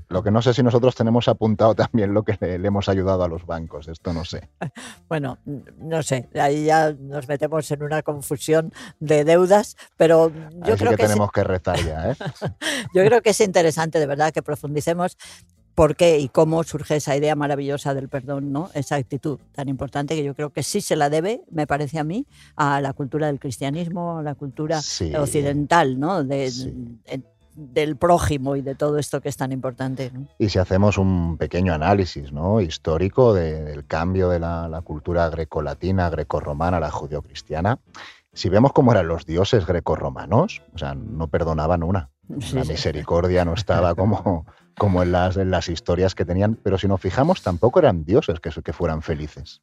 Lo 0.08 0.22
que 0.22 0.30
no 0.30 0.40
sé 0.40 0.54
si 0.54 0.62
nosotros 0.62 0.94
tenemos 0.94 1.28
apuntado 1.28 1.74
también 1.74 2.14
lo 2.14 2.22
que 2.22 2.38
le, 2.40 2.66
hemos 2.66 2.88
ayudado 2.88 3.22
a 3.22 3.28
los 3.28 3.44
bancos, 3.44 3.88
esto 3.88 4.12
no 4.12 4.24
sé. 4.24 4.48
Bueno, 5.08 5.38
no 5.78 6.02
sé, 6.02 6.28
ahí 6.34 6.64
ya 6.64 6.92
nos 6.92 7.28
metemos 7.28 7.70
en 7.70 7.82
una 7.82 8.02
confusión 8.02 8.72
de 8.98 9.24
deudas, 9.24 9.76
pero 9.96 10.32
yo 10.66 10.76
creo 10.76 10.90
que, 10.92 10.96
que 10.96 11.02
tenemos 11.04 11.30
que 11.30 11.44
rezar 11.44 11.78
ya, 11.84 12.10
¿eh? 12.10 12.16
yo 12.94 13.04
creo 13.04 13.20
que 13.20 13.30
es 13.30 13.40
interesante 13.40 14.00
de 14.00 14.06
verdad 14.06 14.32
que 14.32 14.42
profundicemos 14.42 15.16
por 15.74 15.96
qué 15.96 16.18
y 16.18 16.28
cómo 16.28 16.62
surge 16.62 16.96
esa 16.96 17.16
idea 17.16 17.34
maravillosa 17.34 17.94
del 17.94 18.08
perdón, 18.08 18.52
¿no? 18.52 18.70
Esa 18.74 18.96
actitud 18.96 19.38
tan 19.52 19.68
importante 19.68 20.14
que 20.14 20.24
yo 20.24 20.34
creo 20.34 20.50
que 20.50 20.62
sí 20.62 20.80
se 20.80 20.96
la 20.96 21.10
debe, 21.10 21.42
me 21.50 21.66
parece 21.66 21.98
a 21.98 22.04
mí, 22.04 22.26
a 22.56 22.80
la 22.80 22.92
cultura 22.92 23.26
del 23.26 23.40
cristianismo, 23.40 24.18
a 24.18 24.22
la 24.22 24.34
cultura 24.34 24.78
occidental, 25.18 25.98
¿no? 25.98 26.22
del 27.56 27.96
prójimo 27.96 28.56
y 28.56 28.62
de 28.62 28.74
todo 28.74 28.98
esto 28.98 29.20
que 29.20 29.28
es 29.28 29.36
tan 29.36 29.52
importante. 29.52 30.10
Y 30.38 30.48
si 30.48 30.58
hacemos 30.58 30.98
un 30.98 31.36
pequeño 31.36 31.72
análisis 31.72 32.32
¿no? 32.32 32.60
histórico 32.60 33.32
del 33.32 33.86
cambio 33.86 34.28
de 34.28 34.40
la, 34.40 34.68
la 34.68 34.80
cultura 34.80 35.28
grecolatina, 35.28 36.10
grecorromana 36.10 36.80
la 36.80 36.90
judeocristiana, 36.90 37.78
si 38.34 38.48
vemos 38.48 38.72
cómo 38.72 38.90
eran 38.92 39.06
los 39.06 39.24
dioses 39.24 39.64
grecorromanos, 39.64 40.62
o 40.74 40.78
sea, 40.78 40.94
no 40.94 41.28
perdonaban 41.28 41.84
una. 41.84 42.10
La 42.52 42.64
misericordia 42.64 43.44
no 43.44 43.54
estaba 43.54 43.94
como, 43.94 44.46
como 44.76 45.02
en 45.02 45.12
las, 45.12 45.36
en 45.36 45.50
las 45.50 45.68
historias 45.68 46.14
que 46.14 46.24
tenían, 46.24 46.56
pero 46.56 46.78
si 46.78 46.88
nos 46.88 47.00
fijamos, 47.00 47.42
tampoco 47.42 47.78
eran 47.78 48.04
dioses 48.04 48.40
que, 48.40 48.50
que 48.50 48.72
fueran 48.72 49.02
felices. 49.02 49.60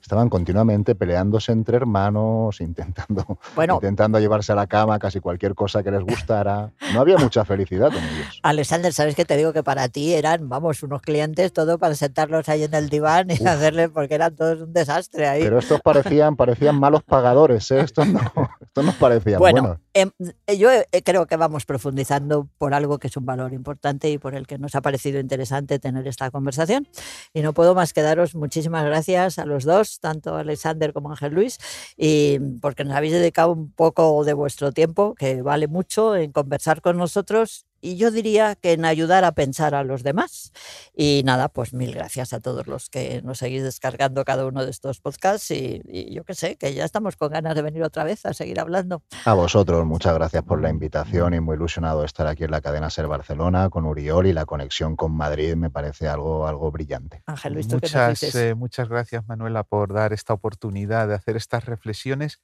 Estaban 0.00 0.28
continuamente 0.28 0.94
peleándose 0.94 1.52
entre 1.52 1.76
hermanos, 1.76 2.60
intentando, 2.60 3.38
intentando 3.56 4.18
llevarse 4.18 4.52
a 4.52 4.54
la 4.54 4.66
cama 4.66 4.98
casi 4.98 5.20
cualquier 5.20 5.54
cosa 5.54 5.82
que 5.82 5.90
les 5.90 6.02
gustara. 6.02 6.72
No 6.92 7.00
había 7.00 7.18
mucha 7.18 7.44
felicidad 7.44 7.90
en 7.94 8.04
ellos. 8.04 8.40
Alexander, 8.42 8.92
¿sabes 8.92 9.14
que 9.14 9.24
te 9.24 9.36
digo 9.36 9.52
que 9.52 9.62
para 9.62 9.88
ti 9.88 10.14
eran, 10.14 10.48
vamos, 10.48 10.82
unos 10.82 11.02
clientes, 11.02 11.52
todo 11.52 11.78
para 11.78 11.94
sentarlos 11.94 12.48
ahí 12.48 12.64
en 12.64 12.74
el 12.74 12.88
diván 12.88 13.30
y 13.30 13.46
hacerles, 13.46 13.90
porque 13.90 14.14
eran 14.14 14.34
todos 14.34 14.60
un 14.62 14.72
desastre 14.72 15.26
ahí. 15.28 15.42
Pero 15.42 15.58
estos 15.58 15.80
parecían, 15.80 16.36
parecían 16.36 16.78
malos 16.78 17.02
pagadores, 17.02 17.70
¿eh? 17.70 17.80
Estos 17.80 18.06
no, 18.06 18.20
Esto 18.76 18.84
nos 18.84 18.96
parecía 18.96 19.38
Bueno, 19.38 19.62
bueno. 19.62 19.80
em, 19.94 20.10
eh, 20.46 20.58
yo 20.58 20.70
eh, 20.70 20.86
creo 21.02 21.26
que 21.26 21.36
vamos 21.36 21.64
profundizando 21.64 22.46
por 22.58 22.74
algo 22.74 22.98
que 22.98 23.06
es 23.06 23.16
un 23.16 23.24
valor 23.24 23.54
importante 23.54 24.10
y 24.10 24.18
por 24.18 24.34
el 24.34 24.46
que 24.46 24.58
nos 24.58 24.74
ha 24.74 24.82
parecido 24.82 25.18
interesante 25.18 25.78
tener 25.78 26.06
esta 26.06 26.30
conversación. 26.30 26.86
Y 27.32 27.40
no 27.40 27.54
puedo 27.54 27.74
más 27.74 27.94
que 27.94 28.02
daros 28.02 28.34
muchísimas 28.34 28.84
gracias 28.84 29.38
a 29.38 29.46
los 29.46 29.64
dos, 29.64 29.98
tanto 30.00 30.36
Alexander 30.36 30.92
como 30.92 31.10
Ángel 31.10 31.32
Luis, 31.32 31.58
y 31.96 32.38
porque 32.60 32.84
nos 32.84 32.94
habéis 32.94 33.14
dedicado 33.14 33.52
un 33.52 33.72
poco 33.72 34.22
de 34.24 34.34
vuestro 34.34 34.72
tiempo, 34.72 35.14
que 35.14 35.40
vale 35.40 35.68
mucho, 35.68 36.14
en 36.14 36.32
conversar 36.32 36.82
con 36.82 36.98
nosotros 36.98 37.65
y 37.80 37.96
yo 37.96 38.10
diría 38.10 38.54
que 38.54 38.72
en 38.72 38.84
ayudar 38.84 39.24
a 39.24 39.32
pensar 39.32 39.74
a 39.74 39.84
los 39.84 40.02
demás. 40.02 40.52
Y 40.94 41.22
nada, 41.24 41.48
pues 41.48 41.72
mil 41.72 41.92
gracias 41.92 42.32
a 42.32 42.40
todos 42.40 42.66
los 42.66 42.88
que 42.90 43.22
nos 43.22 43.38
seguís 43.38 43.62
descargando 43.62 44.24
cada 44.24 44.46
uno 44.46 44.64
de 44.64 44.70
estos 44.70 45.00
podcasts 45.00 45.50
y, 45.50 45.82
y 45.86 46.14
yo 46.14 46.24
que 46.24 46.34
sé, 46.34 46.56
que 46.56 46.74
ya 46.74 46.84
estamos 46.84 47.16
con 47.16 47.30
ganas 47.30 47.54
de 47.54 47.62
venir 47.62 47.82
otra 47.82 48.04
vez 48.04 48.24
a 48.26 48.34
seguir 48.34 48.60
hablando. 48.60 49.02
A 49.24 49.34
vosotros, 49.34 49.84
muchas 49.86 50.14
gracias 50.14 50.42
por 50.42 50.60
la 50.60 50.70
invitación 50.70 51.34
y 51.34 51.40
muy 51.40 51.56
ilusionado 51.56 52.00
de 52.00 52.06
estar 52.06 52.26
aquí 52.26 52.44
en 52.44 52.50
la 52.50 52.60
cadena 52.60 52.90
Ser 52.90 53.06
Barcelona 53.06 53.68
con 53.70 53.84
Uriol 53.84 54.26
y 54.26 54.32
la 54.32 54.46
conexión 54.46 54.96
con 54.96 55.12
Madrid 55.12 55.54
me 55.56 55.70
parece 55.70 56.08
algo, 56.08 56.46
algo 56.46 56.70
brillante. 56.70 57.22
Ángel 57.26 57.54
Luis, 57.54 57.68
¿tú 57.68 57.78
qué 57.78 57.86
nos 57.86 57.92
Muchas, 57.92 58.20
dices? 58.20 58.34
eh, 58.34 58.54
muchas 58.54 58.88
gracias, 58.88 59.26
Manuela, 59.26 59.62
por 59.64 59.92
dar 59.92 60.12
esta 60.12 60.32
oportunidad 60.32 61.08
de 61.08 61.14
hacer 61.14 61.36
estas 61.36 61.64
reflexiones 61.64 62.40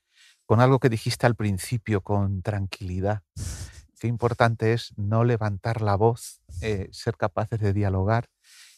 con 0.47 0.61
algo 0.61 0.79
que 0.79 0.89
dijiste 0.89 1.27
al 1.27 1.35
principio, 1.37 2.01
con 2.03 2.43
tranquilidad. 2.43 3.23
Qué 4.03 4.09
importante 4.09 4.73
es 4.73 4.93
no 4.97 5.23
levantar 5.23 5.81
la 5.81 5.95
voz, 5.95 6.41
eh, 6.61 6.89
ser 6.91 7.17
capaces 7.17 7.61
de 7.61 7.73
dialogar 7.73 8.27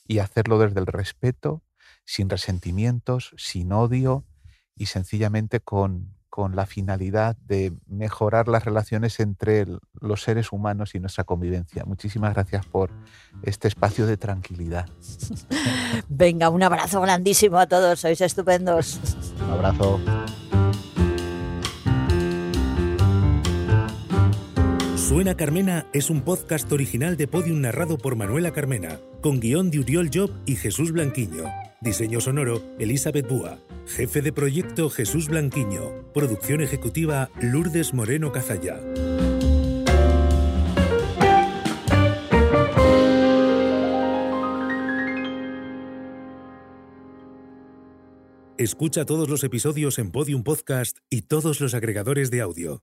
y 0.07 0.19
hacerlo 0.19 0.59
desde 0.59 0.81
el 0.81 0.87
respeto, 0.87 1.63
sin 2.05 2.29
resentimientos, 2.29 3.33
sin 3.39 3.73
odio 3.73 4.27
y 4.77 4.85
sencillamente 4.85 5.61
con, 5.61 6.15
con 6.29 6.55
la 6.57 6.67
finalidad 6.67 7.37
de 7.39 7.73
mejorar 7.87 8.49
las 8.49 8.67
relaciones 8.67 9.19
entre 9.19 9.61
el- 9.61 9.79
los 9.99 10.21
seres 10.21 10.53
humanos 10.53 10.95
y 10.95 11.01
nuestra 11.01 11.25
convivencia. 11.25 11.85
Muchísimas 11.87 12.35
gracias 12.35 12.67
por 12.67 12.91
este 13.45 13.69
espacio 13.69 14.05
de 14.07 14.19
tranquilidad. 14.19 14.91
Venga, 16.11 16.51
un 16.51 16.63
abrazo 16.63 17.01
grandísimo 17.01 17.57
a 17.59 17.67
todos, 17.67 17.99
sois 18.01 18.21
estupendos. 18.21 19.01
Un 19.43 19.51
abrazo. 19.53 19.99
Suena 25.09 25.37
Carmena 25.37 25.87
es 25.93 26.09
un 26.09 26.23
podcast 26.23 26.73
original 26.73 27.19
de 27.19 27.29
Podium 27.29 27.61
narrado 27.61 27.99
por 27.99 28.17
Manuela 28.17 28.55
Carmena, 28.55 29.01
con 29.21 29.39
guion 29.39 29.71
de 29.71 29.81
Uriol 29.81 30.09
Job 30.11 30.31
y 30.47 30.57
Jesús 30.57 30.93
Blanquiño. 30.93 31.45
Diseño 31.83 32.23
sonoro, 32.23 32.63
Elizabeth 32.79 33.29
Búa. 33.29 33.59
Jefe 33.87 34.23
de 34.23 34.33
proyecto, 34.33 34.89
Jesús 34.89 35.29
Blanquiño. 35.29 36.11
Producción 36.15 36.63
ejecutiva, 36.63 37.29
Lourdes 37.39 37.93
Moreno 37.93 38.33
Cazalla. 38.33 38.81
Escucha 48.57 49.05
todos 49.05 49.29
los 49.29 49.45
episodios 49.45 49.99
en 49.99 50.11
Podium 50.11 50.45
Podcast 50.45 50.97
y 51.11 51.23
todos 51.23 51.61
los 51.61 51.75
agregadores 51.75 52.31
de 52.31 52.41
audio. 52.41 52.83